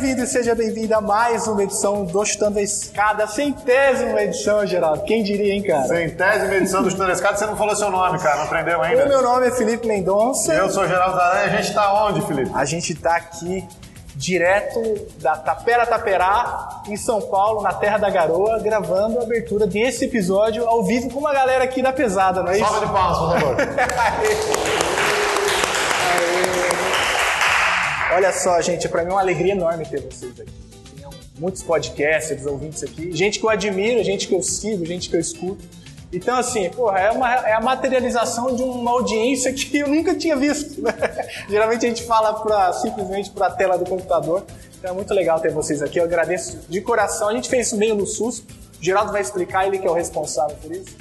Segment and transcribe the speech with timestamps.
[0.00, 5.02] Bem-vindo e seja bem-vinda a mais uma edição do Chutando a Escada, centésima edição, Geraldo.
[5.02, 5.84] Quem diria, hein, cara?
[5.88, 9.04] Centésima edição do Chutando a Escada, você não falou seu nome, cara, não aprendeu ainda?
[9.04, 10.54] O meu nome é Felipe Mendonça.
[10.54, 12.50] Eu sou Geraldo Aranha, a gente tá onde, Felipe?
[12.54, 13.68] A gente tá aqui
[14.16, 14.80] direto
[15.20, 20.66] da Tapera Taperá, em São Paulo, na Terra da Garoa, gravando a abertura desse episódio
[20.66, 22.70] ao vivo com uma galera aqui da pesada, não é isso?
[22.70, 23.56] Salve de palmas, por favor.
[28.12, 30.52] Olha só, gente, para mim é uma alegria enorme ter vocês aqui.
[30.96, 31.06] Tem
[31.38, 35.20] muitos podcasters, ouvintes aqui, gente que eu admiro, gente que eu sigo, gente que eu
[35.20, 35.64] escuto.
[36.12, 40.34] Então, assim, porra, é, uma, é a materialização de uma audiência que eu nunca tinha
[40.34, 40.82] visto.
[40.82, 40.92] Né?
[41.48, 44.44] Geralmente a gente fala pra, simplesmente para a tela do computador.
[44.76, 46.00] Então é muito legal ter vocês aqui.
[46.00, 47.28] Eu agradeço de coração.
[47.28, 48.40] A gente fez isso meio no SUS.
[48.40, 48.44] O
[48.82, 50.96] Geraldo vai explicar, ele que é o responsável por isso.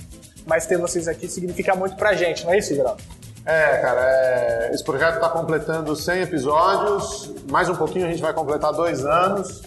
[0.45, 3.01] Mas ter vocês aqui significa muito pra gente, não é isso, Geraldo?
[3.49, 4.69] É, cara, é...
[4.71, 9.63] esse projeto está completando 100 episódios, mais um pouquinho a gente vai completar dois anos.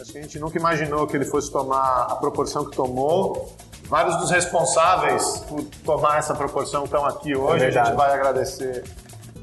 [0.00, 3.52] Acho que a gente nunca imaginou que ele fosse tomar a proporção que tomou.
[3.88, 7.64] Vários dos responsáveis por tomar essa proporção estão aqui hoje.
[7.64, 8.84] É a gente vai agradecer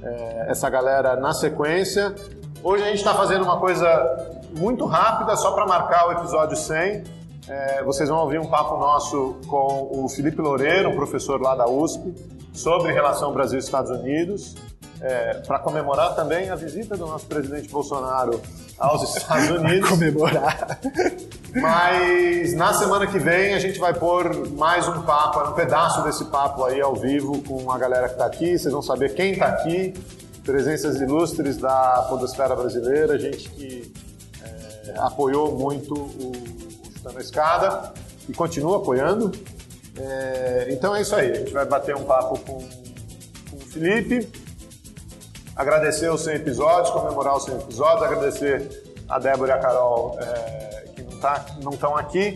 [0.01, 2.15] é, essa galera na sequência.
[2.63, 7.03] Hoje a gente está fazendo uma coisa muito rápida, só para marcar o episódio 100.
[7.49, 11.67] É, vocês vão ouvir um papo nosso com o Felipe Loureiro, um professor lá da
[11.67, 12.13] USP,
[12.53, 14.55] sobre relação Brasil-Estados Unidos,
[15.01, 18.39] é, para comemorar também a visita do nosso presidente Bolsonaro
[18.77, 19.89] aos Estados Unidos.
[19.89, 20.79] Comemorar.
[21.55, 26.25] Mas na semana que vem a gente vai pôr mais um papo, um pedaço desse
[26.25, 28.57] papo aí ao vivo com a galera que está aqui.
[28.57, 29.93] Vocês vão saber quem está aqui,
[30.43, 33.91] presenças ilustres da podosfera brasileira, gente que
[34.43, 36.31] é, apoiou muito o
[36.93, 37.93] Chutando a Escada
[38.29, 39.31] e continua apoiando.
[40.03, 42.57] É, então é isso aí, a gente vai bater um papo com,
[43.49, 44.27] com o Felipe,
[45.55, 50.85] agradecer os 100 episódios, comemorar os 100 episódios, agradecer a Débora e a Carol é,
[50.95, 52.33] que não tá, estão aqui,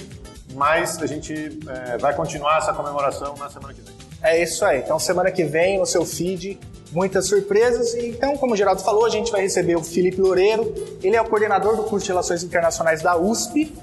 [0.54, 3.96] mas a gente é, vai continuar essa comemoração na semana que vem.
[4.22, 4.80] É isso aí.
[4.80, 6.60] Então, semana que vem, no seu feed,
[6.92, 7.94] muitas surpresas.
[7.96, 10.74] Então, como o Geraldo falou, a gente vai receber o Felipe Loureiro.
[11.04, 13.74] Ele é o coordenador do curso de Relações Internacionais da USP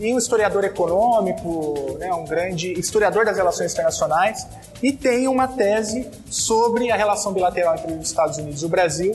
[0.00, 4.46] e um historiador econômico, né, um grande historiador das relações internacionais,
[4.82, 9.14] e tem uma tese sobre a relação bilateral entre os Estados Unidos e o Brasil,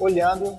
[0.00, 0.56] olhando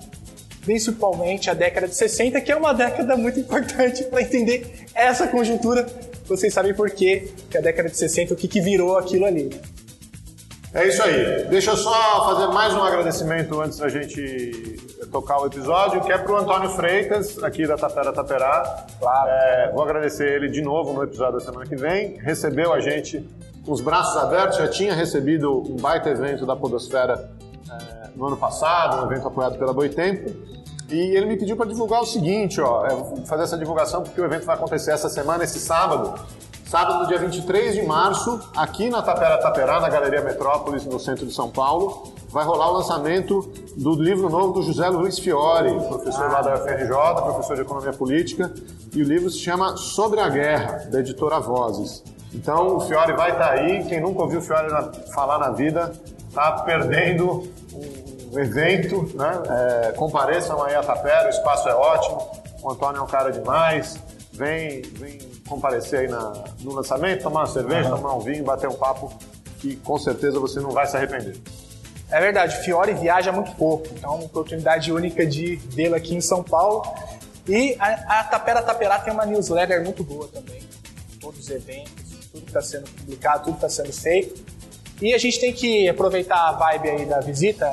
[0.64, 5.86] principalmente a década de 60, que é uma década muito importante para entender essa conjuntura.
[6.26, 9.50] Vocês sabem por quê, que a década de 60, o que, que virou aquilo ali.
[10.74, 11.44] É isso aí.
[11.44, 14.76] Deixa eu só fazer mais um agradecimento antes da gente
[15.12, 18.84] tocar o episódio, que é para o Antônio Freitas, aqui da Tapera Taperá.
[18.98, 19.30] Claro.
[19.30, 22.16] É, vou agradecer ele de novo no episódio da semana que vem.
[22.16, 23.24] Recebeu a gente
[23.64, 27.30] com os braços abertos, já tinha recebido um baita evento da Podosfera
[27.70, 30.28] é, no ano passado, um evento apoiado pela Boitempo.
[30.90, 34.24] E ele me pediu para divulgar o seguinte, ó, é, fazer essa divulgação porque o
[34.24, 36.14] evento vai acontecer essa semana, esse sábado.
[36.74, 41.32] Sábado, dia 23 de março, aqui na Tapera Taperá, na Galeria Metrópolis, no centro de
[41.32, 46.42] São Paulo, vai rolar o lançamento do livro novo do José Luiz Fiore, professor lá
[46.42, 48.52] da UFRJ, professor de Economia Política,
[48.92, 52.02] e o livro se chama Sobre a Guerra, da editora Vozes.
[52.32, 54.66] Então, o Fiore vai estar aí, quem nunca ouviu o Fiore
[55.14, 55.92] falar na vida,
[56.28, 57.48] está perdendo
[58.32, 59.42] um evento, né?
[59.48, 62.18] É, compareçam aí a Tapera, o espaço é ótimo,
[62.60, 63.96] o Antônio é um cara demais,
[64.32, 68.74] vem, vem comparecer aí na- no lançamento, tomar uma cerveja, tomar um vinho, bater um
[68.74, 69.12] papo,
[69.60, 71.36] que com certeza você não vai se arrepender.
[72.10, 76.20] É verdade, Fiore viaja muito pouco, então é uma oportunidade única de vê-lo aqui em
[76.20, 76.82] São Paulo.
[77.48, 80.62] E a, a Tapera Taperá tem uma newsletter muito boa também,
[81.20, 84.44] todos os eventos, tudo que está sendo publicado, tudo que está sendo feito.
[85.02, 87.66] E a gente tem que aproveitar a vibe aí da visita.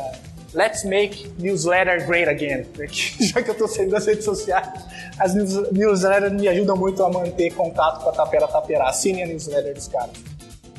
[0.54, 2.66] Let's make newsletter great again.
[2.74, 4.68] Porque Já que eu estou saindo das redes sociais,
[5.18, 8.90] as news- newsletters me ajudam muito a manter contato com a Tapera Taperá.
[8.90, 10.12] Assine a newsletter dos caras.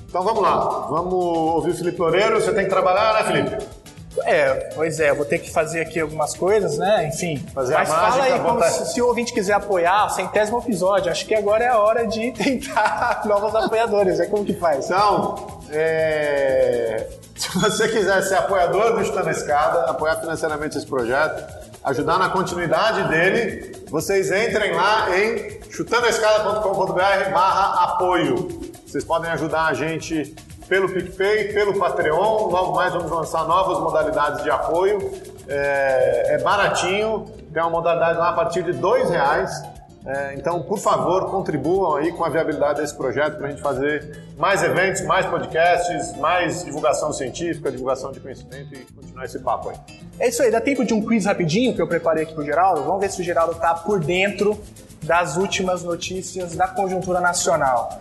[0.08, 0.58] Então vamos lá,
[0.90, 2.38] vamos ouvir o Felipe Loureiro.
[2.40, 3.81] Você tem que trabalhar, né, Felipe?
[4.24, 7.08] É, pois é, vou ter que fazer aqui algumas coisas, né?
[7.08, 7.44] Enfim.
[7.54, 11.10] Fazer a Mas mágica, fala aí, como se, se o ouvinte quiser apoiar, centésimo episódio,
[11.10, 14.20] acho que agora é a hora de tentar novos apoiadores.
[14.20, 14.86] É como que faz?
[14.86, 21.42] Então, é, se você quiser ser apoiador do Chutando a Escada, apoiar financeiramente esse projeto,
[21.84, 28.70] ajudar na continuidade dele, vocês entrem lá em chutandoescada.com.br barra apoio.
[28.86, 30.34] Vocês podem ajudar a gente
[30.72, 32.46] pelo PicPay, pelo Patreon.
[32.48, 35.12] Logo mais vamos lançar novas modalidades de apoio.
[35.46, 39.62] É, é baratinho, tem uma modalidade lá a partir de R$ reais.
[40.06, 44.24] É, então, por favor, contribuam aí com a viabilidade desse projeto para a gente fazer
[44.38, 49.76] mais eventos, mais podcasts, mais divulgação científica, divulgação de conhecimento e continuar esse papo aí.
[50.18, 52.46] É isso aí, dá tempo de um quiz rapidinho que eu preparei aqui para o
[52.46, 52.82] Geraldo?
[52.82, 54.58] Vamos ver se o Geraldo está por dentro
[55.02, 58.00] das últimas notícias da conjuntura nacional.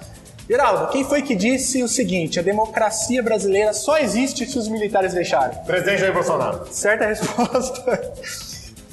[0.49, 5.13] Geraldo, quem foi que disse o seguinte: a democracia brasileira só existe se os militares
[5.13, 5.57] deixarem?
[5.63, 6.67] Presidente Jair Bolsonaro.
[6.71, 8.13] Certa resposta.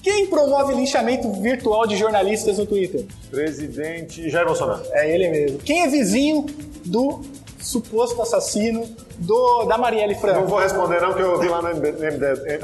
[0.03, 3.05] Quem promove linchamento virtual de jornalistas no Twitter?
[3.31, 4.83] Presidente Jair Bolsonaro.
[4.93, 5.59] É ele mesmo.
[5.59, 6.47] Quem é vizinho
[6.85, 7.21] do
[7.61, 10.41] suposto assassino do, da Marielle Franco?
[10.41, 12.59] Não vou responder não, que eu vi lá no MD.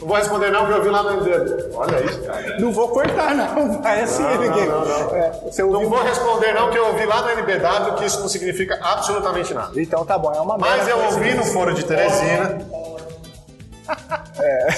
[0.00, 1.74] Não vou responder não, que eu vi lá no MD.
[1.74, 2.60] Olha isso, cara.
[2.60, 4.66] Não vou cortar não, vai assim não, ninguém.
[4.66, 5.16] Não, não, não.
[5.16, 8.78] É, não vou responder não, que eu ouvi lá no NBW que isso não significa
[8.82, 9.80] absolutamente nada.
[9.80, 12.58] Então tá bom, é uma Mas eu ouvi no foro de Teresina.
[14.38, 14.68] É.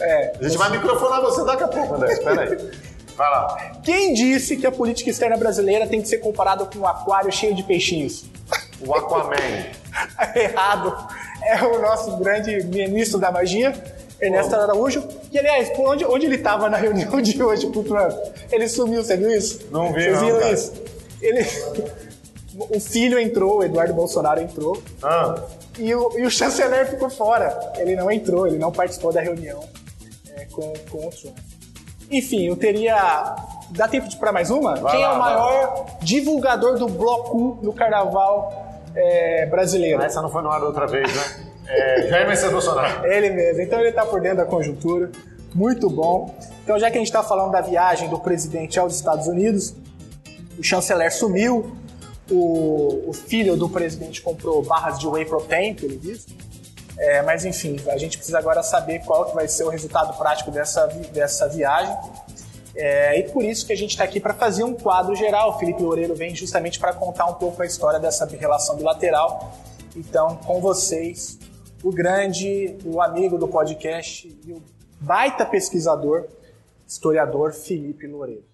[0.00, 0.32] É.
[0.38, 2.12] A gente vai microfonar você daqui a pouco, André.
[2.12, 2.70] Espera aí.
[3.16, 3.72] Vai lá.
[3.82, 7.54] Quem disse que a política externa brasileira tem que ser comparada com um aquário cheio
[7.54, 8.24] de peixinhos?
[8.80, 9.34] O Aquaman.
[10.34, 10.96] Errado.
[11.42, 13.72] É o nosso grande ministro da magia,
[14.20, 15.02] Ernesto Araújo.
[15.32, 18.12] E, aliás, por onde, onde ele estava na reunião de hoje com o Trump?
[18.50, 19.68] Ele sumiu, você viu isso?
[19.70, 20.52] Não vi, Vocês não, viram cara.
[20.52, 20.72] isso?
[21.20, 21.44] Ele...
[22.68, 25.34] O filho entrou, o Eduardo Bolsonaro entrou, Ah,
[25.78, 27.58] e o, e o chanceler ficou fora.
[27.78, 29.64] Ele não entrou, ele não participou da reunião
[30.36, 31.38] é, com, com o Trump.
[32.10, 33.36] Enfim, eu teria.
[33.70, 34.74] Dá tempo de para mais uma?
[34.76, 40.02] Vai Quem lá, é o maior divulgador do bloco no carnaval é, brasileiro?
[40.02, 41.49] essa não foi no ar outra vez, né?
[41.70, 43.06] É, Jair Messias Bolsonaro.
[43.06, 43.62] Ele mesmo.
[43.62, 45.10] Então ele está por dentro da conjuntura.
[45.54, 46.34] Muito bom.
[46.62, 49.74] Então, já que a gente está falando da viagem do presidente aos Estados Unidos,
[50.58, 51.76] o chanceler sumiu,
[52.30, 56.26] o, o filho do presidente comprou barras de whey protein, ele disse.
[56.98, 60.50] É, mas enfim, a gente precisa agora saber qual que vai ser o resultado prático
[60.50, 61.96] dessa, dessa viagem.
[62.76, 65.50] É, e por isso que a gente está aqui para fazer um quadro geral.
[65.50, 69.52] O Felipe Loureiro vem justamente para contar um pouco a história dessa relação bilateral.
[69.96, 71.38] Então, com vocês,
[71.82, 74.62] o grande, o amigo do podcast e o
[75.00, 76.26] baita pesquisador,
[76.86, 78.44] historiador Felipe Loureiro.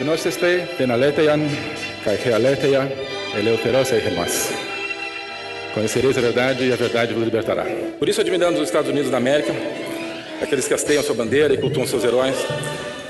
[0.00, 1.42] Gnosiste penaletean,
[2.02, 2.90] kai realeteia,
[3.36, 4.50] eleuteros e remas.
[5.74, 7.66] Conhecereis a verdade e a verdade vos libertará.
[7.98, 9.52] Por isso admiramos os Estados Unidos da América,
[10.40, 12.34] aqueles que hasteiam sua bandeira e cultuam seus heróis.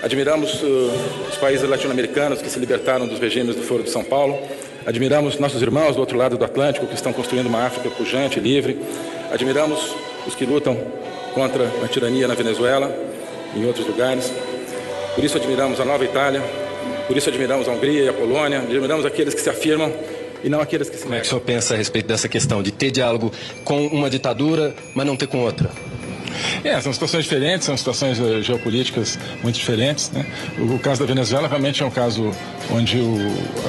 [0.03, 0.91] Admiramos uh,
[1.31, 4.37] os países latino-americanos que se libertaram dos regimes do Foro de São Paulo.
[4.85, 8.43] Admiramos nossos irmãos do outro lado do Atlântico que estão construindo uma África pujante e
[8.43, 8.77] livre.
[9.33, 9.95] Admiramos
[10.27, 10.77] os que lutam
[11.35, 12.93] contra a tirania na Venezuela
[13.55, 14.33] e em outros lugares.
[15.15, 16.43] Por isso admiramos a Nova Itália,
[17.11, 19.93] por isso admiramos a Hungria e a Polônia, admiramos aqueles que se afirmam
[20.45, 21.41] e não aqueles que se Como é que o negam.
[21.41, 23.33] senhor pensa a respeito dessa questão de ter diálogo
[23.65, 25.69] com uma ditadura, mas não ter com outra?
[26.65, 30.11] É, são situações diferentes, são situações eh, geopolíticas muito diferentes.
[30.11, 30.25] Né?
[30.59, 32.33] O, o caso da Venezuela realmente é um caso
[32.71, 33.17] onde o,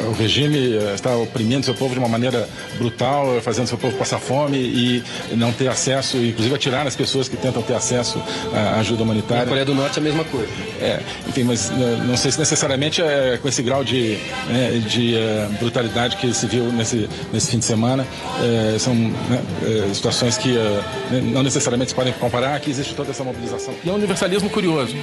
[0.10, 4.20] o regime eh, está oprimindo seu povo de uma maneira brutal, fazendo seu povo passar
[4.20, 5.04] fome e
[5.36, 8.22] não ter acesso, inclusive atirar nas pessoas que tentam ter acesso
[8.54, 9.46] à ajuda Na humanitária.
[9.46, 10.48] Coreia do Norte é a mesma coisa.
[10.80, 15.16] É, enfim, mas eh, não sei se necessariamente é com esse grau de, né, de
[15.16, 18.06] eh, brutalidade que se viu nesse, nesse fim de semana.
[18.42, 19.42] Eh, são né,
[19.94, 20.82] situações que eh,
[21.32, 23.74] não necessariamente se podem comparar, que existe toda essa mobilização.
[23.84, 24.96] E é um universalismo curioso,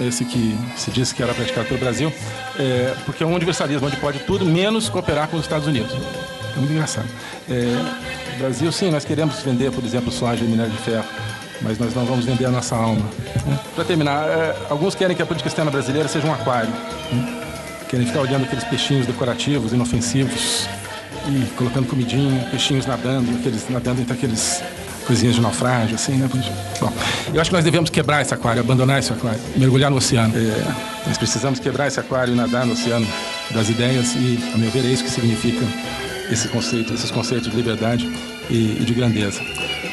[0.00, 2.12] esse que se disse que era praticado pelo Brasil,
[2.58, 5.92] eh, porque é um universalismo onde pode tudo menos cooperar com os Estados Unidos.
[5.92, 7.08] É muito engraçado.
[7.48, 11.06] Eh, Brasil, sim, nós queremos vender, por exemplo, soja e minério de ferro
[11.62, 13.02] mas nós não vamos vender a nossa alma.
[13.74, 16.68] Para terminar, é, alguns querem que a política externa brasileira seja um aquário.
[16.68, 17.42] né?
[17.88, 20.68] Querem ficar olhando aqueles peixinhos decorativos, inofensivos,
[21.28, 24.62] e colocando comidinha, peixinhos nadando, aqueles, nadando entre aqueles
[25.06, 26.28] coisinhas de naufrágio, assim, né?
[26.80, 26.92] Bom,
[27.32, 30.34] eu acho que nós devemos quebrar esse aquário, abandonar esse aquário, mergulhar no oceano.
[30.36, 33.06] É, nós precisamos quebrar esse aquário e nadar no oceano
[33.52, 35.64] das ideias e, a meu ver, é isso que significa
[36.30, 38.10] esse conceito, esses conceitos de liberdade
[38.50, 39.40] e, e de grandeza.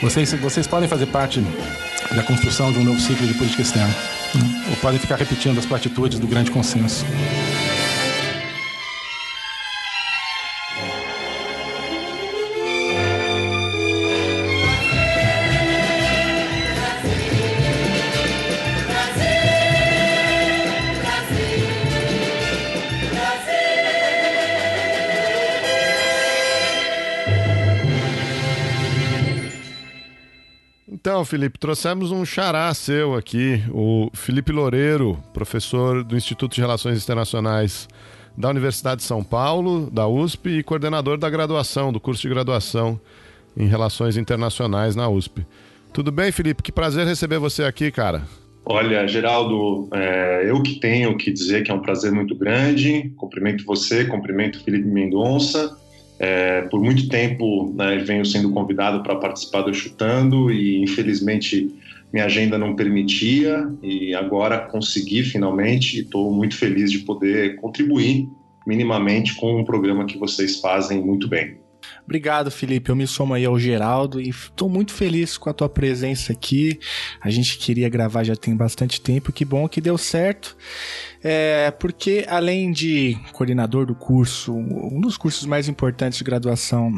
[0.02, 1.42] Vocês, vocês podem fazer parte
[2.12, 3.96] da construção de um novo ciclo de política externa,
[4.36, 4.66] né?
[4.70, 7.06] ou podem ficar repetindo as platitudes do grande consenso.
[31.24, 37.02] Então, Felipe, trouxemos um xará seu aqui, o Felipe Loureiro, professor do Instituto de Relações
[37.02, 37.88] Internacionais
[38.38, 43.00] da Universidade de São Paulo, da USP, e coordenador da graduação, do curso de graduação
[43.56, 45.46] em Relações Internacionais na USP.
[45.94, 46.62] Tudo bem, Felipe?
[46.62, 48.24] Que prazer receber você aqui, cara.
[48.66, 53.14] Olha, Geraldo, é, eu que tenho que dizer que é um prazer muito grande.
[53.16, 55.74] Cumprimento você, cumprimento Felipe Mendonça.
[56.26, 61.70] É, por muito tempo né, venho sendo convidado para participar do Chutando e infelizmente
[62.14, 68.30] minha agenda não permitia e agora consegui finalmente e estou muito feliz de poder contribuir
[68.66, 71.58] minimamente com um programa que vocês fazem muito bem.
[72.04, 72.90] Obrigado, Felipe.
[72.90, 76.80] Eu me somo aí ao Geraldo e estou muito feliz com a tua presença aqui.
[77.22, 79.32] A gente queria gravar já tem bastante tempo.
[79.32, 80.56] Que bom que deu certo.
[81.24, 86.92] É, porque além de coordenador do curso, um dos cursos mais importantes de graduação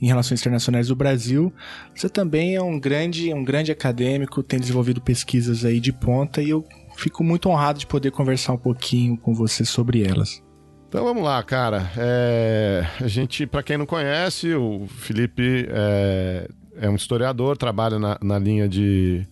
[0.00, 1.52] em Relações Internacionais do Brasil,
[1.94, 6.50] você também é um grande, um grande acadêmico, tem desenvolvido pesquisas aí de ponta e
[6.50, 6.64] eu
[6.96, 10.47] fico muito honrado de poder conversar um pouquinho com você sobre elas.
[10.88, 11.92] Então vamos lá, cara.
[11.98, 16.48] É, a gente, para quem não conhece, o Felipe é,
[16.80, 19.28] é um historiador, trabalha na, na, linha de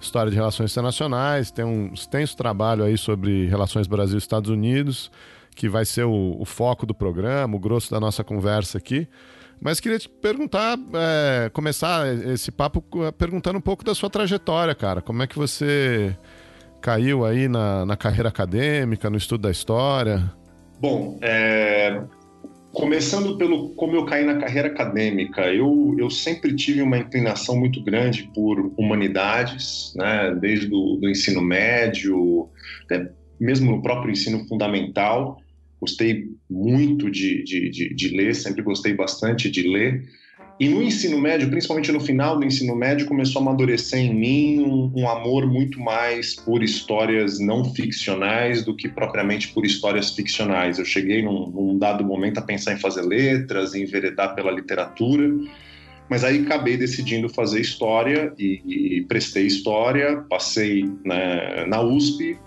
[0.00, 5.10] história de relações internacionais, tem um extenso trabalho aí sobre relações Brasil-Estados Unidos,
[5.56, 9.08] que vai ser o, o, foco do programa, o grosso da nossa conversa aqui.
[9.60, 12.84] Mas queria te perguntar, é, começar esse papo
[13.18, 15.02] perguntando um pouco da sua trajetória, cara.
[15.02, 16.16] Como é que você
[16.80, 20.38] caiu aí na, na carreira acadêmica, no estudo da história?
[20.80, 22.02] Bom, é,
[22.72, 27.84] começando pelo como eu caí na carreira acadêmica, eu, eu sempre tive uma inclinação muito
[27.84, 32.48] grande por humanidades, né, desde do ensino médio,
[32.84, 35.38] até mesmo no próprio ensino fundamental.
[35.78, 40.02] Gostei muito de, de, de, de ler, sempre gostei bastante de ler.
[40.60, 44.60] E no ensino médio, principalmente no final do ensino médio, começou a amadurecer em mim
[44.60, 50.78] um, um, amor muito mais por histórias não ficcionais do que propriamente por histórias ficcionais.
[50.78, 55.30] Eu cheguei num, num dado momento a pensar em fazer letras, em enveredar pela literatura,
[56.10, 62.38] mas aí acabei decidindo fazer história e, e prestei história, passei né, na USP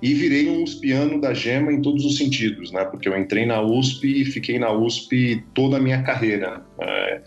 [0.00, 2.84] e virei um uspiano da gema em todos os sentidos, né?
[2.84, 6.62] Porque eu entrei na USP e fiquei na USP toda a minha carreira.
[6.80, 7.20] É,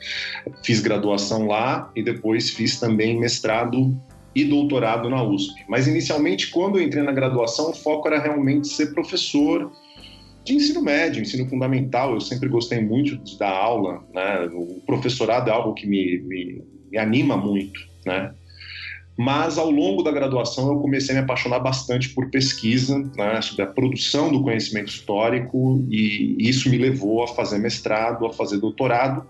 [0.63, 3.95] fiz graduação lá e depois fiz também mestrado
[4.33, 5.65] e doutorado na USP.
[5.67, 9.69] Mas inicialmente, quando eu entrei na graduação, o foco era realmente ser professor
[10.45, 12.13] de ensino médio, ensino fundamental.
[12.13, 14.49] Eu sempre gostei muito dar aula, né?
[14.53, 18.33] O professorado é algo que me, me, me anima muito, né?
[19.17, 23.63] Mas ao longo da graduação eu comecei a me apaixonar bastante por pesquisa, né, sobre
[23.63, 29.25] a produção do conhecimento histórico, e isso me levou a fazer mestrado, a fazer doutorado,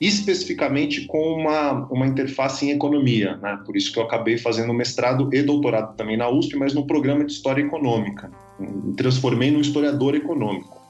[0.00, 3.36] especificamente com uma, uma interface em economia.
[3.36, 3.58] Né?
[3.64, 7.24] Por isso que eu acabei fazendo mestrado e doutorado também na USP, mas no programa
[7.24, 8.30] de História Econômica.
[8.58, 10.82] Me transformei num historiador econômico.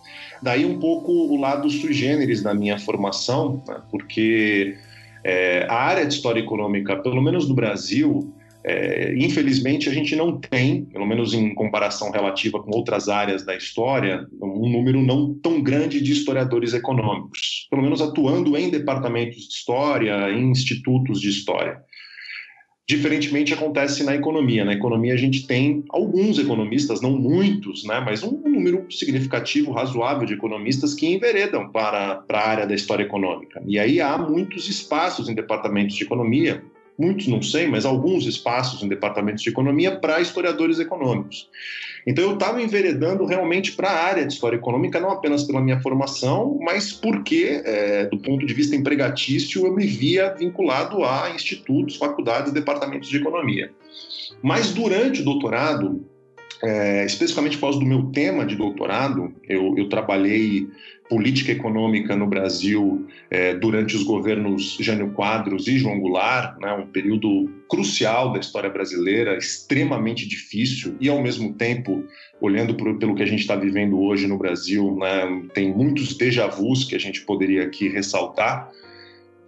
[0.42, 3.76] Daí um pouco o lado sui generis da minha formação, né?
[3.90, 4.76] porque
[5.24, 10.38] é, a área de história econômica, pelo menos no Brasil, é, infelizmente a gente não
[10.38, 15.60] tem, pelo menos em comparação relativa com outras áreas da história, um número não tão
[15.60, 21.80] grande de historiadores econômicos, pelo menos atuando em departamentos de história, em institutos de história.
[22.92, 24.66] Diferentemente acontece na economia.
[24.66, 30.26] Na economia a gente tem alguns economistas, não muitos, né, mas um número significativo, razoável
[30.26, 33.62] de economistas que enveredam para, para a área da história econômica.
[33.66, 36.62] E aí há muitos espaços em departamentos de economia,
[36.98, 41.48] muitos não sei, mas alguns espaços em departamentos de economia para historiadores econômicos.
[42.06, 45.80] Então eu estava enveredando realmente para a área de história econômica, não apenas pela minha
[45.80, 51.96] formação, mas porque, é, do ponto de vista empregatício, eu me via vinculado a institutos,
[51.96, 53.70] faculdades, departamentos de economia.
[54.42, 56.04] Mas durante o doutorado,
[56.62, 60.68] é, especificamente por causa do meu tema de doutorado, eu, eu trabalhei
[61.12, 66.86] política econômica no Brasil é, durante os governos Jânio Quadros e João Goulart, né, um
[66.86, 72.02] período crucial da história brasileira, extremamente difícil e, ao mesmo tempo,
[72.40, 76.84] olhando pelo que a gente está vivendo hoje no Brasil, né, tem muitos déjà vus
[76.84, 78.70] que a gente poderia aqui ressaltar.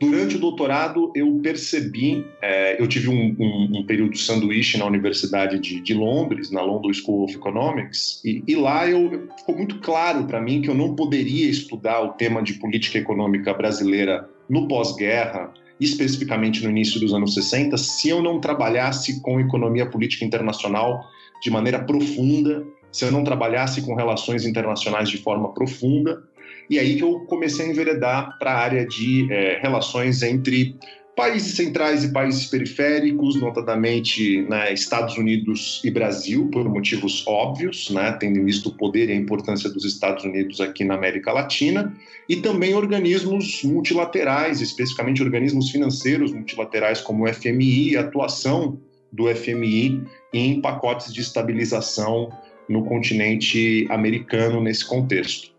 [0.00, 5.58] Durante o doutorado, eu percebi, é, eu tive um, um, um, período sanduíche na Universidade
[5.60, 10.24] de, de, Londres, na London School of Economics, e, e lá eu, ficou muito claro
[10.26, 15.52] para mim que eu não poderia estudar o tema de política econômica brasileira no pós-guerra,
[15.80, 21.04] especificamente no início dos anos 60, se eu não trabalhasse com economia política internacional
[21.40, 26.22] de maneira profunda, se eu não trabalhasse com relações internacionais de forma profunda,
[26.68, 30.76] e aí que eu comecei a enveredar para a área de é, relações entre
[31.16, 38.16] Países centrais e países periféricos, notadamente né, Estados Unidos e Brasil, por motivos óbvios, né,
[38.18, 41.94] tendo visto o poder e a importância dos Estados Unidos aqui na América Latina,
[42.28, 48.80] e também organismos multilaterais, especificamente organismos financeiros multilaterais como o FMI e a atuação
[49.12, 50.02] do FMI
[50.33, 52.28] em pacotes de estabilização
[52.68, 55.53] no continente americano nesse contexto.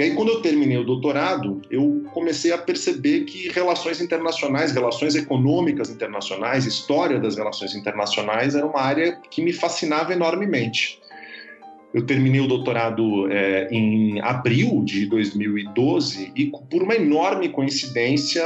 [0.00, 5.14] E aí, quando eu terminei o doutorado, eu comecei a perceber que relações internacionais, relações
[5.14, 10.98] econômicas internacionais, história das relações internacionais era uma área que me fascinava enormemente.
[11.92, 18.42] Eu terminei o doutorado é, em abril de 2012 e, por uma enorme coincidência,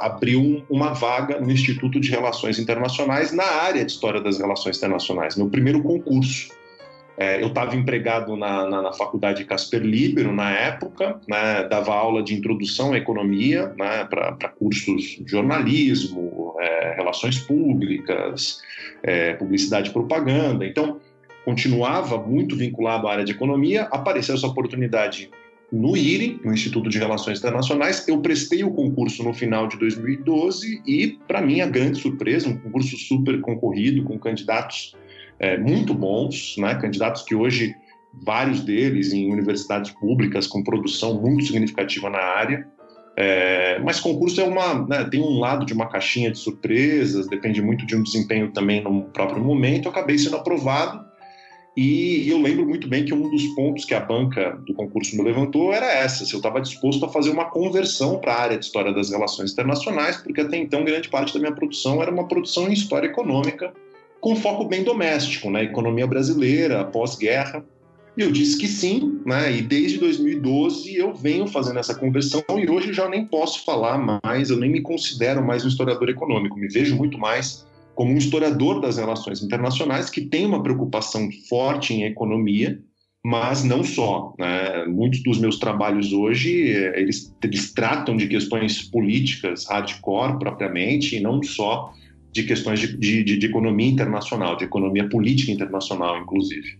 [0.00, 5.36] abriu uma vaga no Instituto de Relações Internacionais na área de História das Relações Internacionais,
[5.36, 6.48] meu primeiro concurso.
[7.18, 12.22] É, eu estava empregado na, na, na, faculdade Casper Libero na época, né, dava aula
[12.22, 18.60] de introdução à economia né, para cursos de jornalismo, é, relações públicas,
[19.02, 20.66] é, publicidade e propaganda.
[20.66, 21.00] Então,
[21.44, 23.84] continuava muito vinculado à área de economia.
[23.84, 25.30] Apareceu essa oportunidade
[25.72, 28.06] no IRI, no Instituto de Relações Internacionais.
[28.06, 32.58] Eu prestei o concurso no final de 2012 e, para mim, a grande surpresa, um
[32.58, 34.94] concurso super concorrido, com candidatos
[35.38, 36.74] é, muito bons, né?
[36.76, 37.74] candidatos que hoje,
[38.12, 42.66] vários deles em universidades públicas, com produção muito significativa na área.
[43.18, 47.62] É, mas concurso é uma, né, tem um lado de uma caixinha de surpresas, depende
[47.62, 49.86] muito de um desempenho também no próprio momento.
[49.86, 51.02] Eu acabei sendo aprovado
[51.76, 55.22] e eu lembro muito bem que um dos pontos que a banca do concurso me
[55.22, 58.64] levantou era essa: se eu estava disposto a fazer uma conversão para a área de
[58.64, 62.68] história das relações internacionais, porque até então grande parte da minha produção era uma produção
[62.68, 63.74] em história econômica
[64.20, 65.64] com foco bem doméstico, na né?
[65.64, 67.64] economia brasileira, pós-guerra.
[68.16, 69.54] E eu disse que sim, né?
[69.54, 74.48] E desde 2012 eu venho fazendo essa conversão e hoje já nem posso falar mais,
[74.48, 78.80] eu nem me considero mais um historiador econômico, me vejo muito mais como um historiador
[78.80, 82.78] das relações internacionais que tem uma preocupação forte em economia,
[83.24, 84.34] mas não só.
[84.38, 84.86] Né?
[84.86, 86.50] Muitos dos meus trabalhos hoje
[86.94, 91.92] eles, eles tratam de questões políticas hardcore propriamente e não só
[92.36, 96.78] de questões de, de, de economia internacional, de economia política internacional, inclusive.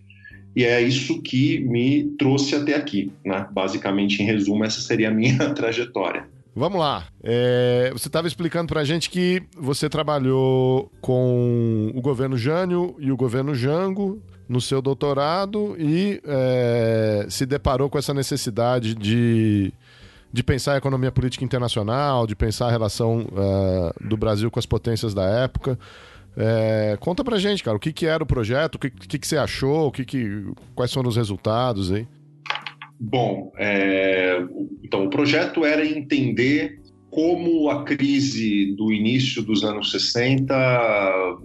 [0.55, 3.11] E é isso que me trouxe até aqui.
[3.25, 3.47] Né?
[3.51, 6.27] Basicamente, em resumo, essa seria a minha trajetória.
[6.55, 7.07] Vamos lá.
[7.23, 13.11] É, você estava explicando para a gente que você trabalhou com o governo Jânio e
[13.11, 19.71] o governo Jango no seu doutorado e é, se deparou com essa necessidade de
[20.31, 24.65] de pensar a economia política internacional, de pensar a relação uh, do Brasil com as
[24.65, 25.77] potências da época.
[26.35, 29.27] É, conta pra gente, cara, o que, que era o projeto, o que, que, que
[29.27, 32.07] você achou, o que que, quais foram os resultados aí?
[32.99, 34.39] Bom, é,
[34.83, 40.53] então o projeto era entender como a crise do início dos anos 60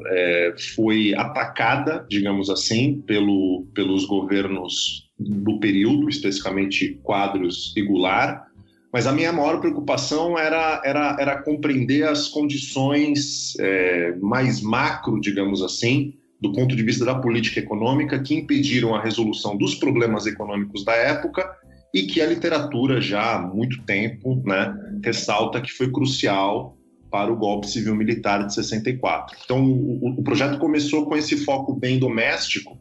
[0.07, 8.47] é, foi atacada, digamos assim, pelo, pelos governos do período, especificamente quadros regular,
[8.93, 15.63] mas a minha maior preocupação era, era, era compreender as condições é, mais macro, digamos
[15.63, 20.85] assim, do ponto de vista da política econômica, que impediram a resolução dos problemas econômicos
[20.85, 21.49] da época
[21.95, 26.77] e que a literatura já há muito tempo né, ressalta que foi crucial
[27.11, 29.37] para o golpe civil-militar de 64.
[29.45, 32.79] Então, o, o, projeto começou com esse foco bem doméstico,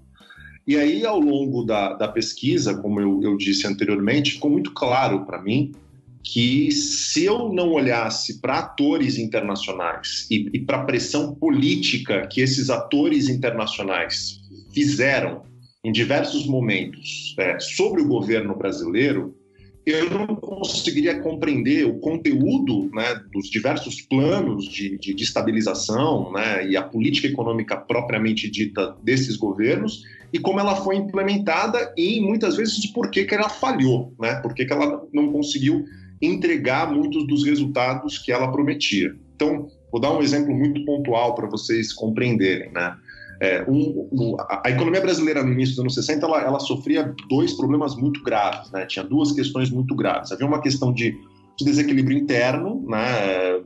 [0.65, 5.25] e aí, ao longo da, da pesquisa, como eu, eu disse anteriormente, ficou muito claro
[5.25, 5.73] para mim
[6.23, 12.41] que se eu não olhasse para atores internacionais e, e para a pressão política que
[12.41, 14.39] esses atores internacionais
[14.73, 15.43] fizeram
[15.83, 19.35] em diversos momentos é, sobre o governo brasileiro,
[19.83, 26.67] eu não conseguiria compreender o conteúdo né, dos diversos planos de, de, de estabilização né,
[26.67, 32.55] e a política econômica propriamente dita desses governos e como ela foi implementada e muitas
[32.55, 35.83] vezes por que, que ela falhou, né, por que, que ela não conseguiu
[36.21, 39.15] entregar muitos dos resultados que ela prometia.
[39.35, 42.95] Então, vou dar um exemplo muito pontual para vocês compreenderem, né?
[43.41, 47.53] É, um, um, a, economia brasileira no início dos anos 60 ela, ela, sofria dois
[47.53, 48.85] problemas muito graves, né?
[48.85, 50.31] Tinha duas questões muito graves.
[50.31, 51.17] Havia uma questão de,
[51.57, 53.59] de desequilíbrio interno, né?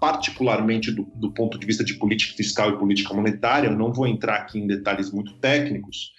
[0.00, 3.68] particularmente do, do, ponto de vista de política fiscal e política monetária.
[3.68, 6.12] Eu não vou entrar aqui em detalhes muito técnicos,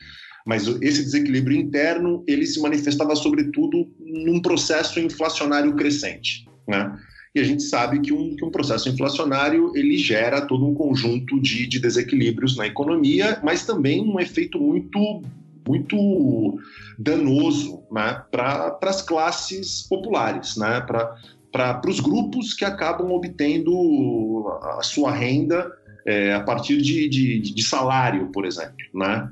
[0.45, 6.95] mas esse desequilíbrio interno ele se manifestava sobretudo num processo inflacionário crescente, né?
[7.33, 11.41] E a gente sabe que um, que um processo inflacionário ele gera todo um conjunto
[11.41, 15.21] de, de desequilíbrios na economia, mas também um efeito muito
[15.67, 16.59] muito
[16.97, 25.11] danoso né, para as classes populares, né, para os grupos que acabam obtendo a sua
[25.11, 25.71] renda
[26.05, 28.75] é, a partir de, de, de, salário, por exemplo.
[28.93, 29.27] Né?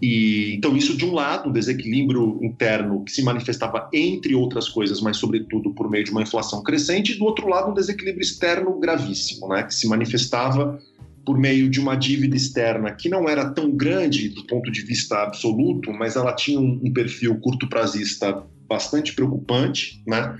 [0.00, 5.00] E, então, isso de um lado, um desequilíbrio interno que se manifestava entre outras coisas,
[5.00, 8.78] mas sobretudo por meio de uma inflação crescente, e do outro lado, um desequilíbrio externo
[8.78, 9.62] gravíssimo, né?
[9.62, 10.78] que se manifestava
[11.24, 15.22] por meio de uma dívida externa que não era tão grande do ponto de vista
[15.22, 20.36] absoluto, mas ela tinha um, um perfil curto prazista bastante preocupante, né?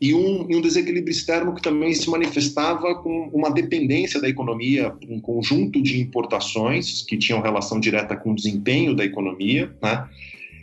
[0.00, 4.94] E um, e um, desequilíbrio externo que também se manifestava com uma dependência da economia,
[5.06, 10.08] um conjunto de importações que tinham relação direta com o desempenho da economia, né?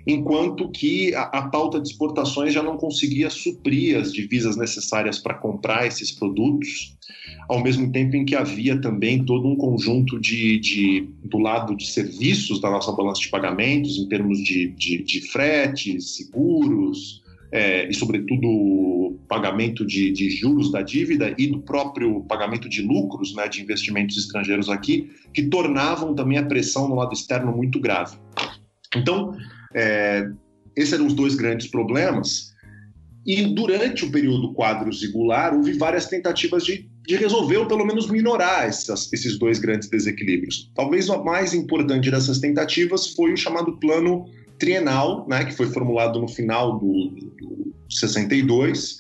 [0.08, 5.36] enquanto que a, a pauta de exportações já não conseguia suprir as divisas necessárias para
[5.36, 6.97] comprar esses produtos,
[7.47, 11.86] ao mesmo tempo em que havia também todo um conjunto de, de do lado de
[11.91, 17.21] serviços da nossa balança de pagamentos, em termos de, de, de fretes, seguros,
[17.52, 23.34] é, e, sobretudo, pagamento de, de, juros da dívida e do próprio pagamento de lucros
[23.36, 28.18] né, de investimentos estrangeiros aqui, que tornavam também a pressão no lado externo muito grave.
[28.96, 29.36] Então,
[29.74, 30.30] é,
[30.76, 32.56] esses eram os dois grandes problemas.
[33.26, 38.10] E durante o período quadro zigular, houve várias tentativas de, de resolver ou pelo menos
[38.10, 40.72] minorar essas, esses dois grandes desequilíbrios.
[40.74, 44.26] Talvez a mais importante dessas tentativas foi o chamado Plano
[44.58, 49.00] trienal, né, que foi formulado no final do, do 62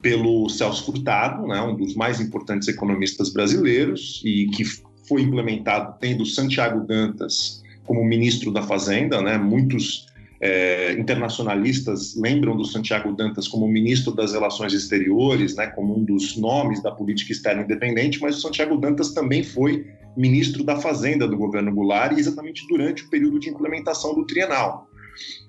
[0.00, 4.64] pelo Celso Furtado, né, um dos mais importantes economistas brasileiros e que
[5.08, 10.06] foi implementado tendo Santiago Dantas como ministro da Fazenda, né, muitos
[10.40, 16.36] é, internacionalistas lembram do Santiago Dantas como ministro das Relações Exteriores, né, como um dos
[16.36, 19.86] nomes da política externa independente, mas o Santiago Dantas também foi
[20.16, 24.88] ministro da Fazenda do governo Goulart, exatamente durante o período de implementação do trienal.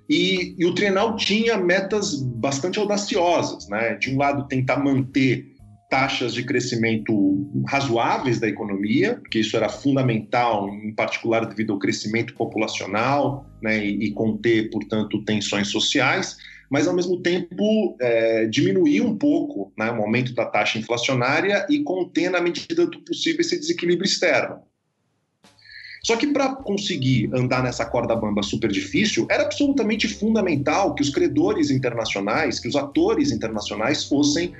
[0.09, 3.95] E, e, o Trienal tinha metas bastante audaciosas, né?
[3.95, 5.53] De um lado, tentar manter
[5.89, 7.13] taxas de crescimento
[7.67, 13.85] razoáveis da economia, porque isso era fundamental, em particular devido ao crescimento populacional, né?
[13.85, 16.37] E, e conter, portanto, tensões sociais,
[16.69, 21.83] mas ao mesmo tempo é, diminuir um pouco né, o aumento da taxa inflacionária e
[21.83, 24.61] conter, na medida do possível, esse desequilíbrio externo.
[26.05, 31.09] Só que para conseguir andar nessa corda bamba super difícil, era absolutamente fundamental que os
[31.09, 34.53] credores internacionais, que os atores internacionais fossem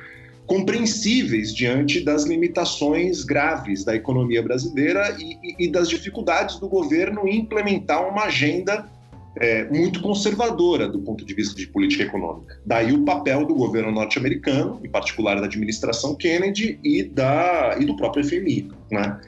[0.46, 7.40] compreensíveis diante das limitações graves da economia brasileira e, e, das dificuldades do governo em
[7.40, 8.90] implementar uma agenda
[9.38, 12.60] é, muito conservadora do ponto de vista de política econômica.
[12.66, 17.96] Daí o papel do governo norte-americano, em particular da administração Kennedy e, da, e do
[17.98, 18.70] próprio FMI.
[18.92, 19.20] Né?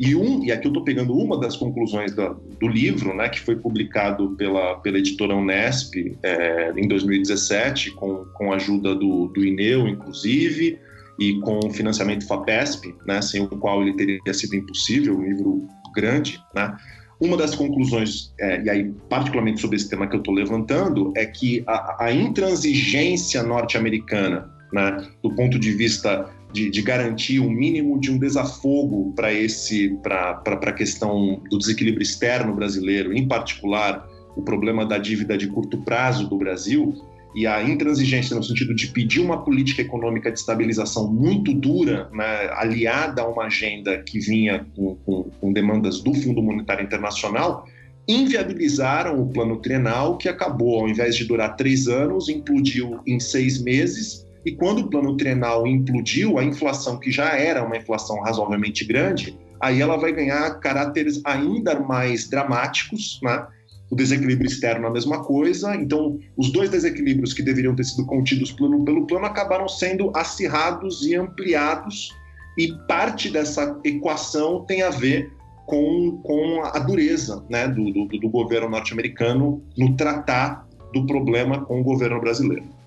[0.00, 3.38] E, um, e aqui eu estou pegando uma das conclusões do, do livro, né, que
[3.38, 9.44] foi publicado pela, pela editora Unesp é, em 2017, com, com a ajuda do, do
[9.44, 10.78] INEU, inclusive,
[11.18, 15.68] e com o financiamento FAPESP, né, sem o qual ele teria sido impossível, um livro
[15.94, 16.74] grande, né,
[17.20, 21.26] uma das conclusões, é, e aí particularmente sobre esse tema que eu estou levantando, é
[21.26, 27.98] que a, a intransigência norte-americana, né, do ponto de vista de, de garantir um mínimo
[28.00, 34.42] de um desafogo para esse para a questão do desequilíbrio externo brasileiro, em particular o
[34.42, 36.94] problema da dívida de curto prazo do Brasil
[37.34, 42.50] e a intransigência no sentido de pedir uma política econômica de estabilização muito dura, né,
[42.54, 47.66] aliada a uma agenda que vinha com, com, com demandas do Fundo Monetário Internacional,
[48.08, 53.62] inviabilizaram o plano trienal, que acabou, ao invés de durar três anos, implodiu em seis
[53.62, 58.84] meses e quando o plano trienal implodiu, a inflação, que já era uma inflação razoavelmente
[58.84, 63.46] grande, aí ela vai ganhar caráteres ainda mais dramáticos, né?
[63.90, 65.74] O desequilíbrio externo a mesma coisa.
[65.74, 71.04] Então, os dois desequilíbrios que deveriam ter sido contidos pelo, pelo plano acabaram sendo acirrados
[71.04, 72.08] e ampliados.
[72.56, 75.32] E parte dessa equação tem a ver
[75.66, 81.80] com, com a dureza né, do, do, do governo norte-americano no tratar do problema com
[81.80, 82.79] o governo brasileiro.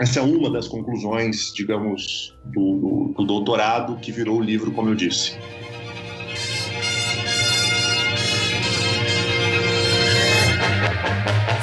[0.00, 4.88] Essa é uma das conclusões, digamos, do, do, do doutorado que virou o livro, como
[4.88, 5.36] eu disse.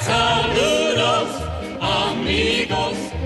[0.03, 1.31] Saludos,
[1.81, 3.16] amigos,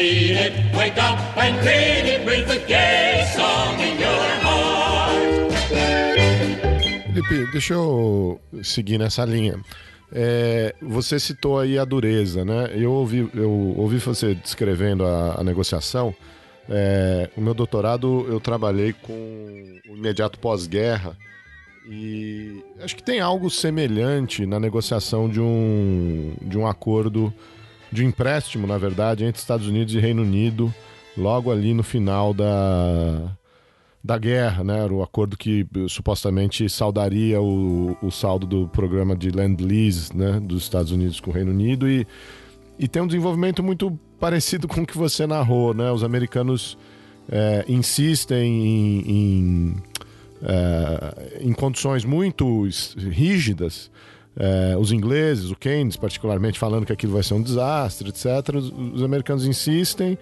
[0.00, 5.52] meet it, wake up and it with a gay song in your heart.
[7.12, 9.60] Felipe, deixa eu seguir nessa linha.
[10.12, 12.70] É, você citou aí a dureza, né?
[12.74, 16.14] Eu ouvi, eu ouvi você descrevendo a, a negociação.
[16.68, 19.12] É, o meu doutorado eu trabalhei com
[19.88, 21.16] o imediato pós-guerra
[21.88, 27.34] e acho que tem algo semelhante na negociação de um, de um acordo
[27.92, 30.72] de empréstimo, na verdade, entre Estados Unidos e Reino Unido,
[31.16, 33.36] logo ali no final da,
[34.02, 34.84] da guerra, né?
[34.84, 40.40] Era o acordo que supostamente saldaria o, o saldo do programa de Land-Lease né?
[40.40, 42.06] dos Estados Unidos com o Reino Unido e,
[42.78, 45.90] e tem um desenvolvimento muito parecido com o que você narrou, né?
[45.90, 46.78] Os americanos
[47.28, 49.76] é, insistem em, em,
[50.42, 53.90] é, em condições muito rígidas
[54.36, 58.26] é, os ingleses, o Keynes particularmente, falando que aquilo vai ser um desastre, etc.
[58.56, 60.18] Os, os americanos insistem,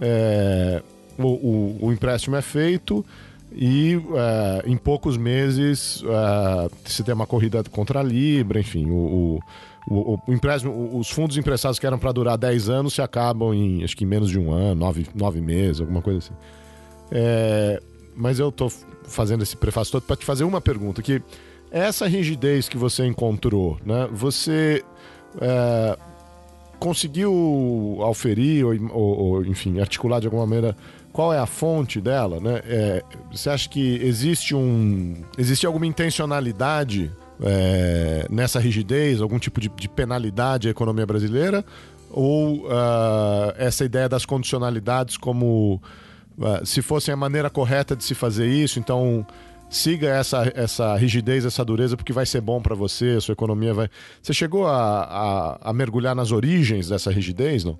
[0.00, 0.82] é,
[1.18, 3.04] o, o, o, empréstimo é feito
[3.52, 9.40] e é, em poucos meses é, se tem uma corrida contra a Libra, enfim, o,
[9.88, 13.96] o, empréstimo, os fundos emprestados que eram para durar 10 anos se acabam em acho
[13.96, 16.34] que em menos de um ano, 9, 9 meses, alguma coisa assim.
[17.10, 17.82] É,
[18.14, 18.70] mas eu estou
[19.04, 21.20] fazendo esse prefácio todo para te fazer uma pergunta que
[21.70, 24.08] essa rigidez que você encontrou, né?
[24.12, 24.84] Você
[25.40, 25.98] é,
[26.78, 30.76] conseguiu auferir ou, ou, ou, enfim, articular de alguma maneira
[31.12, 32.60] qual é a fonte dela, né?
[32.64, 37.10] É, você acha que existe um, existe alguma intencionalidade
[37.42, 41.64] é, nessa rigidez, algum tipo de, de, penalidade à economia brasileira?
[42.12, 45.80] Ou uh, essa ideia das condicionalidades como
[46.38, 49.24] uh, se fosse a maneira correta de se fazer isso, então
[49.70, 53.72] siga essa, essa rigidez, essa dureza, porque vai ser bom para você, a sua economia
[53.72, 53.88] vai.
[54.20, 55.02] Você chegou a,
[55.62, 57.78] a, a, mergulhar nas origens dessa rigidez, não?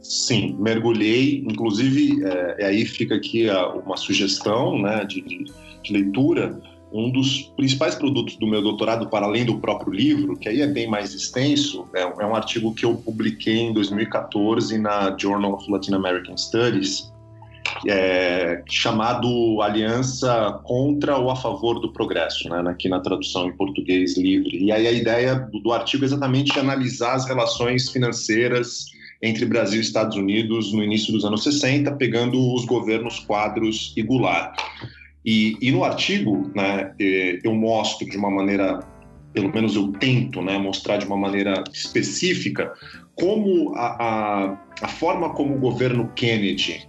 [0.00, 1.44] Sim, mergulhei.
[1.46, 5.44] Inclusive, é, aí fica aqui a, uma sugestão né, de, de,
[5.82, 6.58] de leitura.
[6.90, 10.66] Um dos principais produtos do meu doutorado, para além do próprio livro, que aí é
[10.66, 15.70] bem mais extenso, é, é um artigo que eu publiquei em 2014 na Journal of
[15.70, 17.12] Latin American Studies,
[17.86, 24.16] é, chamado Aliança contra ou a favor do progresso, né, aqui na tradução em português
[24.16, 24.64] livre.
[24.64, 28.86] E aí a ideia do, do artigo é exatamente analisar as relações financeiras
[29.22, 34.02] entre Brasil e Estados Unidos no início dos anos 60, pegando os governos quadros e
[34.02, 34.58] Goulart.
[35.24, 38.80] E, e no artigo, né, é, eu mostro de uma maneira,
[39.32, 42.72] pelo menos eu tento né, mostrar de uma maneira específica,
[43.14, 46.87] como a, a, a forma como o governo Kennedy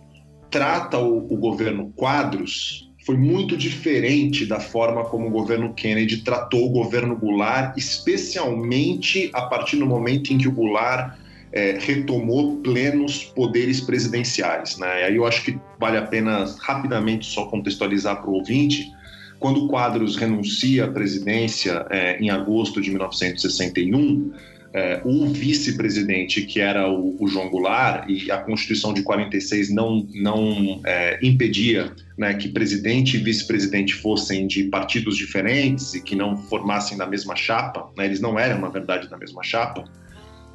[0.49, 6.67] trata o, o governo Quadros foi muito diferente da forma como o governo Kennedy tratou
[6.67, 11.17] o governo Goulart, especialmente a partir do momento em que o Goulart
[11.51, 14.77] é, retomou plenos poderes presidenciais.
[14.77, 15.05] Né?
[15.05, 18.91] Aí eu acho que vale a pena rapidamente só contextualizar para o ouvinte.
[19.39, 24.31] Quando o Quadros renuncia à presidência é, em agosto de 1961,
[24.73, 30.07] é, o vice-presidente, que era o, o, João Goulart, e a Constituição de 46 não,
[30.13, 36.37] não é, impedia né, que presidente e vice-presidente fossem de partidos diferentes e que não
[36.37, 39.85] formassem da mesma chapa, né, eles não eram, na verdade, da mesma chapa.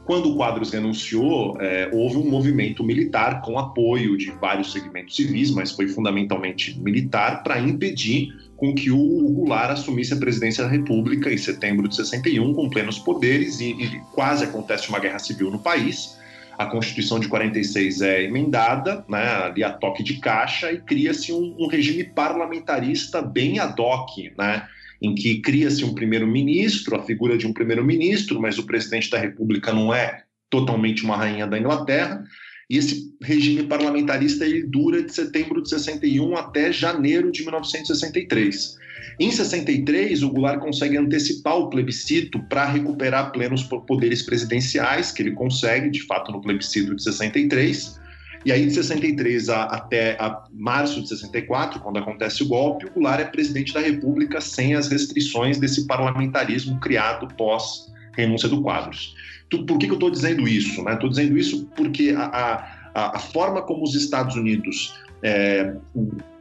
[0.04, 5.50] Quando o Quadros renunciou, é, houve um movimento militar com apoio de vários segmentos civis,
[5.50, 11.32] mas foi fundamentalmente militar, para impedir com que o Goulart assumisse a presidência da República
[11.32, 15.58] em setembro de 61, com plenos poderes, e, e quase acontece uma guerra civil no
[15.58, 16.18] país.
[16.56, 21.56] A Constituição de 46 é emendada, né, ali a toque de caixa, e cria-se um,
[21.58, 24.66] um, regime parlamentarista bem ad hoc, né,
[25.02, 29.72] em que cria-se um primeiro-ministro, a figura de um primeiro-ministro, mas o presidente da República
[29.72, 32.24] não é totalmente uma rainha da Inglaterra,
[32.68, 38.78] e esse regime parlamentarista ele dura de setembro de 61 até janeiro de 1963.
[39.20, 45.32] Em 63, o Goulart consegue antecipar o plebiscito para recuperar plenos poderes presidenciais, que ele
[45.32, 48.00] consegue, de fato, no plebiscito de 63.
[48.44, 52.90] E aí, de 63 a, até a março de 64, quando acontece o golpe, o
[52.90, 59.14] Goulart é presidente da República sem as restrições desse parlamentarismo criado pós renúncia do Quadros.
[59.62, 60.80] Por que, que eu estou dizendo isso?
[60.80, 61.08] Estou né?
[61.08, 65.74] dizendo isso porque a, a, a, forma como os Estados Unidos, é,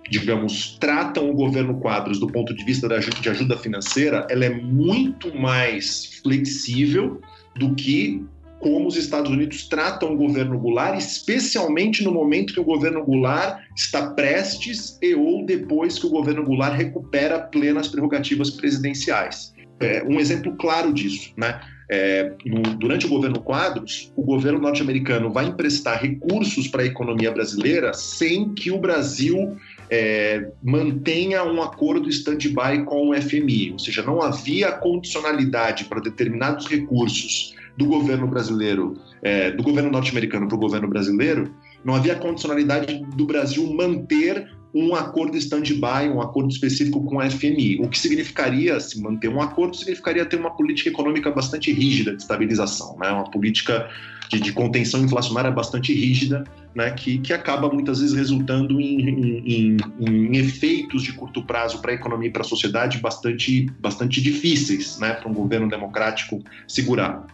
[0.09, 4.49] digamos, tratam o governo Quadros do ponto de vista da, de ajuda financeira, ela é
[4.49, 7.21] muito mais flexível
[7.55, 8.23] do que
[8.63, 13.61] como os Estados Unidos tratam o governo Goulart, especialmente no momento que o governo Goulart
[13.75, 19.53] está prestes e ou depois que o governo Goulart recupera plenas prerrogativas presidenciais.
[19.81, 21.59] É, um exemplo claro disso, né?
[21.89, 27.31] É, no, durante o governo Quadros, o governo norte-americano vai emprestar recursos para a economia
[27.31, 29.57] brasileira sem que o Brasil
[29.89, 36.67] é, mantenha um acordo stand-by com o FMI, ou seja, não havia condicionalidade para determinados
[36.67, 43.03] recursos do governo brasileiro, é, do governo norte-americano para o governo brasileiro, não havia condicionalidade
[43.15, 47.79] do Brasil manter um acordo stand-by, um acordo específico com a FMI.
[47.79, 52.23] O que significaria, se manter um acordo, significaria ter uma política econômica bastante rígida de
[52.23, 53.11] estabilização, né?
[53.11, 53.87] uma política
[54.29, 56.89] de, de contenção inflacionária bastante rígida, né?
[56.89, 61.95] que, que acaba muitas vezes resultando em, em, em, efeitos de curto prazo para a
[61.95, 65.13] economia e para a sociedade bastante, bastante difíceis né?
[65.13, 67.27] para um governo democrático segurar.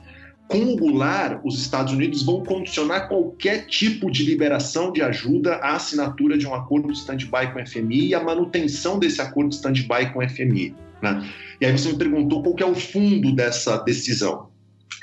[0.76, 6.48] Goulart, os Estados Unidos vão condicionar qualquer tipo de liberação de ajuda à assinatura de
[6.48, 10.20] um acordo de stand-by com o FMI e à manutenção desse acordo de stand-by com
[10.20, 10.76] o FMI.
[11.02, 11.30] Né?
[11.62, 14.50] E aí você me perguntou qual é o fundo dessa decisão.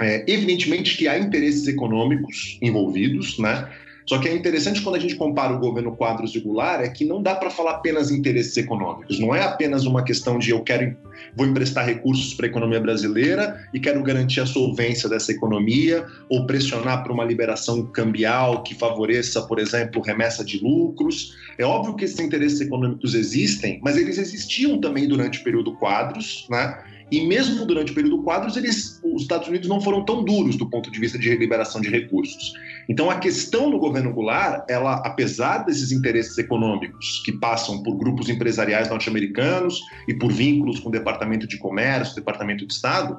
[0.01, 3.71] É, evidentemente que há interesses econômicos envolvidos, né?
[4.07, 7.05] Só que é interessante quando a gente compara o governo Quadros e Goulart é que
[7.05, 9.19] não dá para falar apenas interesses econômicos.
[9.19, 10.97] Não é apenas uma questão de eu quero
[11.35, 16.47] vou emprestar recursos para a economia brasileira e quero garantir a solvência dessa economia ou
[16.47, 21.35] pressionar para uma liberação cambial que favoreça, por exemplo, remessa de lucros.
[21.59, 26.47] É óbvio que esses interesses econômicos existem, mas eles existiam também durante o período Quadros,
[26.49, 26.79] né?
[27.11, 30.69] E mesmo durante o período Quadros, eles, os Estados Unidos não foram tão duros do
[30.69, 32.53] ponto de vista de liberação de recursos.
[32.89, 38.29] Então, a questão no governo Goulart, ela, apesar desses interesses econômicos que passam por grupos
[38.29, 43.17] empresariais norte-americanos e por vínculos com o Departamento de Comércio, Departamento de Estado,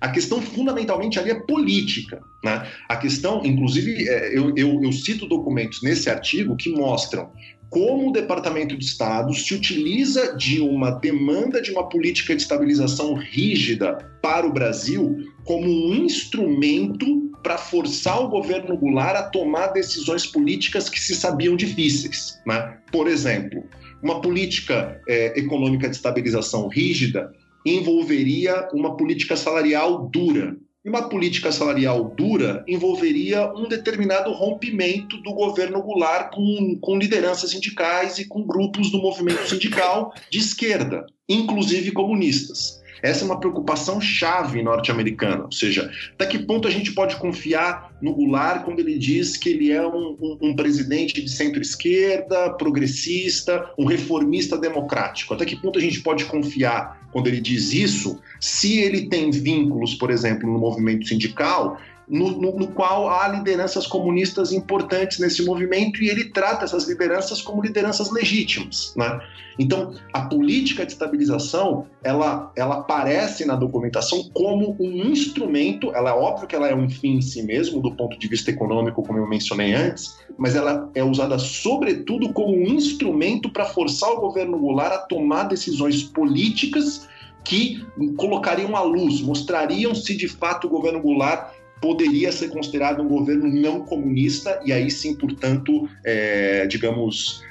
[0.00, 2.20] a questão fundamentalmente ali é política.
[2.44, 2.66] Né?
[2.88, 7.30] A questão, inclusive, é, eu, eu, eu cito documentos nesse artigo que mostram
[7.76, 13.12] como o Departamento de Estado se utiliza de uma demanda de uma política de estabilização
[13.12, 20.24] rígida para o Brasil como um instrumento para forçar o governo Goulart a tomar decisões
[20.24, 22.40] políticas que se sabiam difíceis.
[22.46, 22.78] Né?
[22.90, 23.62] Por exemplo,
[24.02, 27.30] uma política é, econômica de estabilização rígida
[27.66, 35.34] envolveria uma política salarial dura, e uma política salarial dura envolveria um determinado rompimento do
[35.34, 41.90] governo Goulart com, com lideranças sindicais e com grupos do movimento sindical de esquerda, inclusive
[41.90, 42.80] comunistas.
[43.02, 47.94] Essa é uma preocupação chave norte-americana, ou seja, até que ponto a gente pode confiar
[48.00, 53.70] no Goulart quando ele diz que ele é um, um, um presidente de centro-esquerda, progressista,
[53.78, 55.34] um reformista democrático?
[55.34, 59.94] Até que ponto a gente pode confiar quando ele diz isso, se ele tem vínculos,
[59.94, 66.02] por exemplo, no movimento sindical no, no, no, qual há lideranças comunistas importantes nesse movimento
[66.02, 68.94] e ele trata essas lideranças como lideranças legítimas.
[68.96, 69.20] Né?
[69.58, 76.12] Então, a política de estabilização, ela, ela aparece na documentação como um instrumento, ela é
[76.12, 79.18] óbvio que ela é um fim em si mesmo, do ponto de vista econômico, como
[79.18, 84.58] eu mencionei antes, mas ela é usada sobretudo como um instrumento para forçar o governo
[84.58, 87.08] Goulart a tomar decisões políticas
[87.46, 93.08] que colocariam à luz, mostrariam se de fato o governo Goulart poderia ser considerado um
[93.08, 97.42] governo não comunista e aí sim, portanto, é, digamos,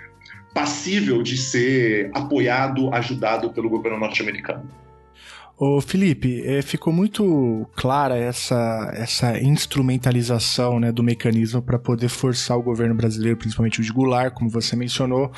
[0.53, 4.67] passível de ser apoiado, ajudado pelo governo norte-americano.
[5.57, 12.57] Ô Felipe, é, ficou muito clara essa, essa instrumentalização né, do mecanismo para poder forçar
[12.57, 15.31] o governo brasileiro, principalmente o de Goulart, como você mencionou,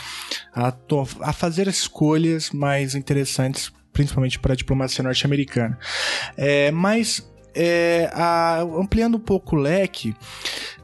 [0.52, 0.74] a,
[1.22, 5.78] a fazer escolhas mais interessantes, principalmente para a diplomacia norte-americana.
[6.36, 7.24] É, mas
[7.58, 10.16] é, a, ampliando um pouco o leque,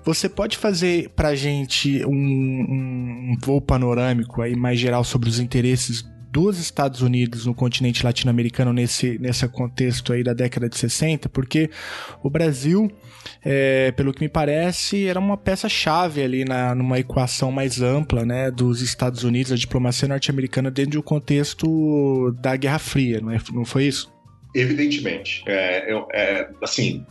[0.03, 6.03] você pode fazer pra gente um, um, voo panorâmico aí mais geral sobre os interesses
[6.29, 11.69] dos Estados Unidos no continente latino-americano nesse, nesse contexto aí da década de 60, porque
[12.23, 12.91] o Brasil,
[13.45, 18.49] é, pelo que me parece, era uma peça-chave ali na, numa equação mais ampla né,
[18.49, 23.63] dos Estados Unidos, da diplomacia norte-americana dentro do contexto da Guerra Fria, não, é, não
[23.63, 24.12] foi isso?
[24.53, 25.43] Evidentemente.
[25.47, 27.05] É, é, assim,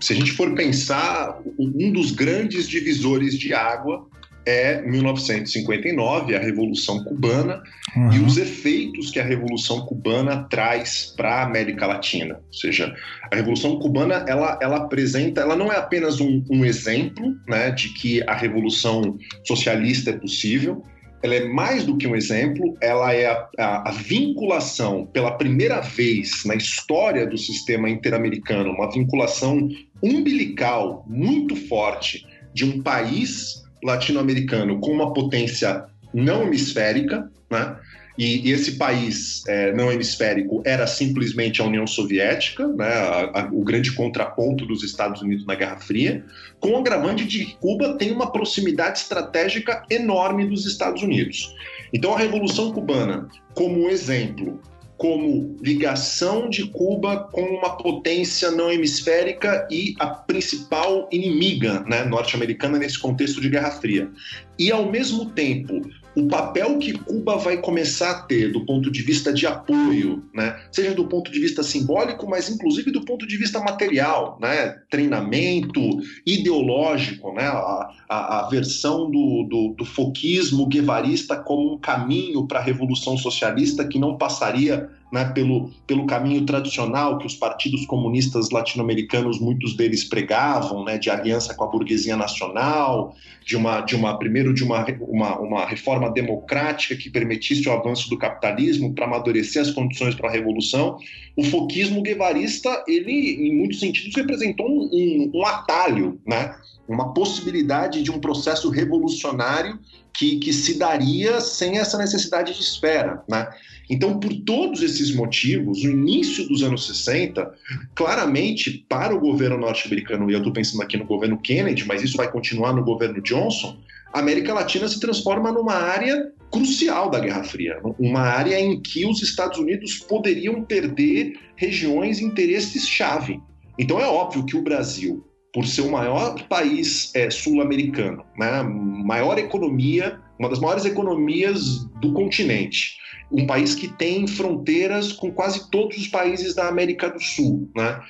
[0.00, 4.06] se a gente for pensar, um dos grandes divisores de água
[4.44, 7.62] é 1959, a Revolução Cubana,
[7.96, 8.12] uhum.
[8.12, 12.40] e os efeitos que a Revolução Cubana traz para a América Latina.
[12.46, 12.94] Ou seja,
[13.30, 17.90] a Revolução Cubana ela, ela apresenta, ela não é apenas um, um exemplo né, de
[17.90, 20.84] que a Revolução Socialista é possível,
[21.22, 25.80] ela é mais do que um exemplo, ela é a, a, a, vinculação pela primeira
[25.80, 29.68] vez na história do sistema interamericano, uma vinculação
[30.02, 37.76] umbilical muito forte de um país latino-americano com uma potência não hemisférica, né?
[38.18, 43.62] E, esse país é, não hemisférico era simplesmente a União Soviética, né, a, a, o
[43.62, 46.24] grande contraponto dos Estados Unidos na Guerra Fria,
[46.60, 51.54] com o agravante de que Cuba tem uma proximidade estratégica enorme dos Estados Unidos.
[51.92, 54.60] Então, a Revolução Cubana, como exemplo,
[55.02, 62.78] como ligação de Cuba com uma potência não hemisférica e a principal inimiga né, norte-americana
[62.78, 64.08] nesse contexto de Guerra Fria.
[64.56, 65.80] E, ao mesmo tempo,
[66.14, 70.60] o papel que Cuba vai começar a ter do ponto de vista de apoio, né,
[70.70, 75.80] seja do ponto de vista simbólico, mas inclusive do ponto de vista material, né, treinamento
[76.26, 82.58] ideológico, né, a, a, a versão do, do, do foquismo guevarista como um caminho para
[82.58, 88.48] a revolução socialista que não passaria né, pelo, pelo caminho tradicional que os partidos comunistas
[88.48, 94.18] latino-americanos, muitos deles pregavam, né, de aliança com a burguesia nacional, de uma, de uma
[94.18, 99.60] primeiro de uma, uma, uma reforma democrática que permitisse o avanço do capitalismo para amadurecer
[99.60, 100.96] as condições para a revolução.
[101.36, 106.54] O foquismo guevarista, ele, em muitos sentidos, representou um, um, um atalho, né,
[106.88, 109.78] uma possibilidade de um processo revolucionário
[110.14, 113.48] que, que se daria sem essa necessidade de espera, né?
[113.92, 117.52] Então, por todos esses motivos, o início dos anos 60,
[117.94, 122.16] claramente, para o governo norte-americano, e eu estou pensando aqui no governo Kennedy, mas isso
[122.16, 123.76] vai continuar no governo Johnson,
[124.10, 129.04] a América Latina se transforma numa área crucial da Guerra Fria, uma área em que
[129.04, 133.42] os Estados Unidos poderiam perder regiões e interesses-chave.
[133.78, 135.22] Então, é óbvio que o Brasil,
[135.52, 142.14] por ser o maior país é, sul-americano, né, maior economia, uma das maiores economias do
[142.14, 143.01] continente,
[143.32, 148.00] um país que tem fronteiras com quase todos os países da América do Sul, né?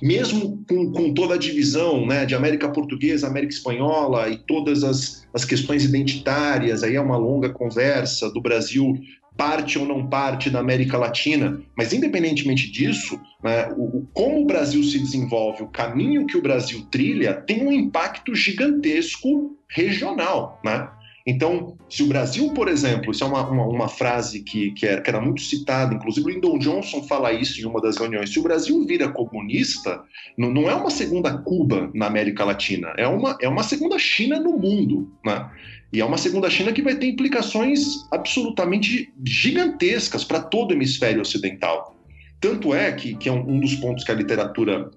[0.00, 5.28] Mesmo com, com toda a divisão né, de América Portuguesa, América Espanhola e todas as,
[5.32, 8.98] as questões identitárias, aí é uma longa conversa do Brasil
[9.36, 14.82] parte ou não parte da América Latina, mas independentemente disso, né, o, como o Brasil
[14.82, 20.88] se desenvolve, o caminho que o Brasil trilha tem um impacto gigantesco regional, né?
[21.26, 25.00] Então, se o Brasil, por exemplo, isso é uma, uma, uma frase que, que, era,
[25.00, 28.38] que, era, muito citada, inclusive o Lyndon Johnson fala isso em uma das reuniões, se
[28.38, 30.02] o Brasil vira comunista,
[30.36, 34.40] não, não é uma segunda Cuba na América Latina, é uma, é uma segunda China
[34.40, 35.12] no mundo.
[35.24, 35.48] Né?
[35.92, 41.20] E é uma segunda China que vai ter implicações absolutamente gigantescas para todo o hemisfério
[41.20, 41.96] ocidental.
[42.40, 44.90] Tanto é que, que é um, um dos pontos que a literatura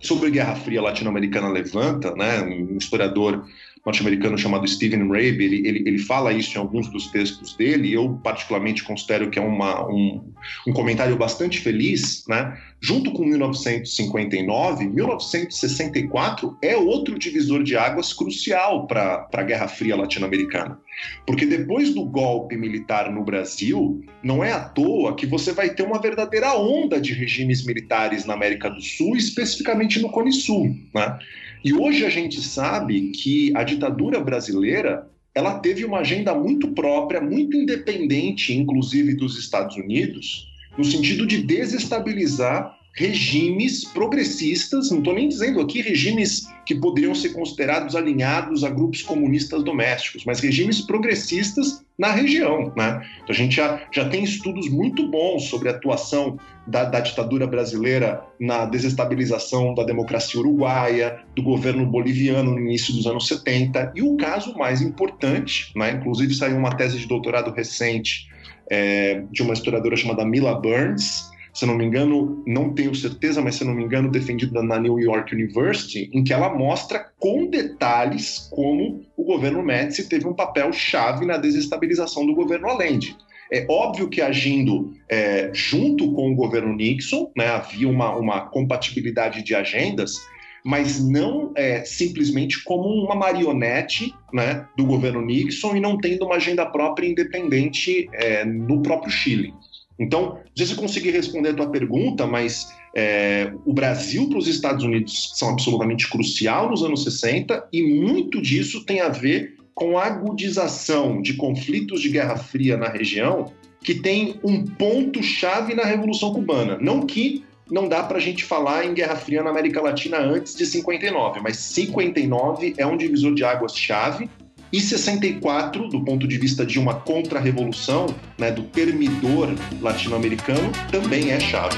[0.00, 2.42] sobre a Guerra Fria latino-americana levanta, né?
[2.42, 3.44] um historiador
[3.84, 7.92] norte-americano chamado Stephen Rabe, ele, ele, ele, fala isso em alguns dos textos dele, e
[7.92, 10.32] eu particularmente considero que é uma, um,
[10.66, 12.58] um comentário bastante feliz, né?
[12.80, 20.78] Junto com 1959, 1964 é outro divisor de águas crucial para a Guerra Fria latino-americana.
[21.26, 25.82] Porque depois do golpe militar no Brasil, não é à toa que você vai ter
[25.82, 31.18] uma verdadeira onda de regimes militares na América do Sul, especificamente no Cone Sul, né?
[31.64, 37.22] E hoje a gente sabe que a ditadura brasileira ela teve uma agenda muito própria,
[37.22, 40.46] muito independente, inclusive dos Estados Unidos,
[40.76, 47.30] no sentido de desestabilizar regimes progressistas, não estou nem dizendo aqui regimes que poderiam ser
[47.30, 52.72] considerados alinhados a grupos comunistas domésticos, mas regimes progressistas na região.
[52.76, 53.04] Né?
[53.16, 56.38] Então a gente já, já tem estudos muito bons sobre a atuação
[56.68, 63.06] da, da ditadura brasileira na desestabilização da democracia uruguaia, do governo boliviano no início dos
[63.06, 65.90] anos 70, e o caso mais importante, né?
[65.90, 68.28] inclusive saiu uma tese de doutorado recente
[68.70, 73.54] é, de uma historiadora chamada Mila Burns, se não me engano, não tenho certeza, mas
[73.54, 78.48] se não me engano, defendida na New York University, em que ela mostra com detalhes
[78.50, 83.16] como o governo Médici teve um papel chave na desestabilização do governo Allende.
[83.52, 89.44] É óbvio que agindo é, junto com o governo Nixon, né, havia uma, uma compatibilidade
[89.44, 90.16] de agendas,
[90.64, 96.36] mas não é, simplesmente como uma marionete né, do governo Nixon e não tendo uma
[96.36, 99.54] agenda própria independente é, no próprio Chile.
[99.98, 104.38] Então, não sei se eu consegui responder a tua pergunta, mas é, o Brasil para
[104.38, 109.54] os Estados Unidos são absolutamente crucial nos anos 60 e muito disso tem a ver
[109.74, 115.84] com a agudização de conflitos de Guerra Fria na região que tem um ponto-chave na
[115.84, 116.78] Revolução Cubana.
[116.80, 120.54] Não que não dá para a gente falar em Guerra Fria na América Latina antes
[120.54, 124.28] de 59, mas 59 é um divisor de águas-chave
[124.74, 128.06] e 64, do ponto de vista de uma contra-revolução,
[128.36, 131.76] né, do permidor latino-americano, também é chave.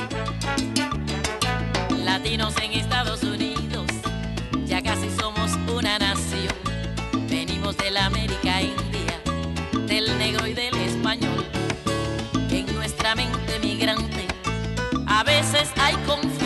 [2.03, 3.85] Latinos em Estados Unidos,
[4.65, 6.49] já casi somos uma nação.
[7.29, 9.21] Venimos de la América India,
[9.87, 11.45] del negro e del español.
[12.51, 14.27] Em nuestra mente migrante,
[15.07, 16.46] a veces hay confusión.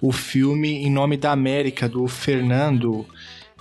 [0.00, 3.06] O filme Em Nome da América, do Fernando.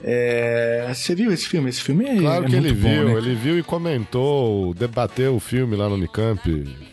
[0.04, 1.70] É, você viu esse filme?
[1.70, 3.14] Esse filme é Claro é que ele muito bom, viu, né?
[3.18, 6.42] ele viu e comentou, debateu o filme lá no Unicamp.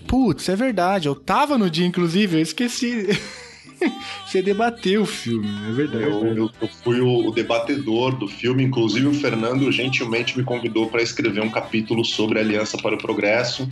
[0.06, 1.08] Putz, é verdade.
[1.08, 3.08] Eu tava no dia, inclusive, eu esqueci.
[4.24, 6.04] Você debateu o filme, é verdade.
[6.04, 10.86] Eu, eu- eu fui o, o debatedor do filme, inclusive o Fernando gentilmente me convidou
[10.88, 13.68] para escrever um capítulo sobre a Aliança para o Progresso,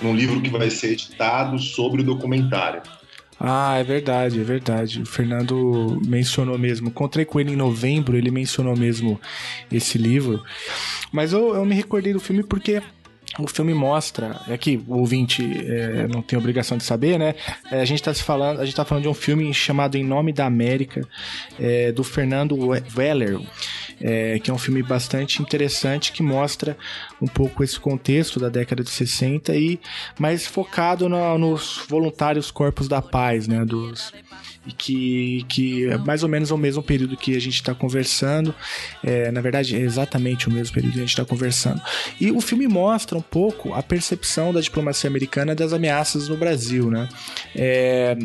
[0.00, 2.80] num livro que vai ser editado sobre o documentário.
[3.42, 5.00] Ah, é verdade, é verdade.
[5.00, 6.88] O Fernando mencionou mesmo.
[6.88, 9.18] Encontrei com ele em novembro, ele mencionou mesmo
[9.72, 10.42] esse livro.
[11.10, 12.82] Mas eu, eu me recordei do filme porque
[13.38, 17.34] o filme mostra, é que o ouvinte é, não tem obrigação de saber, né?
[17.70, 20.04] É, a gente tá se falando, a gente tá falando de um filme chamado Em
[20.04, 21.08] Nome da América,
[21.58, 23.38] é, do Fernando We- Weller,
[24.00, 26.76] é, que é um filme bastante interessante que mostra
[27.20, 29.78] um pouco esse contexto da década de 60 e
[30.18, 33.64] mais focado no- nos voluntários corpos da paz, né?
[33.64, 34.12] Dos,
[34.66, 38.54] e que, que é mais ou menos o mesmo período que a gente está conversando.
[39.02, 41.80] É, na verdade, é exatamente o mesmo período que a gente está conversando.
[42.20, 46.90] E o filme mostra um pouco a percepção da diplomacia americana das ameaças no Brasil,
[46.90, 47.08] né?
[47.56, 48.16] É,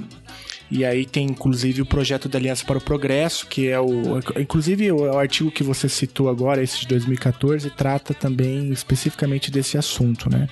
[0.70, 4.20] e aí tem inclusive o projeto da Aliança para o Progresso, que é o.
[4.40, 10.30] Inclusive o, artigo que você citou agora, esse de 2014, trata também especificamente desse assunto,
[10.30, 10.48] né?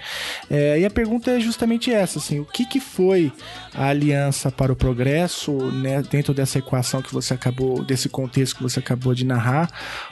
[0.50, 3.32] É, e a pergunta é justamente essa, assim, o que, que foi
[3.74, 8.64] a Aliança para o Progresso, né, dentro dessa equação que você acabou, desse contexto que
[8.64, 9.70] você acabou de narrar?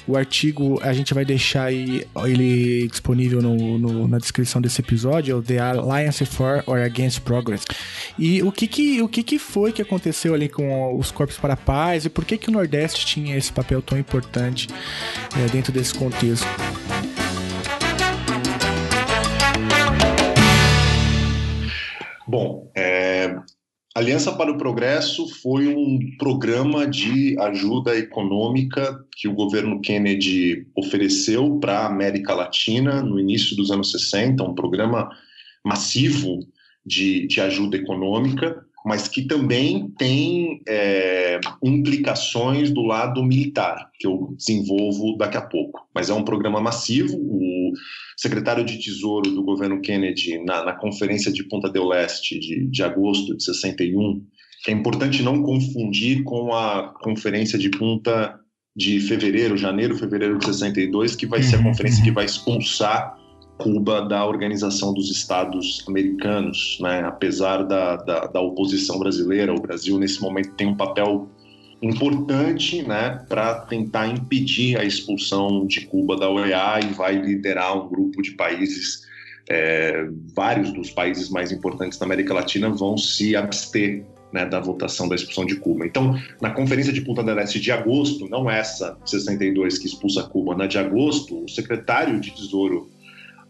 [0.08, 5.32] O artigo a gente vai deixar aí ele disponível no, no- na descrição desse episódio,
[5.32, 7.64] é o The Alliance for or Against Progress.
[8.18, 9.91] E o que que, o que que foi que aconteceu
[10.34, 13.52] ali com os Corpos para a Paz e por que que o Nordeste tinha esse
[13.52, 14.68] papel tão importante
[15.38, 16.46] é, dentro desse contexto?
[22.28, 23.36] Bom, é,
[23.94, 31.60] Aliança para o Progresso foi um programa de ajuda econômica que o governo Kennedy ofereceu
[31.60, 35.10] para a América Latina no início dos anos 60, um programa
[35.66, 36.40] massivo
[36.86, 44.34] de, de ajuda econômica, mas que também tem é, implicações do lado militar, que eu
[44.38, 45.88] desenvolvo daqui a pouco.
[45.94, 47.16] Mas é um programa massivo.
[47.18, 47.72] O
[48.18, 52.84] secretário de Tesouro do governo Kennedy, na, na Conferência de Punta del Este de, de
[52.84, 54.26] agosto de 61,
[54.64, 58.40] que é importante não confundir com a Conferência de Punta
[58.76, 63.21] de fevereiro, janeiro, fevereiro de 62, que vai ser a conferência que vai expulsar
[63.62, 67.04] Cuba da Organização dos Estados Americanos, né?
[67.06, 71.30] apesar da, da, da oposição brasileira, o Brasil nesse momento tem um papel
[71.82, 77.90] importante né, para tentar impedir a expulsão de Cuba da OEA e vai liderar um
[77.90, 79.08] grupo de países,
[79.50, 85.10] é, vários dos países mais importantes da América Latina vão se abster né, da votação
[85.10, 85.86] da expulsão de Cuba.
[85.86, 90.56] Então, na Conferência de Punta del Este de agosto, não essa 62 que expulsa Cuba,
[90.56, 92.90] na de agosto, o secretário de Tesouro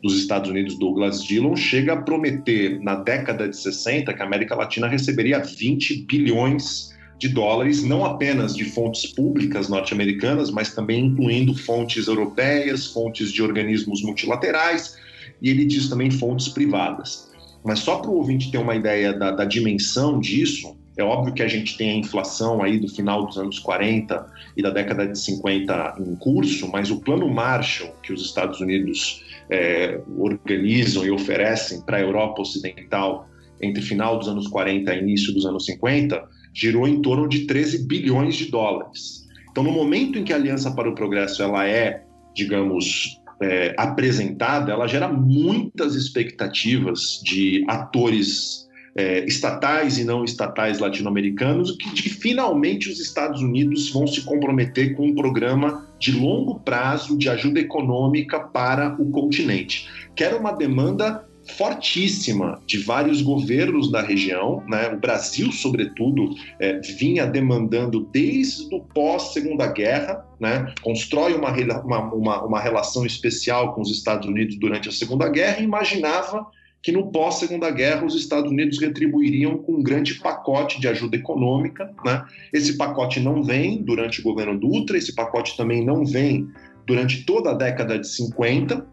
[0.01, 4.55] dos Estados Unidos, Douglas Dillon, chega a prometer, na década de 60, que a América
[4.55, 11.53] Latina receberia 20 bilhões de dólares, não apenas de fontes públicas norte-americanas, mas também incluindo
[11.53, 14.97] fontes europeias, fontes de organismos multilaterais,
[15.39, 17.29] e ele diz também fontes privadas.
[17.63, 21.43] Mas só para o ouvinte ter uma ideia da, da dimensão disso, é óbvio que
[21.43, 24.25] a gente tem a inflação aí do final dos anos 40
[24.57, 29.23] e da década de 50 em curso, mas o plano Marshall que os Estados Unidos
[29.51, 33.27] é, organizam e oferecem para a Europa Ocidental
[33.61, 36.23] entre final dos anos 40 e início dos anos 50
[36.53, 39.27] girou em torno de 13 bilhões de dólares.
[39.51, 44.71] Então, no momento em que a Aliança para o Progresso ela é, digamos, é, apresentada,
[44.71, 52.89] ela gera muitas expectativas de atores é, estatais e não estatais latino-americanos, que que finalmente
[52.89, 58.39] os Estados Unidos vão se comprometer com um programa de longo prazo de ajuda econômica
[58.39, 61.25] para o continente, que era uma demanda
[61.57, 64.89] fortíssima de vários governos da região, né?
[64.89, 70.73] O Brasil, sobretudo, é, vinha demandando desde o pós Segunda Guerra, né?
[70.81, 71.51] Constrói uma,
[72.13, 76.45] uma, uma relação especial com os Estados Unidos durante a Segunda Guerra e imaginava
[76.81, 81.93] que no pós-Segunda Guerra os Estados Unidos retribuiriam com um grande pacote de ajuda econômica.
[82.03, 82.23] Né?
[82.51, 86.49] Esse pacote não vem durante o governo Dutra, esse pacote também não vem
[86.85, 88.85] durante toda a década de 50.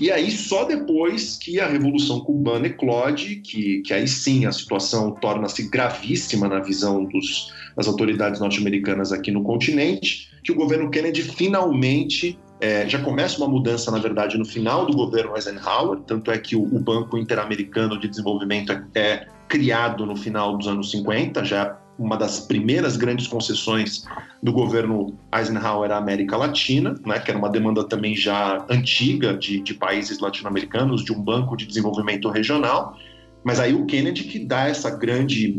[0.00, 5.12] E aí, só depois que a Revolução Cubana eclode, que, que aí sim a situação
[5.12, 11.22] torna-se gravíssima na visão dos, das autoridades norte-americanas aqui no continente, que o governo Kennedy
[11.22, 16.38] finalmente é, já começa uma mudança, na verdade, no final do governo Eisenhower, tanto é
[16.38, 21.44] que o, o Banco Interamericano de Desenvolvimento é, é criado no final dos anos 50,
[21.44, 24.04] já é uma das primeiras grandes concessões
[24.40, 29.60] do governo Eisenhower à América Latina, né, que era uma demanda também já antiga de,
[29.60, 32.96] de países latino-americanos, de um banco de desenvolvimento regional.
[33.42, 35.52] Mas aí o Kennedy que dá essa grande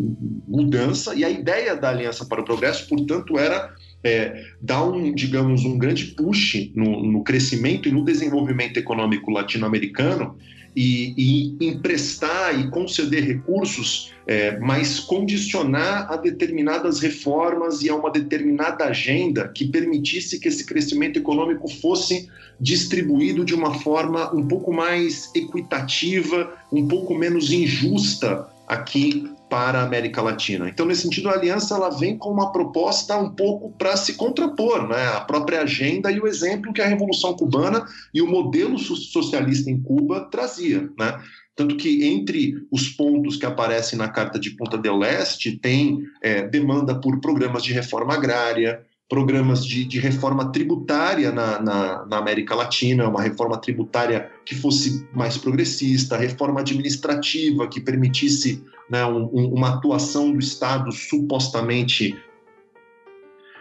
[0.47, 5.64] mudança e a ideia da Aliança para o Progresso, portanto, era é, dar um, digamos,
[5.64, 10.36] um grande push no, no crescimento e no desenvolvimento econômico latino-americano
[10.76, 11.14] e,
[11.60, 18.86] e, emprestar e conceder recursos, é, mas condicionar a determinadas reformas e a uma determinada
[18.86, 22.28] agenda que permitisse que esse crescimento econômico fosse
[22.60, 29.84] distribuído de uma forma um pouco mais equitativa, um pouco menos injusta aqui para a
[29.84, 30.68] América Latina.
[30.68, 34.88] Então, nesse sentido, a aliança ela vem com uma proposta um pouco para se contrapor,
[34.88, 35.10] né?
[35.10, 39.80] a própria agenda e o exemplo que a Revolução Cubana e o modelo socialista em
[39.80, 40.89] Cuba trazia.
[40.97, 41.22] Né?
[41.56, 46.47] Tanto que entre os pontos que aparecem na Carta de Punta del Este tem é,
[46.47, 52.56] demanda por programas de reforma agrária, programas de, de reforma tributária na, na, na, América
[52.56, 59.76] Latina, uma reforma tributária que fosse mais progressista, reforma administrativa que permitisse né, um, uma
[59.76, 62.18] atuação do Estado supostamente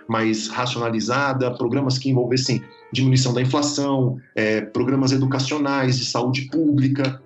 [0.08, 2.62] mais racionalizada, programas que envolvessem
[2.92, 7.22] diminuição da inflação, é, programas educacionais de saúde pública,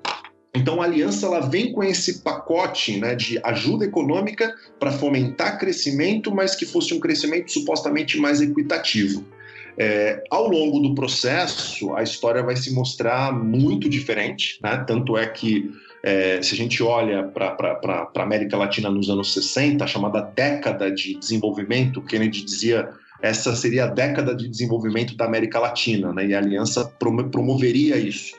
[0.57, 6.35] então, a aliança ela vem com esse pacote né, de ajuda econômica para fomentar crescimento,
[6.35, 9.23] mas que fosse um crescimento supostamente mais equitativo.
[9.79, 14.83] É, ao longo do processo, a história vai se mostrar muito diferente, né?
[14.87, 15.71] tanto é que
[16.03, 20.91] é, se a gente olha para a América Latina nos anos 60, a chamada década
[20.91, 22.89] de desenvolvimento, Kennedy dizia
[23.21, 26.27] essa seria a década de desenvolvimento da América Latina, né?
[26.27, 26.91] e a aliança
[27.31, 28.35] promoveria isso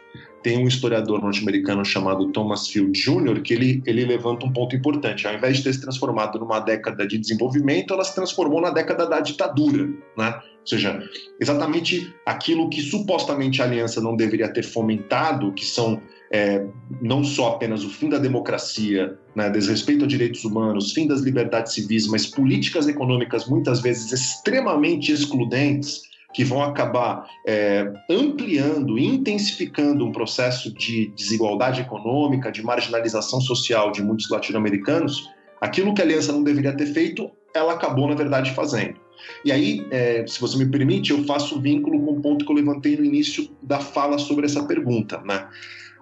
[0.48, 5.28] tem um historiador norte-americano chamado Thomas Field Jr., que ele, ele levanta um ponto importante.
[5.28, 9.06] Ao invés de ter se transformado numa década de desenvolvimento, ela se transformou na década
[9.06, 10.40] da ditadura, né?
[10.62, 11.04] Ou seja,
[11.38, 16.66] exatamente aquilo que supostamente a aliança não deveria ter fomentado, que são é,
[17.02, 21.74] não só apenas o fim da democracia, né, desrespeito a direitos humanos, fim das liberdades
[21.74, 26.04] civis, mas políticas econômicas muitas vezes extremamente excludentes,
[26.38, 34.04] que vão acabar é, ampliando, intensificando um processo de desigualdade econômica, de marginalização social de
[34.04, 39.00] muitos latino-americanos, aquilo que a aliança não deveria ter feito, ela acabou, na verdade, fazendo.
[39.44, 42.56] E aí, é, se você me permite, eu faço vínculo com o ponto que eu
[42.56, 45.20] levantei no início da fala sobre essa pergunta.
[45.26, 45.44] Né?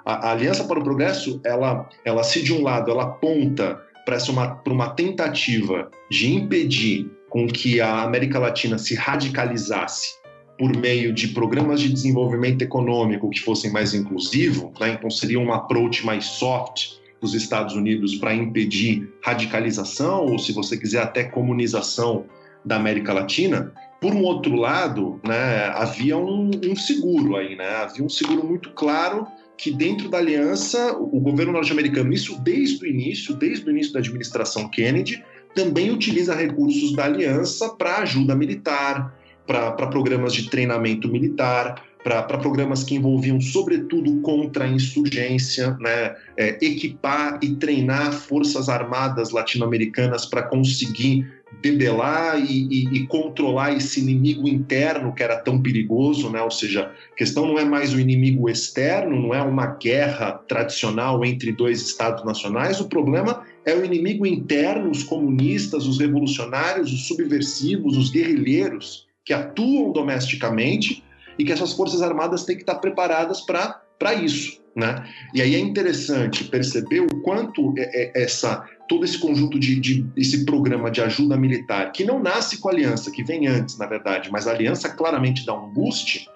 [0.04, 4.18] A, a Aliança para o Progresso, ela, ela se de um lado, ela aponta para
[4.28, 10.25] uma, uma tentativa de impedir com que a América Latina se radicalizasse
[10.58, 14.94] por meio de programas de desenvolvimento econômico que fossem mais inclusivos, né?
[14.98, 20.78] então seria um approach mais soft dos Estados Unidos para impedir radicalização ou, se você
[20.78, 22.26] quiser, até comunização
[22.64, 23.74] da América Latina.
[24.00, 27.70] Por um outro lado, né, havia um, um seguro aí, né?
[27.78, 29.26] havia um seguro muito claro
[29.58, 34.00] que dentro da aliança, o governo norte-americano, isso desde o início, desde o início da
[34.00, 35.24] administração Kennedy,
[35.56, 42.84] também utiliza recursos da aliança para ajuda militar, para programas de treinamento militar, para programas
[42.84, 46.16] que envolviam, sobretudo, contra a insurgência, né?
[46.38, 51.26] É, equipar e treinar forças armadas latino-americanas para conseguir
[51.64, 56.40] debelar e, e, e, controlar esse inimigo interno que era tão perigoso, né?
[56.44, 61.26] Ou seja, a questão não é mais o inimigo externo, não é uma guerra tradicional
[61.26, 67.08] entre dois estados nacionais, o problema é o inimigo interno, os comunistas, os revolucionários, os
[67.08, 71.04] subversivos, os guerrilheiros que atuam domesticamente
[71.38, 74.64] e que essas forças armadas têm que estar preparadas para isso.
[74.76, 75.04] Né?
[75.34, 80.06] E aí é interessante perceber o quanto é, é essa todo esse conjunto de, de,
[80.16, 83.88] esse programa de ajuda militar que não nasce com a aliança, que vem antes, na
[83.88, 86.28] verdade, mas a aliança claramente dá um boost.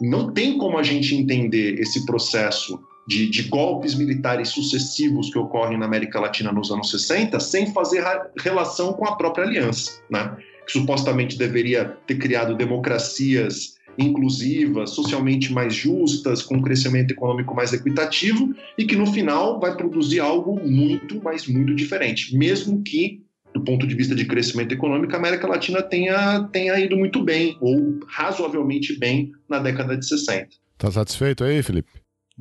[0.00, 5.78] Não tem como a gente entender esse processo de, de, golpes militares sucessivos que ocorrem
[5.78, 8.04] na América Latina nos anos 60 sem fazer
[8.42, 10.36] relação com a própria aliança, né?
[10.66, 17.72] Que supostamente deveria ter criado democracias inclusivas, socialmente mais justas, com um crescimento econômico mais
[17.72, 23.64] equitativo e que no final vai produzir algo muito, mas muito diferente, mesmo que do
[23.64, 27.98] ponto de vista de crescimento econômico, a América Latina tenha, tenha ido muito bem, ou
[28.06, 30.48] razoavelmente bem, na década de 60.
[30.76, 31.88] Tá satisfeito aí, Felipe?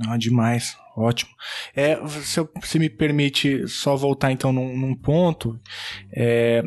[0.05, 1.31] Ah, demais, ótimo.
[1.73, 5.57] É, se, eu, se me permite só voltar então num, num ponto,
[6.13, 6.61] é,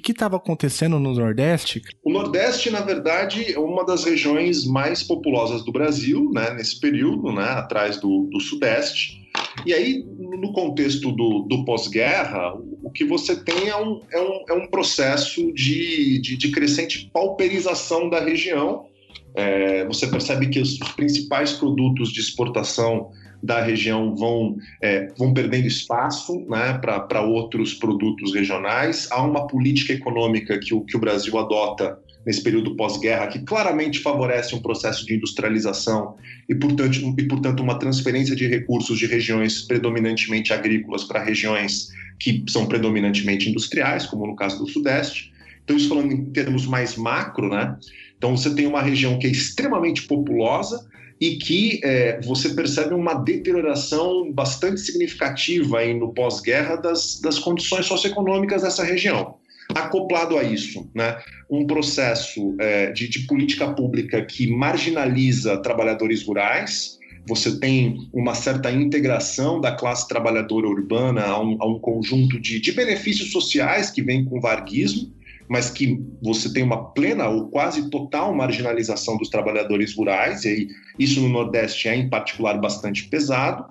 [0.00, 1.82] que estava acontecendo no Nordeste?
[2.04, 7.32] O Nordeste, na verdade, é uma das regiões mais populosas do Brasil, né, nesse período,
[7.32, 9.22] né, atrás do, do Sudeste.
[9.66, 14.44] E aí, no contexto do, do pós-guerra, o que você tem é um, é um,
[14.48, 18.86] é um processo de, de, de crescente pauperização da região.
[19.34, 23.10] É, você percebe que os, os principais produtos de exportação
[23.42, 29.08] da região vão, é, vão perdendo espaço né, para outros produtos regionais.
[29.10, 33.98] Há uma política econômica que o, que o Brasil adota nesse período pós-guerra que claramente
[33.98, 36.14] favorece um processo de industrialização
[36.48, 41.88] e portanto, e, portanto, uma transferência de recursos de regiões predominantemente agrícolas para regiões
[42.20, 45.32] que são predominantemente industriais, como no caso do Sudeste.
[45.64, 47.76] Então, isso falando em termos mais macro, né?
[48.16, 50.88] Então, você tem uma região que é extremamente populosa,
[51.22, 57.86] e que é, você percebe uma deterioração bastante significativa aí no pós-guerra das, das condições
[57.86, 59.36] socioeconômicas dessa região.
[59.72, 61.16] Acoplado a isso, né,
[61.48, 68.72] um processo é, de, de política pública que marginaliza trabalhadores rurais, você tem uma certa
[68.72, 74.02] integração da classe trabalhadora urbana a um, a um conjunto de, de, benefícios sociais que
[74.02, 75.08] vem com o varguismo,
[75.48, 80.68] mas que você tem uma plena ou quase total marginalização dos trabalhadores rurais, e
[80.98, 83.66] isso no Nordeste é, em particular, bastante pesado.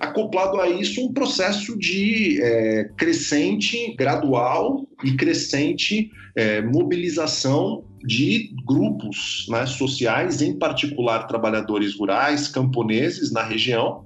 [0.00, 9.46] Acoplado a isso, um processo de é, crescente, gradual e crescente é, mobilização de grupos
[9.48, 14.04] né, sociais, em particular trabalhadores rurais, camponeses na região,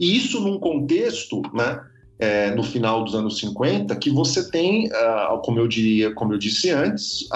[0.00, 1.80] e isso num contexto né,
[2.18, 6.38] é, no final dos anos 50 que você tem, uh, como eu diria, como eu
[6.38, 7.28] disse antes,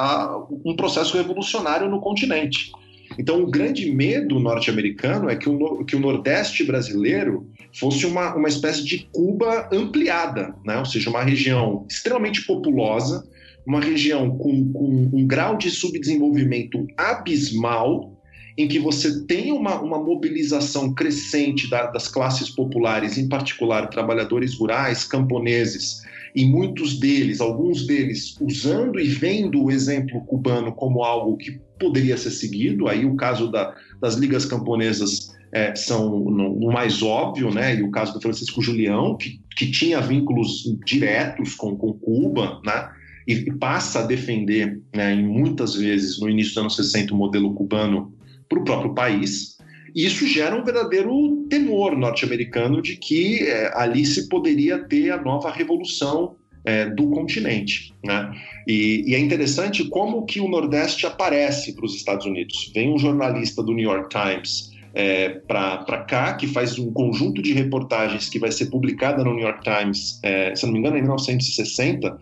[0.65, 2.73] um processo revolucionário no continente.
[3.19, 7.47] Então, o grande medo norte-americano é que o, que o Nordeste brasileiro
[7.79, 10.79] fosse uma, uma espécie de Cuba ampliada, né?
[10.79, 13.29] ou seja, uma região extremamente populosa,
[13.67, 18.20] uma região com, com um grau de subdesenvolvimento abismal,
[18.63, 24.55] em que você tem uma, uma mobilização crescente da, das classes populares, em particular trabalhadores
[24.55, 26.03] rurais, camponeses,
[26.35, 32.17] e muitos deles, alguns deles, usando e vendo o exemplo cubano como algo que poderia
[32.17, 32.87] ser seguido.
[32.87, 37.75] Aí o caso da, das ligas camponesas é, são o mais óbvio, né?
[37.77, 42.91] E o caso do Francisco Julião, que, que tinha vínculos diretos com, com Cuba, né?
[43.27, 47.55] E, passa a defender, né, em muitas vezes, no início dos anos 60, o modelo
[47.55, 48.13] cubano
[48.51, 49.57] para o próprio país.
[49.95, 55.21] E isso gera um verdadeiro temor norte-americano de que é, ali se poderia ter a
[55.21, 57.95] nova revolução é, do continente.
[58.05, 58.31] Né?
[58.67, 62.71] E, e, é interessante como que o Nordeste aparece para os Estados Unidos.
[62.75, 67.53] Vem um jornalista do New York Times é, para cá, que faz um conjunto de
[67.53, 71.03] reportagens que vai ser publicada no New York Times, é, se não me engano, em
[71.03, 72.19] 1960,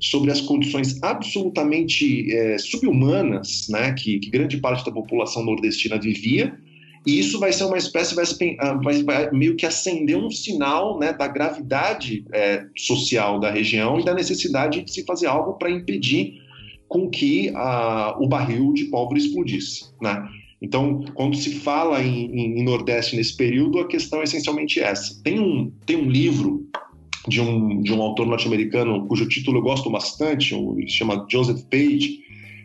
[0.00, 6.58] sobre as condições absolutamente é, subhumanas né, que, que grande parte da população nordestina vivia,
[7.06, 8.24] e isso vai ser uma espécie, vai,
[8.58, 13.98] ah, vai, vai meio que acender um sinal né, da gravidade é, social da região
[13.98, 16.42] e da necessidade de se fazer algo para impedir
[16.88, 19.84] com que a, o barril de pólvora explodisse.
[20.00, 20.28] Né?
[20.60, 25.22] Então, quando se fala em, em, em, Nordeste nesse período, a questão é essencialmente essa.
[25.22, 26.66] Tem um, tem um livro
[27.28, 31.62] de um, de um autor norte-americano cujo título eu gosto bastante, ele se chama Joseph
[31.70, 32.20] Page,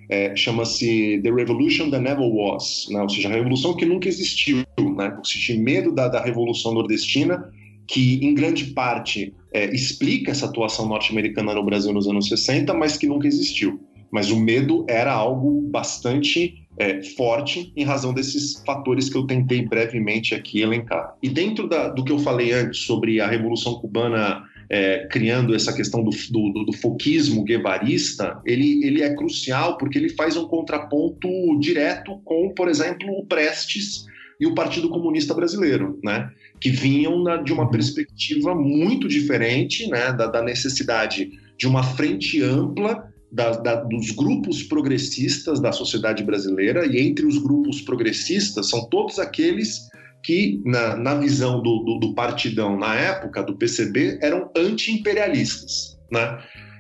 [0.10, 3.02] é, chama-se The Revolution That Never Was, né?
[3.02, 4.64] ou seja, a revolução que nunca existiu,
[4.96, 5.18] né?
[5.24, 7.52] existe medo da, da revolução nordestina,
[7.88, 12.98] que em grande parte é, explica essa atuação norte-americana no Brasil nos anos 60, mas
[12.98, 13.80] que nunca existiu.
[14.16, 19.68] Mas o medo era algo bastante é, forte em razão desses fatores que eu tentei
[19.68, 21.18] brevemente aqui elencar.
[21.22, 25.74] E dentro da, do que eu falei antes sobre a Revolução Cubana é, criando essa
[25.74, 31.28] questão do, do, do foquismo guevarista, ele, ele é crucial porque ele faz um contraponto
[31.60, 34.06] direto com, por exemplo, o Prestes
[34.40, 36.32] e o Partido Comunista Brasileiro, né?
[36.62, 40.14] que vinham na, de uma perspectiva muito diferente né?
[40.14, 46.86] da, da necessidade de uma frente ampla da, da, dos grupos progressistas da sociedade brasileira,
[46.86, 49.90] e entre os grupos progressistas são todos aqueles
[50.24, 56.00] que, na, na visão do, do, do, partidão na época, do PCB, eram anti-imperialistas.
[56.10, 56.40] Né?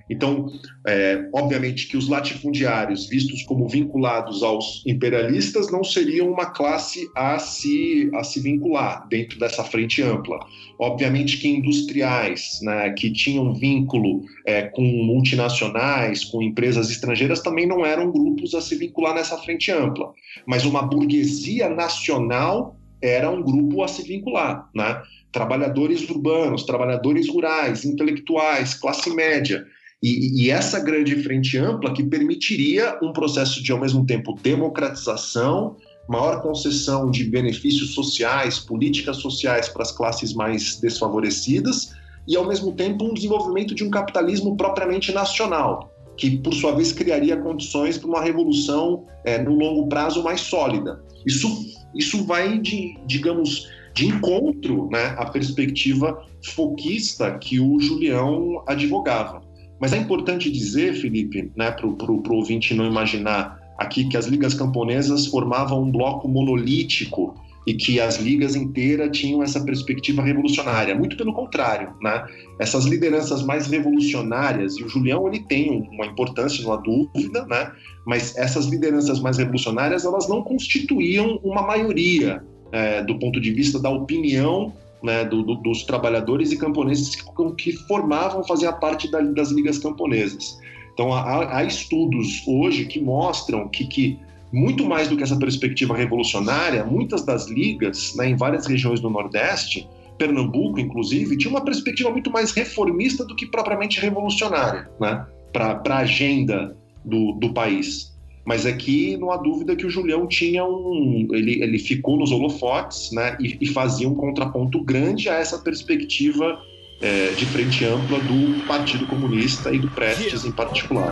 [0.09, 0.51] Então,
[0.87, 7.39] é, obviamente que os latifundiários, vistos como vinculados aos imperialistas, não seriam uma classe a
[7.39, 10.37] se, a se vincular dentro dessa frente ampla.
[10.77, 17.85] Obviamente que industriais né, que tinham vínculo é, com multinacionais, com empresas estrangeiras, também não
[17.85, 20.13] eram grupos a se vincular nessa frente ampla.
[20.45, 25.01] Mas uma burguesia nacional era um grupo a se vincular, né?
[25.31, 29.65] Trabalhadores urbanos, trabalhadores rurais, intelectuais, classe média.
[30.05, 35.77] E, e, essa grande frente ampla que permitiria um processo de, ao mesmo tempo, democratização,
[36.07, 41.89] maior concessão de benefícios sociais, políticas sociais para as classes mais desfavorecidas
[42.27, 46.91] e, ao mesmo tempo, um desenvolvimento de um capitalismo propriamente nacional, que, por sua vez,
[46.91, 51.03] criaria condições para uma revolução é, no longo prazo mais sólida.
[51.25, 51.47] Isso,
[51.95, 59.54] isso vai, de, digamos, de encontro né, à perspectiva foquista que o Julião advogava.
[59.79, 64.53] Mas é importante dizer, Felipe, né, para o ouvinte não imaginar aqui que as ligas
[64.53, 67.35] camponesas formavam um bloco monolítico
[67.67, 70.95] e que as ligas inteiras tinham essa perspectiva revolucionária.
[70.95, 72.23] Muito pelo contrário, né?
[72.59, 77.71] Essas lideranças mais revolucionárias, e o Julião ele tem uma importância, não há dúvida, né?
[78.05, 83.79] Mas essas lideranças mais revolucionárias, elas não constituíam uma maioria é, do ponto de vista
[83.79, 84.71] da opinião
[85.05, 89.77] né, do, do, dos trabalhadores e camponeses que, que formavam, faziam parte da, das ligas
[89.77, 90.59] camponesas.
[90.93, 94.19] Então, há, há, estudos hoje que mostram que, que
[94.51, 99.09] muito mais do que essa perspectiva revolucionária, muitas das ligas, né, em várias regiões do
[99.09, 99.87] Nordeste,
[100.17, 105.97] Pernambuco, inclusive, tinha uma perspectiva muito mais reformista do que propriamente revolucionária, né, para a
[105.97, 108.14] agenda do, do país.
[108.45, 111.27] Mas aqui não há dúvida que o Julião tinha um.
[111.31, 116.61] Ele, ele ficou nos holofotes né, e, e fazia um contraponto grande a essa perspectiva
[117.01, 121.09] é, de frente ampla do Partido Comunista e do Prestes em particular.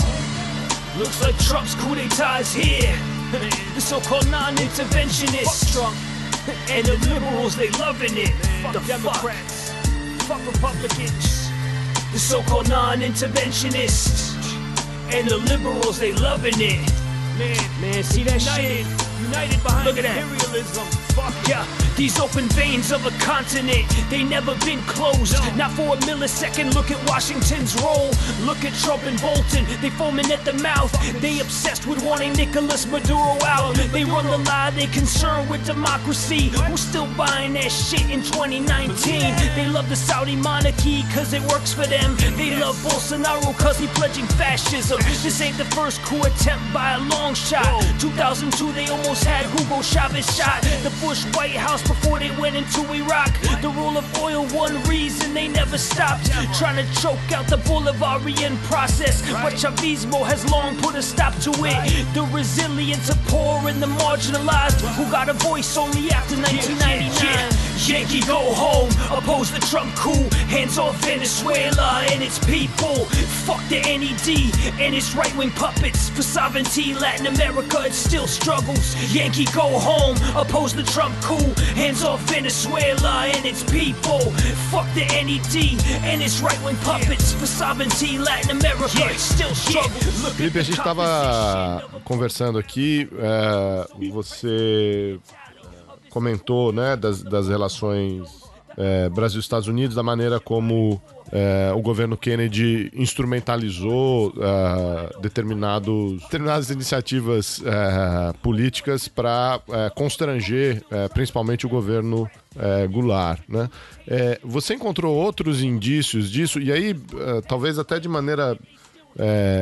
[0.98, 2.96] Looks like Trump's coup d'etat is here.
[3.74, 5.76] The so-called non-interventionists.
[6.70, 8.30] And the liberals, they loving it.
[8.62, 9.72] Fuck the Democrats.
[10.28, 11.50] Fuck Republicans.
[12.12, 14.36] The so-called non-interventionists.
[15.12, 17.03] And the liberals, they loving it.
[17.38, 19.03] me, me silencio.
[19.24, 20.86] United, behind Look at imperialism.
[20.86, 21.04] That.
[21.16, 21.66] Fuck yeah.
[21.96, 25.34] These open veins of a continent, they never been closed.
[25.34, 25.56] No.
[25.56, 26.74] Not for a millisecond.
[26.74, 28.10] Look at Washington's role.
[28.42, 30.92] Look at Trump and Bolton, they foaming at the mouth.
[31.22, 33.76] They obsessed with wanting Nicolas Maduro out.
[33.94, 36.50] They run the lie, they concerned with democracy.
[36.50, 39.22] Who's still buying that shit in 2019?
[39.56, 42.16] They love the Saudi monarchy cause it works for them.
[42.36, 44.98] They love Bolsonaro cause he pledging fascism.
[45.22, 47.84] This ain't the first coup attempt by a long shot.
[48.00, 50.62] 2002 they almost had Hugo Chavez shot.
[50.82, 53.32] The Bush White House before they went into Iraq.
[53.62, 56.32] The rule of oil, one reason they never stopped.
[56.58, 59.22] Trying to choke out the Bolivarian process.
[59.44, 62.14] But Chavismo has long put a stop to it.
[62.16, 67.73] The resilience of poor and the marginalized who got a voice only after 1999.
[67.78, 73.06] Yankee go home, oppose the Trump coup, hands off Venezuela and its people.
[73.46, 76.10] Fuck the NED and its right wing puppets.
[76.10, 78.96] For sovereignty, Latin America, it still struggles.
[79.14, 84.32] Yankee go home, oppose the Trump coup, hands off Venezuela and its people.
[84.72, 87.34] Fuck the NED and its right wing puppets.
[87.34, 90.34] For sovereignty, Latin America, it still struggles.
[90.36, 95.20] Felipe, a gente estava conversando aqui, é, você
[96.14, 98.44] comentou né, das, das relações
[98.78, 101.02] é, Brasil-Estados Unidos, da maneira como
[101.32, 110.84] é, o governo Kennedy instrumentalizou é, determinados, determinadas iniciativas é, políticas para é, constranger
[111.14, 112.30] principalmente o governo
[112.92, 113.42] Goulart.
[113.50, 113.68] Né?
[114.44, 116.96] você encontrou outros indícios disso, e aí
[117.48, 118.56] talvez até de maneira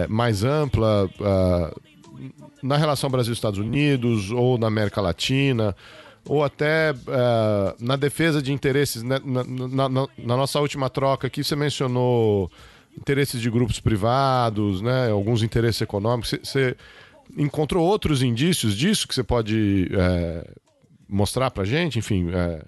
[0.09, 1.09] mais ampla
[2.61, 5.73] na relação Brasil-Estados Unidos ou na América Latina
[6.25, 9.03] ou até uh, na defesa de interesses.
[9.03, 9.19] Né?
[9.23, 12.51] Na, na, na, na, nossa última troca aqui, você mencionou
[12.97, 15.09] interesses de grupos privados, né?
[15.09, 16.37] alguns interesses econômicos.
[16.43, 16.75] Você
[17.37, 20.53] encontrou outros indícios disso que você pode é,
[21.07, 21.99] mostrar para gente?
[21.99, 22.29] Enfim.
[22.31, 22.65] É...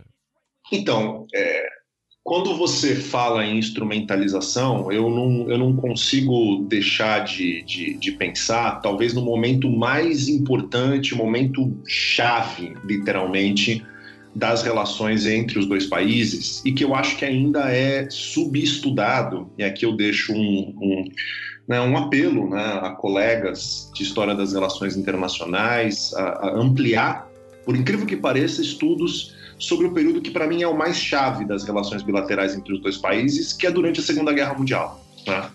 [0.71, 1.67] Então, é,
[2.23, 8.81] quando você fala em instrumentalização, eu não, eu não consigo deixar de, de, de pensar,
[8.81, 13.85] talvez no momento mais importante, momento chave, literalmente,
[14.33, 19.51] das relações entre os dois países e que eu acho que ainda é subestudado.
[19.57, 21.05] E aqui eu deixo um, um,
[21.67, 27.27] né, um apelo né, a colegas de história das relações internacionais a, a ampliar,
[27.65, 31.45] por incrível que pareça, estudos sobre o período que para mim é o mais chave
[31.45, 35.01] das relações bilaterais entre os dois países, que é durante a Segunda Guerra Mundial.
[35.25, 35.49] Né?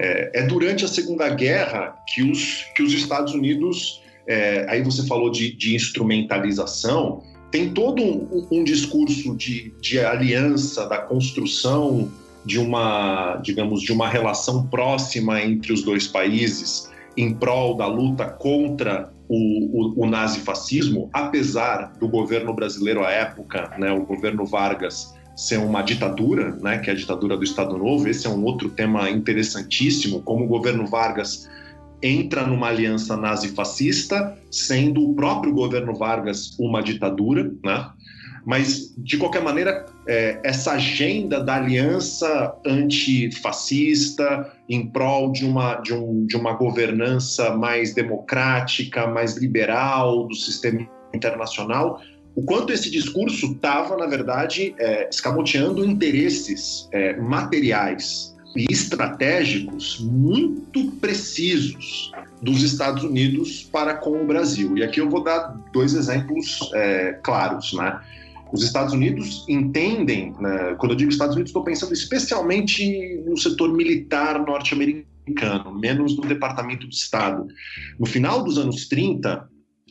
[0.00, 5.06] É, é, durante a Segunda Guerra que os, que os Estados Unidos, é, aí você
[5.06, 12.10] falou de, de instrumentalização, tem todo um, um discurso de, de aliança, da construção
[12.44, 18.26] de uma, digamos, de uma relação próxima entre os dois países em prol da luta
[18.26, 25.14] contra o, o, o nazifascismo, apesar do governo brasileiro à época, né, o governo Vargas,
[25.36, 28.08] ser uma ditadura, né, que é a ditadura do Estado Novo.
[28.08, 31.48] Esse é um outro tema interessantíssimo, como o governo Vargas
[32.02, 37.90] entra numa aliança nazi-fascista, sendo o próprio governo Vargas uma ditadura, né?
[38.44, 45.94] Mas, de qualquer maneira, é, essa agenda da aliança antifascista em prol de uma, de,
[45.94, 52.00] um, de uma governança mais democrática, mais liberal do sistema internacional,
[52.34, 60.92] o quanto esse discurso estava, na verdade, é, escamoteando interesses é, materiais e estratégicos muito
[61.00, 64.76] precisos dos Estados Unidos para com o Brasil.
[64.76, 68.00] E aqui eu vou dar dois exemplos é, claros, né?
[68.52, 73.72] Os Estados Unidos entendem, né, quando eu digo Estados Unidos, estou pensando especialmente no setor
[73.72, 77.46] militar norte-americano, menos no Departamento de Estado.
[77.98, 79.48] No final dos anos 30,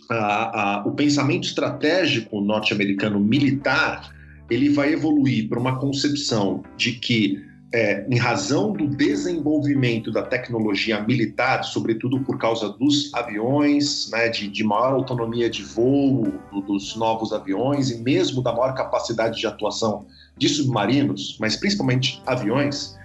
[0.10, 4.14] a, a, o pensamento estratégico norte-americano militar
[4.49, 7.41] ele vai evoluir para uma concepção de que
[7.74, 14.47] é, em razão do desenvolvimento da tecnologia militar, sobretudo por causa dos aviões, né, de,
[14.47, 19.47] de, maior autonomia de voo do, dos novos aviões e mesmo da maior capacidade de
[19.47, 20.05] atuação
[20.38, 22.95] de submarinos, mas principalmente aviões,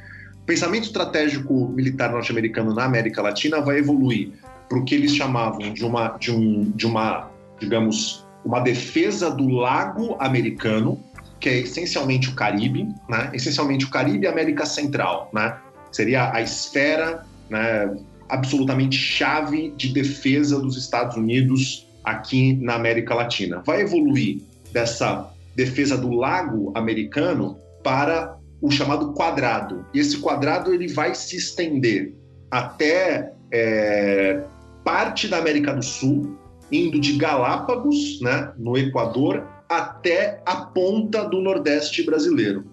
[0.43, 4.33] o pensamento estratégico militar norte-americano na América Latina vai evoluir
[4.69, 9.49] para o que eles chamavam de uma, de, um, de uma, digamos, uma defesa do
[9.49, 11.03] lago americano,
[11.41, 13.31] que é essencialmente o Caribe, né?
[13.33, 15.57] essencialmente o Caribe e a América Central, né?
[15.93, 17.97] seria a esfera né,
[18.29, 23.63] absolutamente chave de defesa dos Estados Unidos aqui na América Latina.
[23.65, 24.41] Vai evoluir
[24.73, 29.85] dessa defesa do lago americano para o chamado quadrado.
[29.95, 32.15] E esse quadrado ele vai se estender
[32.51, 34.43] até é,
[34.85, 36.39] parte da América do Sul,
[36.71, 42.65] indo de Galápagos, né, no Equador, até a ponta do Nordeste brasileiro.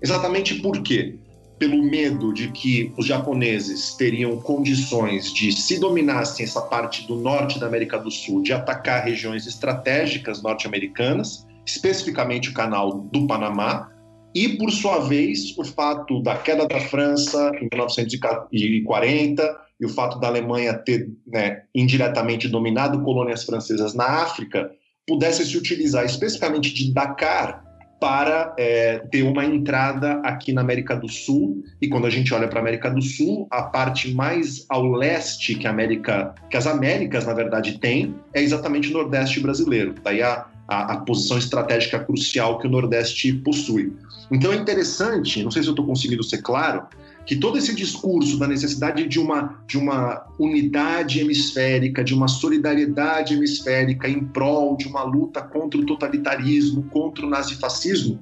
[0.00, 1.16] Exatamente por quê?
[1.58, 7.58] Pelo medo de que os japoneses teriam condições de, se dominassem essa parte do norte
[7.58, 13.90] da América do Sul, de atacar regiões estratégicas norte-americanas, especificamente o canal do Panamá,
[14.34, 20.18] e, por sua vez, o fato da queda da França em 1940 e o fato
[20.18, 24.72] da Alemanha ter né, indiretamente dominado colônias francesas na África
[25.06, 27.62] pudesse se utilizar especificamente de Dakar
[28.00, 31.64] para é, ter uma entrada aqui na América do Sul.
[31.80, 35.54] E quando a gente olha para a América do Sul, a parte mais ao leste
[35.54, 39.94] que a América, que as Américas na verdade têm, é exatamente o Nordeste brasileiro.
[40.02, 43.92] Daí a, a, a posição estratégica crucial que o Nordeste possui.
[44.30, 46.86] Então é interessante, não sei se eu estou conseguindo ser claro,
[47.26, 53.34] que todo esse discurso da necessidade de uma, de uma unidade hemisférica, de uma solidariedade
[53.34, 58.20] hemisférica em prol de uma luta contra o totalitarismo, contra o nazifascismo,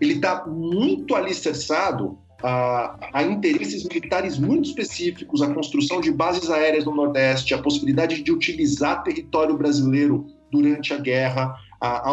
[0.00, 6.84] ele está muito alicerçado a, a, interesses militares muito específicos, a construção de bases aéreas
[6.84, 12.10] no Nordeste, a possibilidade de utilizar território brasileiro durante a guerra, a,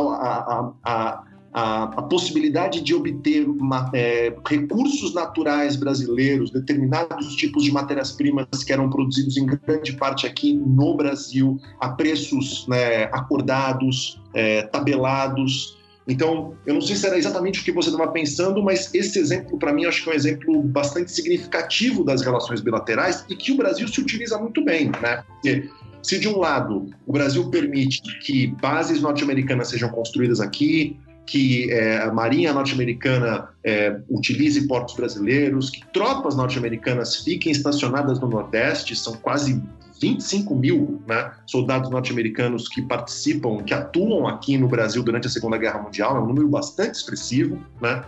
[0.83, 1.23] a,
[1.53, 8.71] a a, possibilidade de obter uma, é, recursos naturais brasileiros, determinados tipos de matérias-primas que
[8.71, 15.77] eram produzidos em grande parte aqui no Brasil, a preços né, acordados, é, tabelados.
[16.07, 19.57] Então, eu não sei se era exatamente o que você estava pensando, mas esse exemplo,
[19.57, 23.57] para mim, acho que é um exemplo bastante significativo das relações bilaterais e que o
[23.57, 25.23] Brasil se utiliza muito bem, né?
[25.27, 25.69] Porque
[26.01, 30.99] se de um lado o Brasil permite que bases norte-americanas sejam construídas aqui,
[31.31, 38.27] que é, a Marinha norte-americana é, utilize portos brasileiros, que tropas norte-americanas fiquem estacionadas no
[38.27, 39.63] Nordeste, são quase
[40.01, 45.57] 25 mil né, soldados norte-americanos que participam, que atuam aqui no Brasil durante a Segunda
[45.57, 48.03] Guerra Mundial, é um número bastante expressivo, né?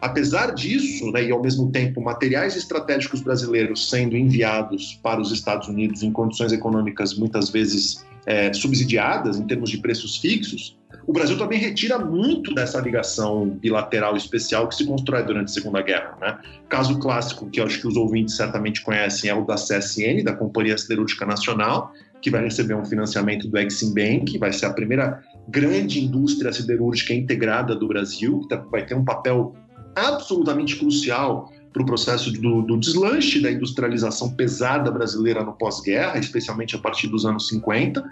[0.00, 5.66] Apesar disso, né, e ao mesmo tempo materiais estratégicos brasileiros sendo enviados para os Estados
[5.66, 10.77] Unidos em condições econômicas muitas vezes é, subsidiadas em termos de preços fixos,
[11.08, 15.80] o Brasil também retira muito dessa ligação bilateral especial que se constrói durante a Segunda
[15.80, 16.18] Guerra.
[16.20, 16.38] Né?
[16.68, 20.76] Caso clássico que acho que os ouvintes certamente conhecem é o da CSN, da Companhia
[20.76, 26.04] Siderúrgica Nacional, que vai receber um financiamento do Exim Bank, vai ser a primeira grande
[26.04, 29.54] indústria siderúrgica integrada do Brasil, que tá, vai ter um papel
[29.96, 36.74] absolutamente crucial para o processo do, do, deslanche da industrialização pesada brasileira no pós-guerra, especialmente
[36.74, 38.02] a partir dos anos 50.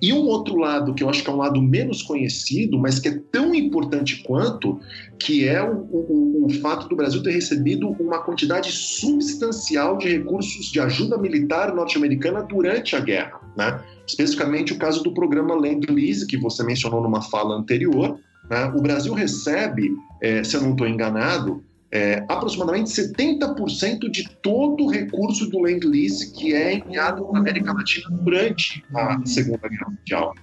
[0.00, 3.08] E um outro lado, que eu acho que é um lado menos conhecido, mas que
[3.08, 4.80] é tão importante quanto,
[5.18, 10.66] que é o, o, o fato do Brasil ter recebido uma quantidade substancial de recursos
[10.66, 13.40] de ajuda militar norte-americana durante a guerra.
[13.56, 13.80] Né?
[14.06, 18.18] Especificamente o caso do programa Land Lease, que você mencionou numa fala anterior,
[18.50, 18.64] Né?
[18.74, 21.62] O Brasil recebe, é, se eu não estou enganado,
[21.92, 27.72] é, aproximadamente 70% de todo o recurso do Land Lease que é enviado na América
[27.72, 30.34] Latina durante a Segunda Guerra Mundial.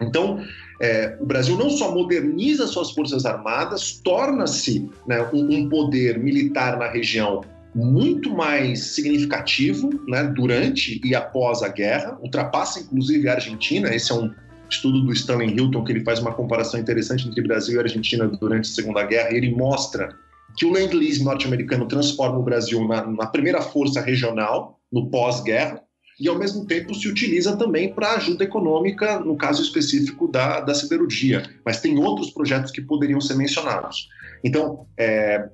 [0.00, 0.42] Então,
[0.80, 6.78] é, o Brasil não só moderniza suas forças armadas, torna-se né, um, um, poder militar
[6.78, 7.42] na região
[7.74, 13.94] muito mais significativo né, durante e após a guerra, ultrapassa inclusive a Argentina.
[13.94, 14.32] Esse é um
[14.68, 18.70] estudo do Stanley Hilton que ele faz uma comparação interessante entre Brasil e Argentina durante
[18.70, 20.16] a Segunda Guerra e ele mostra
[20.56, 25.82] que o Land Lease norte-americano transforma o Brasil na, na primeira força regional no pós-guerra
[26.18, 30.74] e, ao mesmo tempo, se utiliza também para ajuda econômica, no caso específico da, da
[30.74, 31.42] siderurgia.
[31.64, 34.08] Mas tem outros projetos que poderiam ser mencionados.
[34.44, 35.48] Então, é,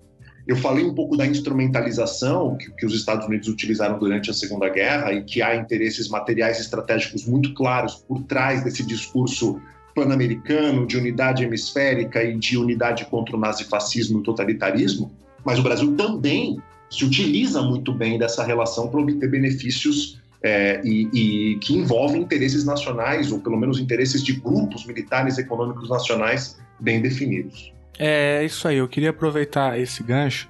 [0.47, 4.69] eu falei um pouco da instrumentalização que, que, os Estados Unidos utilizaram durante a Segunda
[4.69, 9.61] Guerra e que há interesses materiais estratégicos muito claros por trás desse discurso
[9.97, 15.11] pan-americano de unidade hemisférica e de unidade contra o nazifascismo e o totalitarismo.
[15.43, 16.59] Mas o Brasil também
[16.91, 22.65] se utiliza muito bem dessa relação para obter benefícios é, e, e, que envolvem interesses
[22.65, 27.73] nacionais, ou pelo menos interesses de grupos militares e econômicos nacionais bem definidos.
[27.99, 30.49] É isso aí, eu queria aproveitar esse gancho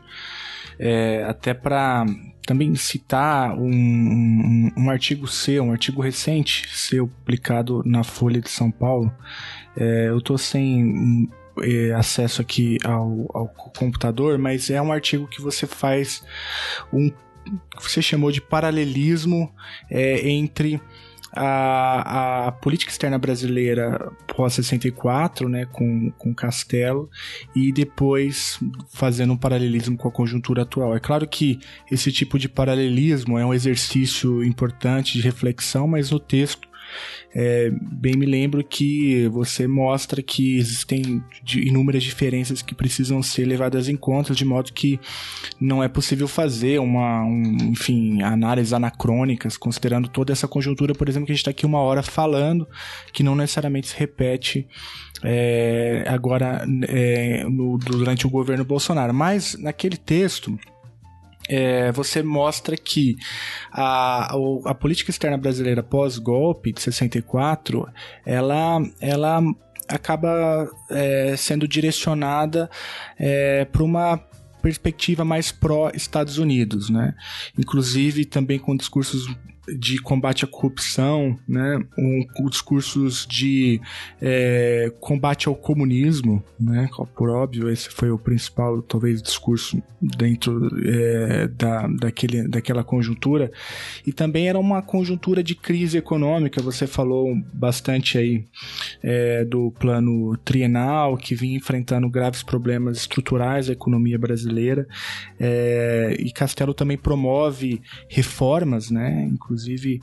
[0.78, 2.04] é, até para
[2.46, 8.48] também citar um, um, um, artigo seu, um artigo recente seu publicado na Folha de
[8.48, 9.12] São Paulo.
[9.76, 11.28] É, eu estou sem
[11.60, 16.22] é, acesso aqui ao, ao computador, mas é um artigo que você faz
[16.92, 19.52] um que você chamou de paralelismo
[19.88, 20.80] é, entre
[21.36, 27.10] a, a, política externa brasileira pós-64, né, com, com Castelo,
[27.54, 28.58] e depois
[28.88, 30.96] fazendo um paralelismo com a conjuntura atual.
[30.96, 31.60] É claro que
[31.90, 36.66] esse tipo de paralelismo é um exercício importante de reflexão, mas no texto
[37.34, 41.22] é, bem me lembro que você mostra que existem
[41.54, 44.98] inúmeras diferenças que precisam ser levadas em conta, de modo que
[45.60, 51.26] não é possível fazer uma, um, enfim, análises anacrônicas, considerando toda essa conjuntura, por exemplo,
[51.26, 52.66] que a gente está aqui uma hora falando,
[53.12, 54.66] que não necessariamente se repete
[55.22, 59.12] é, agora é, no, durante o governo Bolsonaro.
[59.12, 60.58] Mas naquele texto
[61.48, 63.16] é, você mostra que
[63.72, 64.34] a,
[64.64, 67.88] a, política externa brasileira pós-golpe de 64,
[68.24, 69.42] ela, ela
[69.88, 72.68] acaba é, sendo direcionada
[73.18, 74.18] é, para uma
[74.60, 77.14] perspectiva mais pró-Estados Unidos, né?
[77.56, 79.28] Inclusive também com discursos
[79.68, 83.80] de combate à corrupção, né, um, discursos de
[84.20, 91.48] é, combate ao comunismo, né, por óbvio esse foi o principal talvez discurso dentro é,
[91.48, 93.50] da, daquele, daquela conjuntura.
[94.06, 96.62] E também era uma conjuntura de crise econômica.
[96.62, 98.46] Você falou bastante aí
[99.02, 104.86] é, do plano trienal que vinha enfrentando graves problemas estruturais da economia brasileira.
[105.40, 110.00] É, e Castelo também promove reformas, né, inclusive inclusive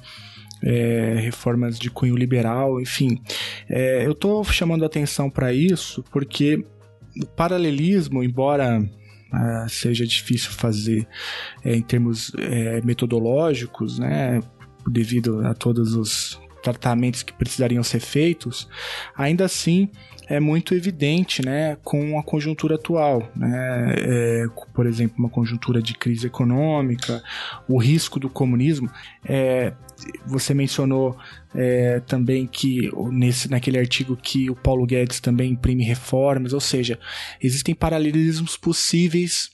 [0.64, 3.22] é, reformas de cunho liberal, enfim.
[3.70, 6.66] É, eu estou chamando atenção para isso porque
[7.22, 8.84] o paralelismo, embora
[9.32, 11.08] ah, seja difícil fazer
[11.64, 14.42] é, em termos é, metodológicos, né,
[14.88, 18.68] devido a todos os tratamentos que precisariam ser feitos,
[19.16, 19.90] ainda assim
[20.34, 23.32] é muito evidente né, com a conjuntura atual.
[23.36, 23.94] Né?
[23.98, 27.24] É, por exemplo, uma conjuntura de crise econômica,
[27.68, 28.90] o risco do comunismo.
[29.24, 29.74] É,
[30.26, 31.16] você mencionou
[31.54, 37.00] é, também que nesse, naquele artigo que o Paulo Guedes também imprime reformas, ou seja,
[37.40, 39.52] existem paralelismos possíveis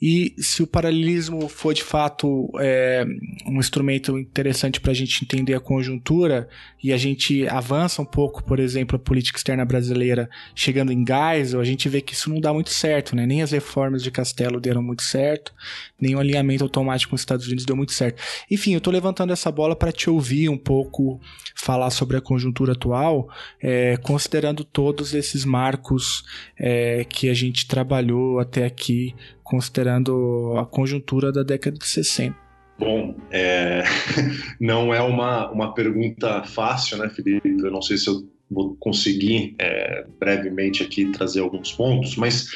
[0.00, 3.04] e se o paralelismo for de fato é,
[3.46, 6.48] um instrumento interessante para a gente entender a conjuntura
[6.82, 11.60] e a gente avança um pouco, por exemplo, a política externa brasileira chegando em Geisel,
[11.60, 13.26] a gente vê que isso não dá muito certo, né?
[13.26, 15.52] Nem as reformas de Castelo deram muito certo,
[16.00, 18.22] nem o alinhamento automático com os Estados Unidos deu muito certo.
[18.50, 21.20] Enfim, eu estou levantando essa bola para te ouvir um pouco
[21.54, 23.28] falar sobre a conjuntura atual,
[23.62, 26.24] é, considerando todos esses marcos
[26.58, 29.14] é, que a gente trabalhou até aqui
[29.44, 32.36] considerando a conjuntura da década de 60?
[32.78, 33.84] Bom, é...
[34.58, 37.48] não é uma, uma pergunta fácil, né, Felipe?
[37.48, 42.48] Eu não sei se eu vou conseguir é, brevemente aqui trazer alguns pontos, mas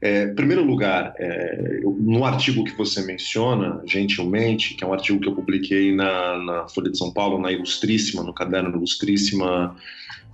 [0.00, 5.28] é, primeiro lugar, é, no artigo que você menciona, gentilmente, que é um artigo que
[5.28, 9.74] eu publiquei na, na Folha de São Paulo, na Ilustríssima, no caderno Ilustríssima,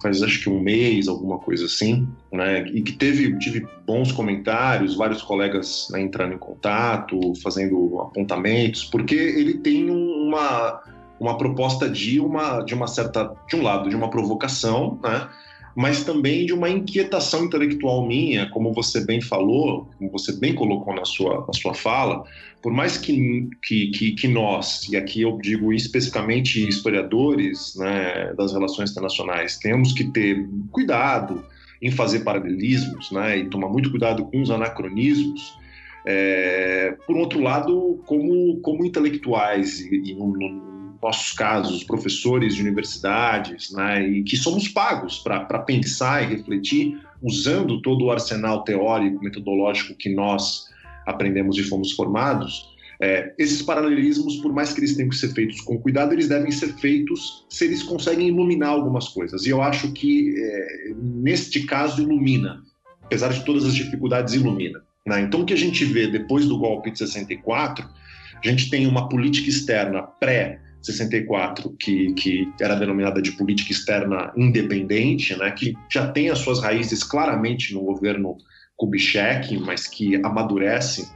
[0.02, 2.66] faz acho que um mês, alguma coisa assim, né?
[2.68, 9.14] E que teve tive bons comentários, vários colegas né, entrando em contato, fazendo apontamentos, porque
[9.14, 10.82] ele tem uma
[11.20, 15.28] uma proposta de uma de uma certa de um lado de uma provocação, né?
[15.74, 20.94] Mas também de uma inquietação intelectual minha, como você bem falou, como você bem colocou
[20.94, 22.24] na sua, na sua fala,
[22.60, 28.90] por mais que, que, que, nós, e aqui eu digo especificamente historiadores né, das relações
[28.90, 31.44] internacionais, temos que ter cuidado
[31.80, 35.58] em fazer paralelismos né, e tomar muito cuidado com os anacronismos,
[36.04, 40.71] é, por outro lado, como, como intelectuais e, e no,
[41.02, 47.82] nossos casos, professores de universidades, né, e que somos pagos para pensar e refletir usando
[47.82, 50.66] todo o arsenal teórico, metodológico que nós
[51.06, 55.60] aprendemos e fomos formados, é, esses paralelismos, por mais que eles tenham que ser feitos
[55.60, 59.44] com cuidado, eles devem ser feitos se eles conseguem iluminar algumas coisas.
[59.44, 62.62] E eu acho que, é, neste caso, ilumina.
[63.02, 64.80] Apesar de todas as dificuldades, ilumina.
[65.04, 65.22] Né?
[65.22, 69.08] Então, o que a gente vê depois do golpe de 64, a gente tem uma
[69.08, 76.10] política externa pré- 64, que, que era denominada de política externa independente, né, que já
[76.10, 78.36] tem as suas raízes claramente no governo
[78.76, 81.08] Kubitschek, mas que amadurece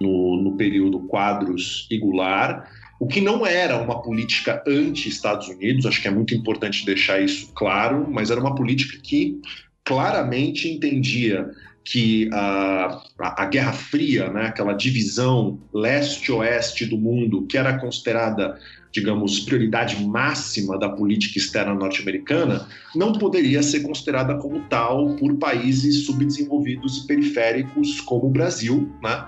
[0.00, 2.66] no, no período Quadros e Goulart,
[2.98, 7.52] o que não era uma política anti-Estados Unidos, acho que é muito importante deixar isso
[7.54, 9.40] claro, mas era uma política que
[9.84, 11.50] claramente entendia
[11.84, 18.56] que a, a, Guerra Fria, né, aquela divisão leste-oeste do mundo, que era considerada
[18.92, 26.04] digamos, prioridade máxima da política externa norte-americana, não poderia ser considerada como tal por países
[26.04, 29.26] subdesenvolvidos e periféricos como o Brasil, né?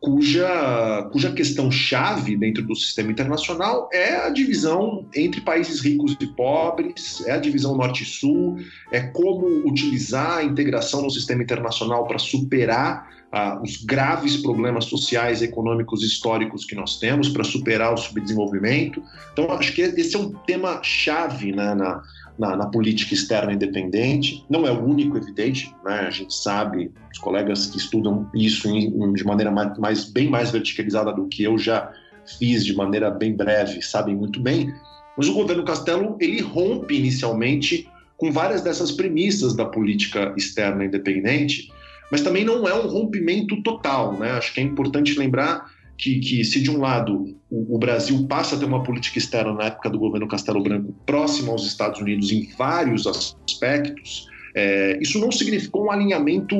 [0.00, 6.26] cuja, cuja questão chave dentro do sistema internacional é a divisão entre países ricos e
[6.26, 8.58] pobres, é a divisão norte-sul,
[8.92, 15.42] é como utilizar a integração no sistema internacional para superar ah, os graves problemas sociais,
[15.42, 19.02] econômicos, históricos que nós temos, para superar o subdesenvolvimento.
[19.32, 22.02] Então, acho que esse é um tema chave né, na,
[22.38, 24.44] na, na, política externa independente.
[24.48, 26.00] Não é o único, evidente, né?
[26.06, 30.50] a gente sabe, os colegas que estudam isso em, de maneira mais, mais, bem mais
[30.50, 31.92] verticalizada do que eu já
[32.38, 34.72] fiz de maneira bem breve, sabem muito bem.
[35.16, 41.70] Mas o governo Castelo ele rompe inicialmente com várias dessas premissas da política externa independente,
[42.10, 44.18] mas também não é um rompimento total.
[44.18, 44.30] Né?
[44.32, 48.54] Acho que é importante lembrar que, que, se de um lado o, o, Brasil passa
[48.54, 52.30] a ter uma política externa na época do governo Castelo Branco próxima aos Estados Unidos
[52.30, 54.28] em vários aspectos,
[54.58, 56.56] é, isso não significou um alinhamento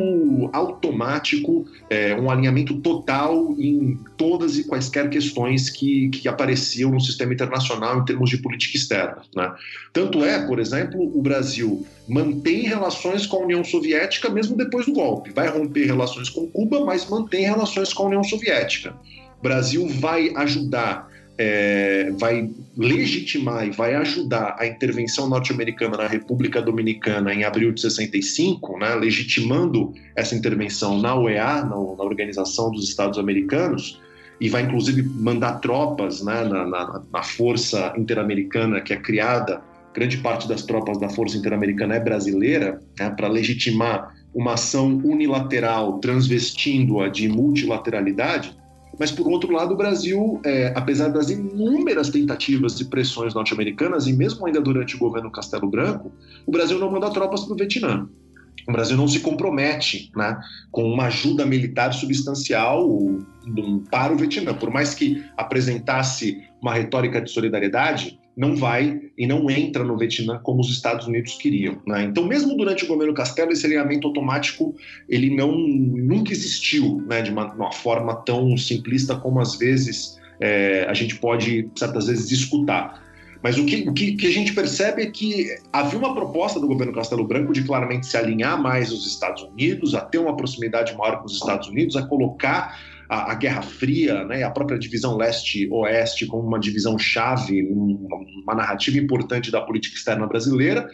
[0.52, 7.34] automático, é, um alinhamento total em todas e quaisquer questões que, que apareciam no sistema
[7.34, 9.22] internacional em termos de política externa.
[9.34, 9.52] Né?
[9.92, 14.92] Tanto é, por exemplo, o Brasil mantém relações com a União Soviética mesmo depois do
[14.92, 15.32] golpe.
[15.32, 18.94] Vai romper relações com Cuba, mas mantém relações com a União Soviética.
[19.40, 21.08] O Brasil vai ajudar,
[21.38, 27.80] é, vai legitimar e vai ajudar a intervenção norte-americana na República Dominicana em abril de
[27.80, 34.00] 65, né, legitimando essa intervenção na OEA, na, na Organização dos Estados Americanos,
[34.40, 39.62] e vai inclusive mandar tropas né, na, na, na Força Interamericana que é criada
[39.98, 45.98] grande parte das tropas da Força Interamericana é brasileira, né, para legitimar uma ação unilateral,
[45.98, 48.56] transvestindo-a de multilateralidade.
[48.98, 54.12] Mas, por outro lado, o Brasil, é, apesar das inúmeras tentativas e pressões norte-americanas, e
[54.12, 56.10] mesmo ainda durante o governo Castelo Branco,
[56.46, 58.08] o Brasil não manda tropas para o Vietnã.
[58.68, 60.38] O Brasil não se compromete né,
[60.70, 62.86] com uma ajuda militar substancial
[63.90, 64.52] para o Vietnã.
[64.52, 70.38] Por mais que apresentasse uma retórica de solidariedade, não vai e não entra no Vietnã
[70.38, 71.82] como os Estados Unidos queriam.
[71.84, 72.04] Né?
[72.04, 74.76] Então, mesmo durante o governo Castelo, esse alinhamento automático
[75.08, 80.86] ele não nunca existiu né, de uma, uma forma tão simplista como às vezes é,
[80.88, 83.02] a gente pode certas vezes escutar.
[83.42, 86.92] Mas o que, o que, a gente percebe é que havia uma proposta do governo
[86.92, 91.18] Castelo Branco de claramente se alinhar mais aos Estados Unidos, a ter uma proximidade maior
[91.18, 92.78] com os Estados Unidos, a colocar
[93.08, 98.54] a, a Guerra Fria, né, a própria divisão leste-oeste como uma divisão chave, uma, uma
[98.54, 100.88] narrativa importante da política externa brasileira,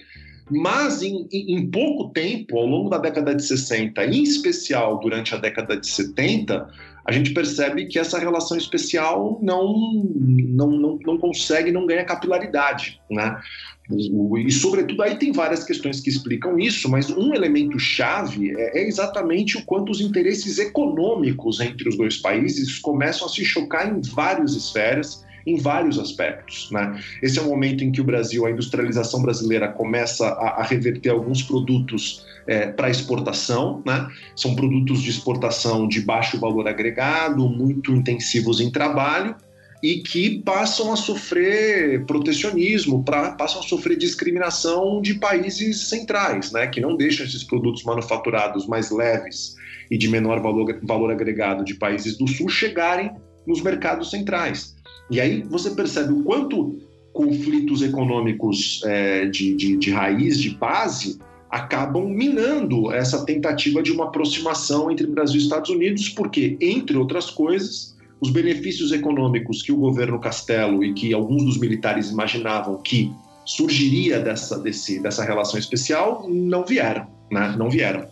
[0.50, 5.38] mas em, em, pouco tempo, ao longo da década de 60, em especial durante a
[5.38, 6.68] década de 70,
[7.06, 13.00] a gente percebe que essa relação especial não, não, não, não consegue, não ganha capilaridade.
[13.10, 13.40] Né?
[13.90, 18.88] E, sobretudo, aí tem várias questões que explicam isso, mas um elemento chave é, é,
[18.88, 24.00] exatamente o quanto os interesses econômicos entre os dois países começam a se chocar em
[24.00, 26.70] várias esferas, em vários aspectos.
[26.70, 26.98] Né?
[27.22, 31.10] Esse é o momento em que o Brasil, a industrialização brasileira, começa a, a reverter
[31.10, 33.82] alguns produtos é, para exportação.
[33.84, 34.08] Né?
[34.34, 39.36] São produtos de exportação de baixo valor agregado, muito intensivos em trabalho
[39.84, 46.66] e que passam a sofrer protecionismo, pra, passam a sofrer discriminação de países centrais, né,
[46.66, 49.56] que não deixam esses produtos manufaturados mais leves
[49.90, 53.10] e de menor valor, valor agregado de países do sul chegarem
[53.46, 54.74] nos mercados centrais.
[55.10, 56.78] E aí você percebe o quanto
[57.12, 61.18] conflitos econômicos é, de, de, de raiz, de base,
[61.50, 67.28] acabam minando essa tentativa de uma aproximação entre Brasil e Estados Unidos, porque, entre outras
[67.28, 67.93] coisas,
[68.24, 73.12] os benefícios econômicos que o governo Castelo e que alguns dos militares imaginavam que
[73.44, 77.54] surgiria dessa, desse, dessa relação especial não vieram, né?
[77.58, 78.08] Não vieram.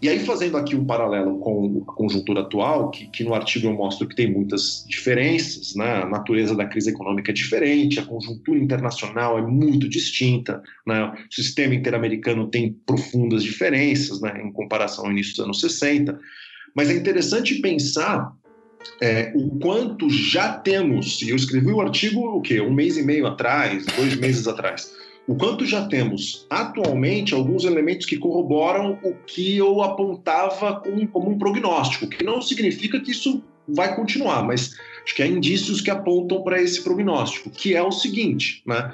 [0.00, 3.74] E aí, fazendo aqui um paralelo com a conjuntura atual, que, que no artigo eu
[3.74, 6.04] mostro que tem muitas diferenças, né?
[6.04, 11.04] a natureza da crise econômica é diferente, a conjuntura internacional é muito distinta, né?
[11.04, 14.40] o sistema interamericano tem profundas diferenças né?
[14.42, 16.18] em comparação ao início dos anos 60.
[16.74, 18.32] Mas é interessante pensar
[19.00, 22.60] é, o quanto já temos, e eu escrevi o artigo o quê?
[22.60, 24.92] um mês e meio atrás, dois meses atrás,
[25.26, 31.30] o quanto já temos atualmente alguns elementos que corroboram o que eu apontava como, como
[31.30, 34.72] um prognóstico, que não significa que isso vai continuar, mas
[35.04, 38.92] acho que há indícios que apontam para esse prognóstico, que é o seguinte, né?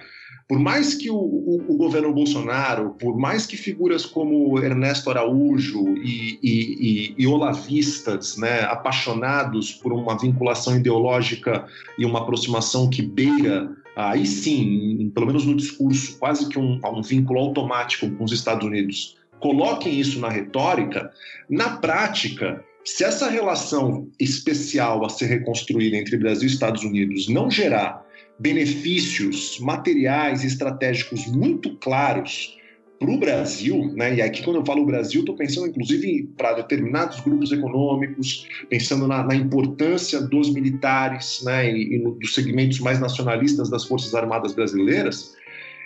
[0.48, 5.84] Por mais que o, o, o, governo Bolsonaro, por mais que figuras como Ernesto Araújo
[5.98, 11.66] e, e, e, e olavistas, né, apaixonados por uma vinculação ideológica
[11.98, 17.02] e uma aproximação que beira, aí sim, pelo menos no discurso, quase que um, um
[17.02, 21.10] vínculo automático com os Estados Unidos, coloquem isso na retórica,
[21.50, 27.50] na prática, se essa relação especial a ser reconstruída entre Brasil e Estados Unidos não
[27.50, 28.05] gerar
[28.38, 32.56] benefícios materiais e estratégicos muito claros
[32.98, 34.14] para o Brasil, né?
[34.16, 39.22] e aqui quando eu falo Brasil, estou pensando inclusive para determinados grupos econômicos, pensando na,
[39.22, 41.70] na importância dos militares né?
[41.70, 45.34] e, e no, dos segmentos mais nacionalistas das Forças Armadas brasileiras,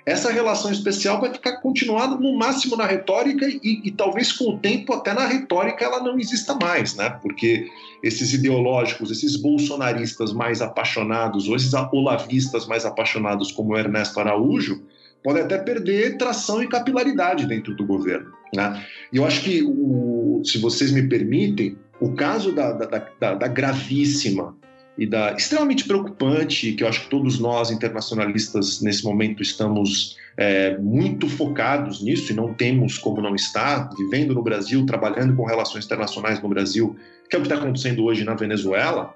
[0.07, 4.59] essa relação especial vai ficar continuada no máximo na retórica e, e, talvez com o
[4.59, 7.11] tempo até na retórica ela não exista mais, né?
[7.23, 7.69] Porque
[8.03, 14.83] esses ideológicos, esses bolsonaristas mais apaixonados ou esses olavistas mais apaixonados como Ernesto Araújo
[15.23, 18.85] podem até perder tração e capilaridade dentro do governo, né?
[19.13, 23.49] E eu acho que, o, se vocês me permitem, o caso da, da, da, da
[23.49, 24.57] gravíssima
[24.99, 30.77] e da extremamente preocupante, que eu acho que todos nós internacionalistas nesse momento estamos é,
[30.79, 35.85] muito focados nisso e não temos como não estar, vivendo no Brasil, trabalhando com relações
[35.85, 36.97] internacionais no Brasil,
[37.29, 39.15] que é o que está acontecendo hoje na Venezuela.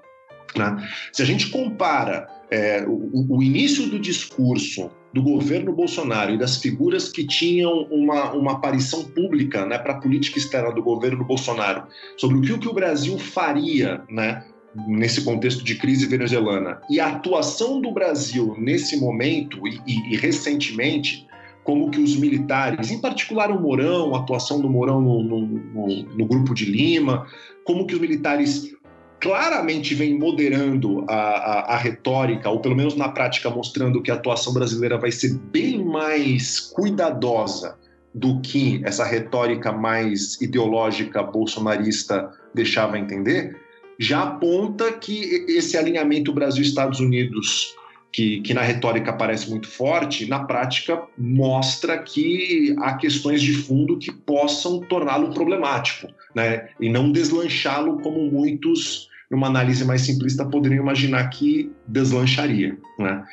[0.55, 0.87] Né?
[1.11, 6.57] Se a gente compara é, o, o início do discurso do governo Bolsonaro e das
[6.57, 11.87] figuras que tinham uma, uma aparição pública né, para a política externa do governo Bolsonaro
[12.17, 14.43] sobre o que o, que o Brasil faria né,
[14.87, 16.81] nesse contexto de crise venezuelana.
[16.89, 21.25] E a atuação do Brasil nesse momento e, e, e, recentemente,
[21.63, 26.03] como que os militares, em particular o Mourão, a atuação do Mourão no, no, no,
[26.03, 27.25] no grupo de Lima,
[27.63, 28.75] como que os militares
[29.19, 34.13] claramente vêm moderando a, a, a, retórica, ou pelo menos na prática mostrando que a
[34.13, 37.75] atuação brasileira vai ser bem mais cuidadosa
[38.13, 43.57] do que essa retórica mais ideológica bolsonarista deixava entender,
[43.99, 47.73] já aponta que esse alinhamento Brasil-Estados Unidos,
[48.11, 53.97] que, que na retórica parece muito forte, na prática mostra que há questões de fundo
[53.97, 56.69] que possam torná-lo problemático, né?
[56.79, 62.77] e não deslanchá-lo como muitos, numa análise mais simplista, poderiam imaginar que deslancharia.
[62.99, 63.23] Né?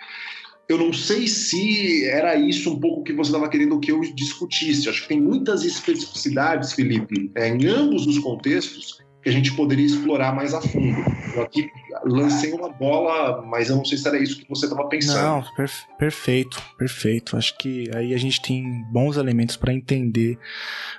[0.68, 4.89] Eu não sei se era isso um pouco que você estava querendo que eu discutisse.
[4.89, 9.86] Acho que tem muitas especificidades, Felipe, é, em ambos os contextos, que a gente poderia
[9.86, 10.98] explorar mais a fundo.
[11.34, 11.70] Eu aqui
[12.04, 15.22] lancei uma bola, mas eu não sei se era isso que você estava pensando.
[15.22, 17.36] Não, perfe perfeito, perfeito.
[17.36, 20.38] Acho que aí a gente tem bons elementos para entender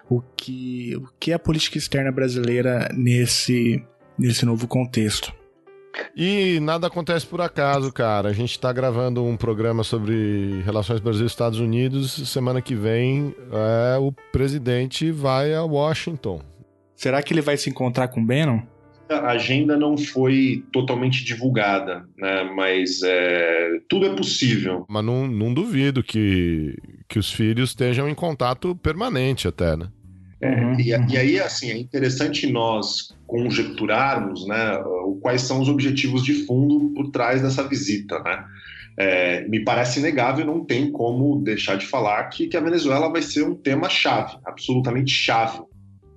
[0.10, 3.84] o que, o que é a política externa brasileira nesse,
[4.18, 5.34] nesse novo contexto.
[6.16, 8.30] E nada acontece por acaso, cara.
[8.30, 12.30] A gente está gravando um programa sobre relações Brasil-Estados Unidos.
[12.30, 16.42] Semana que vem, é, o presidente vai a Washington
[17.04, 18.62] Será que ele vai se encontrar com o Bannon?
[19.10, 22.50] A agenda não foi totalmente divulgada, né?
[22.56, 24.86] mas é, tudo é possível.
[24.88, 26.78] Mas não, não duvido que,
[27.10, 29.90] que os filhos estejam em contato permanente até, né?
[30.40, 30.80] É, uhum.
[30.80, 34.82] e, e, aí, assim, é interessante nós conjecturarmos né,
[35.22, 38.46] quais são os objetivos de fundo por trás dessa visita, né?
[38.96, 43.22] É, me parece inegável, não tem como deixar de falar que, que a Venezuela vai
[43.22, 45.60] ser um tema chave, absolutamente chave,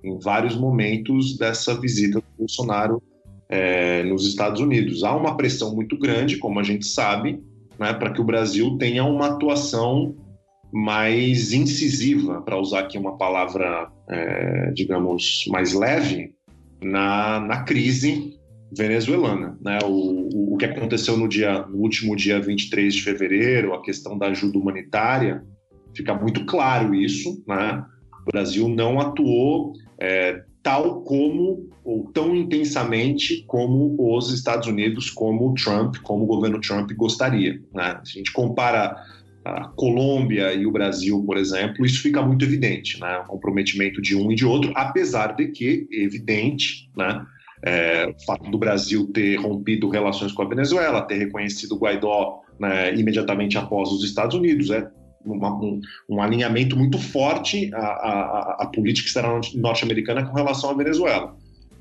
[0.03, 3.01] em vários momentos dessa visita do Bolsonaro
[3.49, 5.03] é, nos Estados Unidos.
[5.03, 7.41] Há uma pressão muito grande, como a gente sabe,
[7.79, 10.15] né, para que o Brasil tenha uma atuação
[10.71, 16.35] mais incisiva, para usar aqui uma palavra, é, digamos, mais leve,
[16.81, 18.37] na, na crise
[18.75, 19.57] venezuelana.
[19.61, 19.79] Né?
[19.85, 24.27] O, o, que aconteceu no, dia, no último dia 23 de fevereiro, a questão da
[24.27, 25.43] ajuda humanitária,
[25.95, 27.43] fica muito claro isso.
[27.47, 27.83] Né?
[28.27, 35.49] O Brasil não atuou é, tal como ou tão intensamente como os Estados Unidos, como
[35.49, 37.61] o Trump, como o governo Trump gostaria.
[37.73, 38.01] Né?
[38.03, 38.97] Se a gente compara
[39.45, 43.19] a Colômbia e o Brasil, por exemplo, isso fica muito evidente, né?
[43.19, 47.25] O comprometimento de um e de outro, apesar de que, evidente, né?
[47.63, 52.41] É, o fato do Brasil ter rompido relações com a Venezuela, ter reconhecido o Guaidó
[52.59, 54.87] né, imediatamente após os Estados Unidos, é
[55.25, 60.73] uma, um, um, alinhamento muito forte à, à, à política externa norte-americana com relação à
[60.73, 61.35] Venezuela.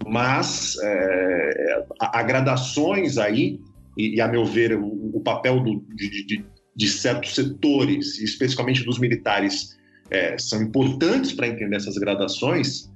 [0.06, 3.60] Mas é, há gradações aí,
[3.96, 6.44] e, e, a meu ver, o, o papel do, de, de,
[6.74, 9.76] de, certos setores, especificamente dos militares,
[10.10, 12.90] é, são importantes para entender essas gradações.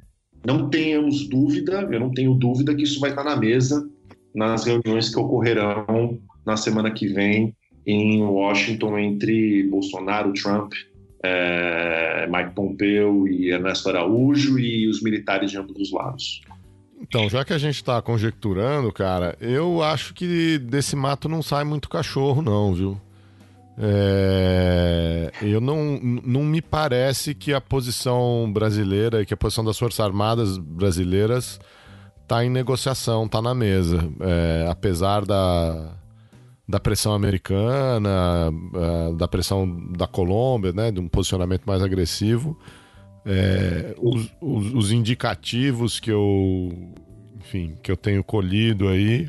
[0.47, 3.89] Não tenhamos dúvida, eu não tenho dúvida que isso vai estar na mesa
[4.35, 7.55] nas reuniões que ocorrerão na semana que vem
[7.87, 10.73] em Washington entre Bolsonaro, Trump,
[11.23, 16.43] é, Mike Pompeo e Ernesto Araújo e os militares de ambos os lados.
[17.01, 21.65] Então, já que a gente está conjecturando, cara, eu acho que desse mato não sai
[21.65, 23.01] muito cachorro, não, viu?
[23.79, 25.33] É...
[25.41, 30.01] Eu não, não me parece que a posição brasileira e que a posição das Forças
[30.01, 31.59] Armadas brasileiras
[32.23, 34.09] está em negociação, está na mesa.
[34.21, 35.95] É, apesar da,
[36.71, 42.57] da pressão americana, uh, da pressão da Colômbia, né, de um posicionamento mais agressivo.
[43.27, 46.73] É, os, os, os, indicativos que eu,
[47.39, 49.29] enfim, que eu tenho colhido aí,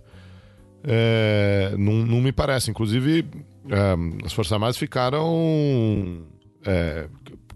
[0.84, 2.72] é, não, não, me parece.
[2.72, 3.26] Inclusive,
[3.70, 6.26] é, as Forças Armadas ficaram.
[6.66, 7.08] É,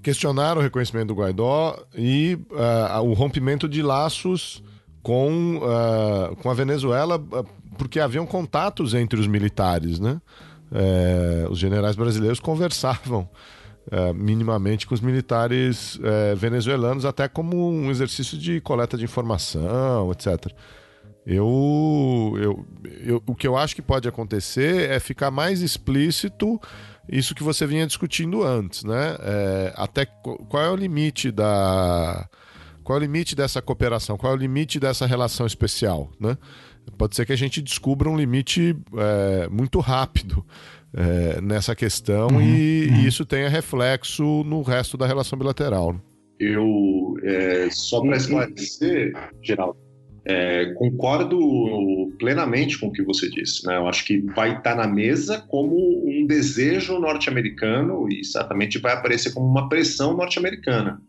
[0.04, 4.64] questionaram o reconhecimento do Guaidó e uh, o rompimento de laços
[5.02, 7.20] com, uh, com a Venezuela
[7.78, 10.22] porque haviam contatos entre os militares, né?
[10.72, 13.30] É, os generais brasileiros conversavam
[13.92, 20.12] é, minimamente com os militares é, venezuelanos, até como um exercício de coleta de informação,
[20.12, 20.52] etc.
[21.26, 22.66] Eu, eu,
[23.04, 26.60] eu, o que eu acho que pode acontecer é ficar mais explícito
[27.10, 29.16] isso que você vinha discutindo antes, né?
[29.20, 32.28] É, até qual é o limite da
[32.84, 34.18] qual é o limite dessa cooperação?
[34.18, 36.38] Qual é o limite dessa relação especial, né?
[36.98, 40.46] Pode ser que a gente descubra um limite é, muito rápido
[40.94, 42.96] é, nessa questão uhum, e, uhum.
[42.98, 45.96] e, isso tenha reflexo no resto da relação bilateral.
[46.40, 49.78] Eu, é, só para esclarecer, Geraldo,
[50.26, 51.38] é, concordo
[52.18, 53.66] plenamente com o que você disse.
[53.66, 53.78] Né?
[53.78, 59.34] Eu acho que vai estar na mesa como um desejo norte-americano e certamente vai aparecer
[59.34, 61.02] como uma pressão norte-americana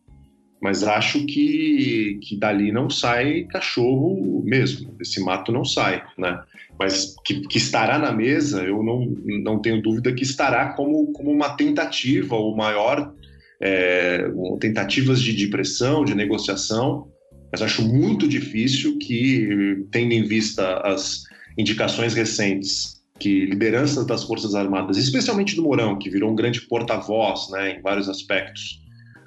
[0.61, 6.41] mas acho que, que dali não sai cachorro mesmo, esse mato não sai, né?
[6.78, 9.07] Mas que, que estará na mesa, eu não,
[9.43, 13.12] não tenho dúvida que estará como, como uma tentativa, ou maior,
[13.61, 14.31] é,
[14.61, 17.09] tentativas de, de pressão, de negociação,
[17.51, 21.23] mas acho muito difícil que, tendo em vista as
[21.57, 27.49] indicações recentes que lideranças das Forças Armadas, especialmente do Mourão, que virou um grande porta-voz
[27.51, 28.83] né, em vários aspectos,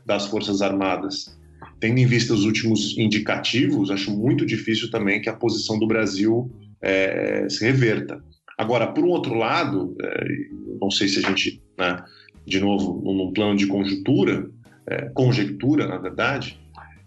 [0.10, 1.38] das Forças Armadas.
[1.80, 6.52] Tendo em vista os últimos indicativos, acho muito difícil também que a posição do Brasil
[6.82, 8.22] é, se reverta.
[8.58, 10.26] Agora, por um outro lado, é,
[10.82, 12.04] não sei se a gente, né,
[12.46, 14.50] de novo, num plano de conjuntura,
[14.88, 16.60] é, conjectura, na verdade,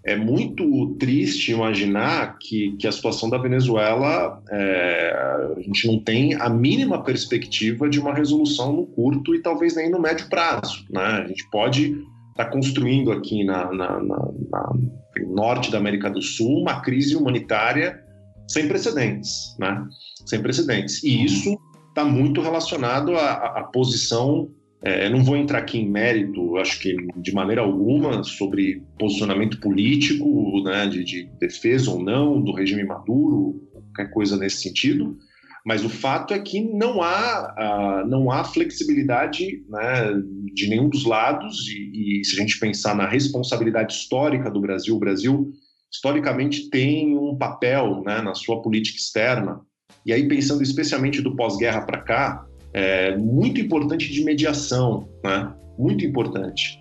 [0.05, 6.35] é muito triste imaginar que, que a situação da Venezuela, é, a gente não tem
[6.35, 10.85] a mínima perspectiva de uma resolução no curto e talvez nem no médio prazo.
[10.89, 11.03] Né?
[11.03, 12.01] A gente pode
[12.33, 14.73] está construindo aqui na, na, na, na,
[15.21, 18.03] no norte da América do Sul uma crise humanitária
[18.49, 19.87] sem precedentes, né?
[20.27, 21.03] Sem precedentes.
[21.03, 21.57] E isso
[21.89, 24.51] está muito relacionado à, à posição.
[24.83, 30.61] É, não vou entrar aqui em mérito, acho que de maneira alguma, sobre posicionamento político,
[30.65, 35.17] né, de, de defesa ou não do regime Maduro, qualquer coisa nesse sentido
[35.65, 40.13] mas o fato é que não há, uh, não há flexibilidade né,
[40.53, 44.97] de nenhum dos lados, e, e, se a gente pensar na responsabilidade histórica do Brasil,
[44.97, 45.53] o Brasil
[45.93, 49.61] historicamente tem um papel né, na sua política externa,
[50.05, 56.05] e aí pensando especialmente do pós-guerra para cá, é muito importante de mediação, né, muito
[56.05, 56.81] importante.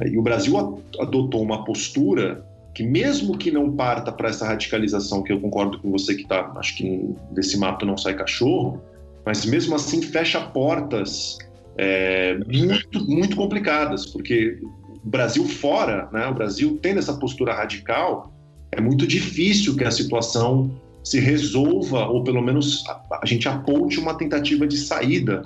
[0.00, 5.22] É, e o Brasil adotou uma postura que mesmo que não parta para essa radicalização,
[5.22, 8.80] que eu concordo com você que tá, acho que desse mato não sai cachorro,
[9.24, 11.38] mas mesmo assim fecha portas
[11.76, 18.32] é, muito, muito complicadas, porque o Brasil fora, né, o Brasil tendo essa postura radical,
[18.72, 20.70] é muito difícil que a situação
[21.02, 25.42] se resolva, ou pelo menos a, a gente aponte uma tentativa de saída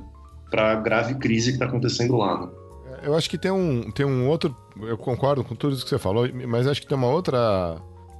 [0.50, 2.40] para a grave crise que está acontecendo lá.
[2.40, 2.52] Né?
[3.02, 4.56] Eu acho que tem um, tem um outro.
[4.80, 7.76] Eu concordo com tudo isso que você falou, mas acho que tem uma outra,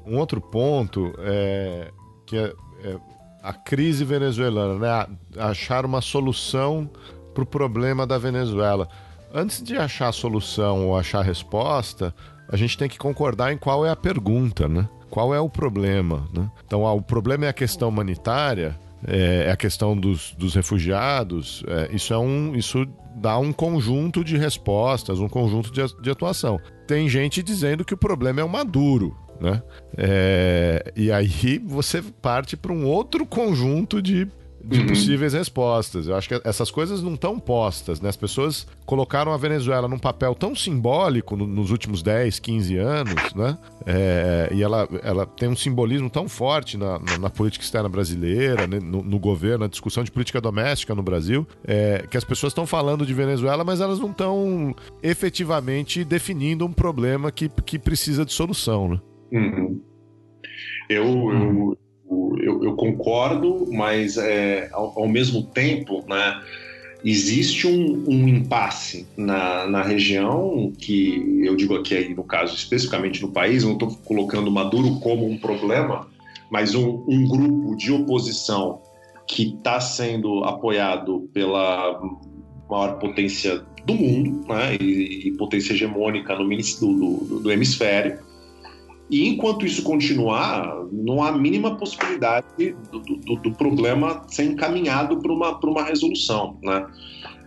[0.06, 1.90] um outro ponto é,
[2.26, 2.52] que é,
[2.84, 2.96] é
[3.42, 5.16] a crise venezuelana, né?
[5.38, 6.88] Achar uma solução
[7.34, 8.88] para o problema da Venezuela.
[9.34, 12.14] Antes de achar a solução ou achar a resposta,
[12.48, 14.88] a gente tem que concordar em qual é a pergunta, né?
[15.08, 16.50] Qual é o problema, né?
[16.66, 21.62] Então, ah, o problema é a questão humanitária, é, é a questão dos, dos refugiados.
[21.66, 26.58] É, isso é um, isso dá um conjunto de respostas, um conjunto de, de atuação.
[26.86, 29.62] Tem gente dizendo que o problema é o Maduro, né?
[29.96, 34.28] É, e aí você parte para um outro conjunto de
[34.64, 34.86] de uhum.
[34.86, 36.06] possíveis respostas.
[36.06, 38.08] Eu acho que essas coisas não estão postas, né?
[38.08, 43.34] As pessoas colocaram a Venezuela num papel tão simbólico no, nos últimos 10, 15 anos,
[43.34, 43.58] né?
[43.84, 48.66] É, e ela, ela tem um simbolismo tão forte na, na, na política externa brasileira,
[48.66, 48.78] né?
[48.80, 52.66] no, no, governo, na discussão de política doméstica no Brasil, é, que as pessoas estão
[52.66, 58.32] falando de Venezuela, mas elas não estão efetivamente definindo um problema que, que precisa de
[58.32, 59.00] solução, né?
[59.32, 59.80] Uhum.
[60.88, 61.78] Eu, eu,
[62.40, 66.40] eu, eu concordo, mas é, ao, ao, mesmo tempo, né,
[67.04, 73.22] existe um, um impasse na, na, região que eu digo aqui aí no caso especificamente
[73.22, 76.08] no país, não estou colocando Maduro como um problema,
[76.50, 78.80] mas um, um grupo de oposição
[79.26, 82.00] que está sendo apoiado pela
[82.68, 88.18] maior potência do mundo, né, e, e potência hegemônica no do, do, do hemisfério,
[89.10, 92.46] e enquanto isso continuar, não há a mínima possibilidade
[92.90, 96.86] do, do, do problema ser encaminhado para uma, uma resolução, né?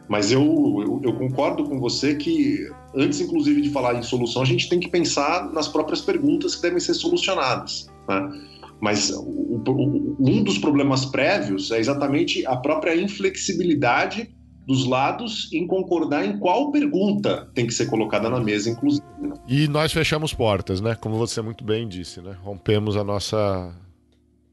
[0.07, 4.45] Mas eu, eu, eu, concordo com você que, antes inclusive de falar em solução, a
[4.45, 7.87] gente tem que pensar nas próprias perguntas que devem ser solucionadas.
[8.07, 8.29] Né?
[8.79, 14.34] Mas o, o, um dos problemas prévios é exatamente a própria inflexibilidade
[14.65, 19.05] dos lados em concordar em qual pergunta tem que ser colocada na mesa, inclusive.
[19.19, 19.33] Né?
[19.47, 20.95] E nós fechamos portas, né?
[20.95, 22.35] Como você muito bem disse, né?
[22.43, 23.73] Rompemos a nossa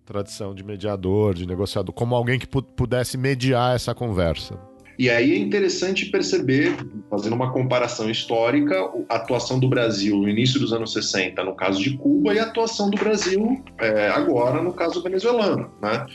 [0.04, 4.58] tradição de mediador, de negociador, como alguém que pudesse mediar essa conversa.
[4.98, 6.76] E aí é interessante perceber,
[7.10, 8.76] fazendo uma comparação histórica,
[9.08, 12.44] a atuação do Brasil no início dos anos 60, no caso de Cuba, e a
[12.44, 16.06] atuação do Brasil é, agora, no caso venezuelano, né?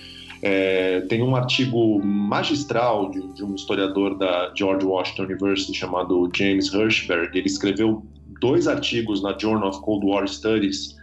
[0.41, 6.71] É, tem um artigo magistral de, de, um historiador da George Washington University chamado James
[6.73, 7.37] Hirschberg.
[7.37, 8.05] Ele escreveu
[8.39, 10.95] dois artigos na Journal of Cold War Studies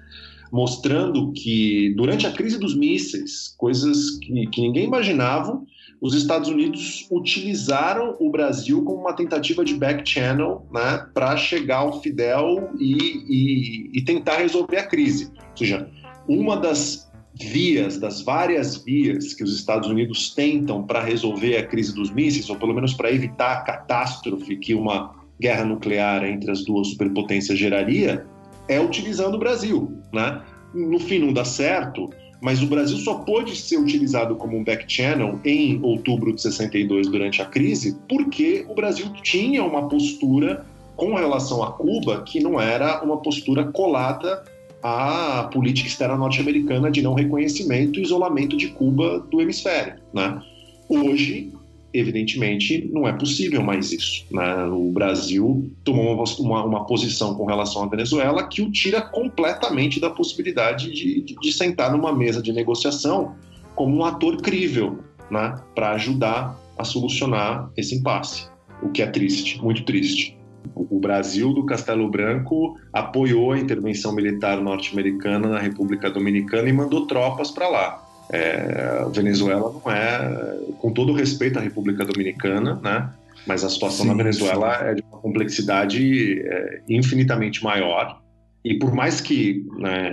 [0.55, 5.61] mostrando que durante a crise dos mísseis, coisas que, que ninguém imaginava,
[6.01, 11.79] os Estados Unidos utilizaram o Brasil como uma tentativa de back channel né, para chegar
[11.79, 15.33] ao Fidel e, e, e tentar resolver a crise.
[15.51, 15.89] Ou seja,
[16.29, 21.95] uma das vias, das várias vias que os Estados Unidos tentam para resolver a crise
[21.95, 26.65] dos mísseis, ou pelo menos para evitar a catástrofe que uma guerra nuclear entre as
[26.65, 28.25] duas superpotências geraria,
[28.69, 29.93] é utilizando o Brasil.
[30.13, 30.41] Né?
[30.73, 32.09] No fim não dá certo,
[32.41, 37.09] mas o Brasil só pôde ser utilizado como um back channel em outubro de 62
[37.09, 40.65] durante a crise, porque o Brasil tinha uma postura
[40.97, 44.45] com relação a Cuba que não era uma postura colada
[44.85, 49.95] a política externa norte-americana de não reconhecimento e isolamento de Cuba do hemisfério.
[50.13, 50.39] Né?
[50.87, 51.51] Hoje,
[51.95, 54.27] evidentemente, não é possível mais isso.
[54.31, 54.67] Né?
[54.67, 60.11] O Brasil tomou uma, uma, posição com relação à Venezuela que o tira completamente da
[60.11, 63.35] possibilidade de, de, de sentar numa mesa de negociação
[63.75, 64.99] como um ator crível
[65.31, 65.59] né?
[65.75, 68.49] para ajudar a solucionar esse impasse,
[68.83, 70.37] o que é triste, muito triste.
[70.75, 77.07] O Brasil do Castelo Branco apoiou a intervenção militar norte-americana na República Dominicana e mandou
[77.07, 78.05] tropas para lá.
[78.31, 83.11] É, a Venezuela não é, com todo respeito à República Dominicana, né?
[83.47, 84.85] Mas a situação sim, na Venezuela sim.
[84.85, 88.21] é de uma complexidade é, infinitamente maior.
[88.65, 90.11] E por mais que né,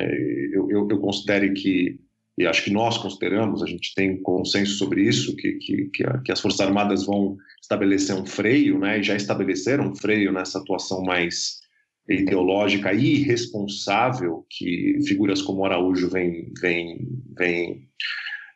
[0.52, 1.98] eu, eu, eu considere que
[2.42, 6.18] e acho que nós consideramos, a gente tem consenso sobre isso, que, que, que, a,
[6.20, 10.60] que, as Forças Armadas vão estabelecer um freio, né, e já estabeleceram um freio nessa
[10.60, 11.62] atuação mais
[12.10, 17.08] ideológica e irresponsável que figuras como Araújo vem, vem,
[17.38, 17.88] vem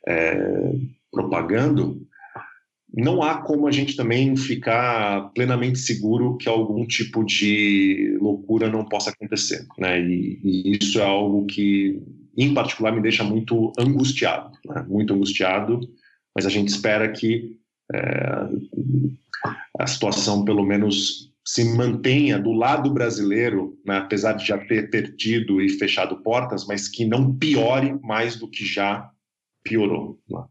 [0.07, 0.71] é,
[1.11, 2.05] propagando,
[2.93, 8.85] não há como a gente também ficar plenamente seguro que algum tipo de loucura não
[8.85, 9.99] possa acontecer, né?
[10.01, 12.01] E, e isso é algo que,
[12.37, 14.85] em particular, me deixa muito angustiado, né?
[14.87, 15.79] muito angustiado.
[16.35, 17.57] Mas a gente espera que
[17.93, 18.49] é,
[19.79, 23.97] a situação, pelo menos, se mantenha do lado brasileiro, né?
[23.97, 28.65] apesar de já ter perdido e fechado portas, mas que não piore mais do que
[28.65, 29.09] já
[29.63, 30.19] piorou.
[30.29, 30.43] Né?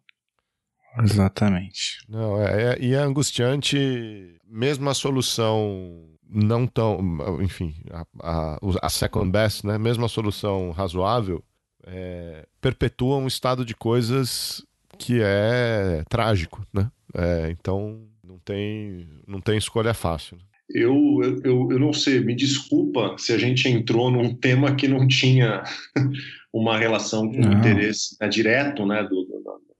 [1.02, 1.98] Exatamente.
[2.08, 7.00] Não, é, é, e é angustiante, mesmo a solução não tão,
[7.42, 9.78] enfim, a, a, a second best, né?
[9.78, 11.44] Mesmo a solução razoável,
[11.86, 14.64] é, perpetua um estado de coisas
[14.98, 16.90] que é trágico, né?
[17.14, 20.36] É, então não tem, não tem escolha fácil.
[20.36, 20.42] Né?
[20.70, 25.06] Eu, eu, eu não sei, me desculpa se a gente entrou num tema que não
[25.06, 25.62] tinha
[26.52, 27.52] uma relação com não.
[27.52, 29.26] interesse né, direto, né, do,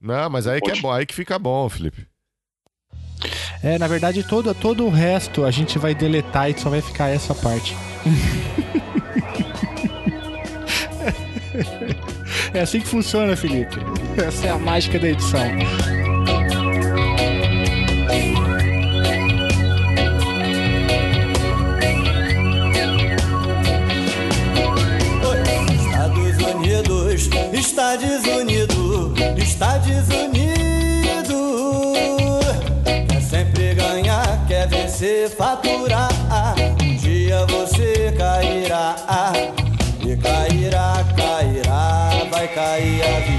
[0.04, 2.06] não, mas aí que é bom, aí que fica bom, Felipe.
[3.62, 7.08] É, na verdade, todo, todo o resto a gente vai deletar e só vai ficar
[7.08, 7.74] essa parte.
[12.54, 13.76] é assim que funciona, Felipe.
[14.16, 15.40] Essa é a mágica da edição.
[27.52, 30.54] Estados Unidos, Estados Unidos.
[33.08, 36.08] Quer sempre ganhar, quer vencer, faturar.
[36.82, 38.96] Um dia você cairá
[40.06, 40.63] e cairá.
[42.64, 43.33] Vai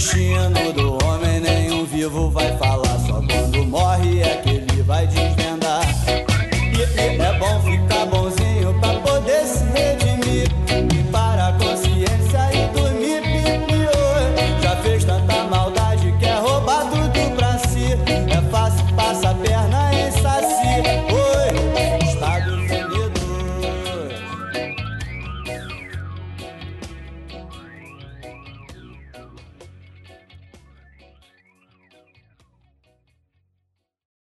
[0.00, 2.69] destino do homem nenhum vivo vai falar.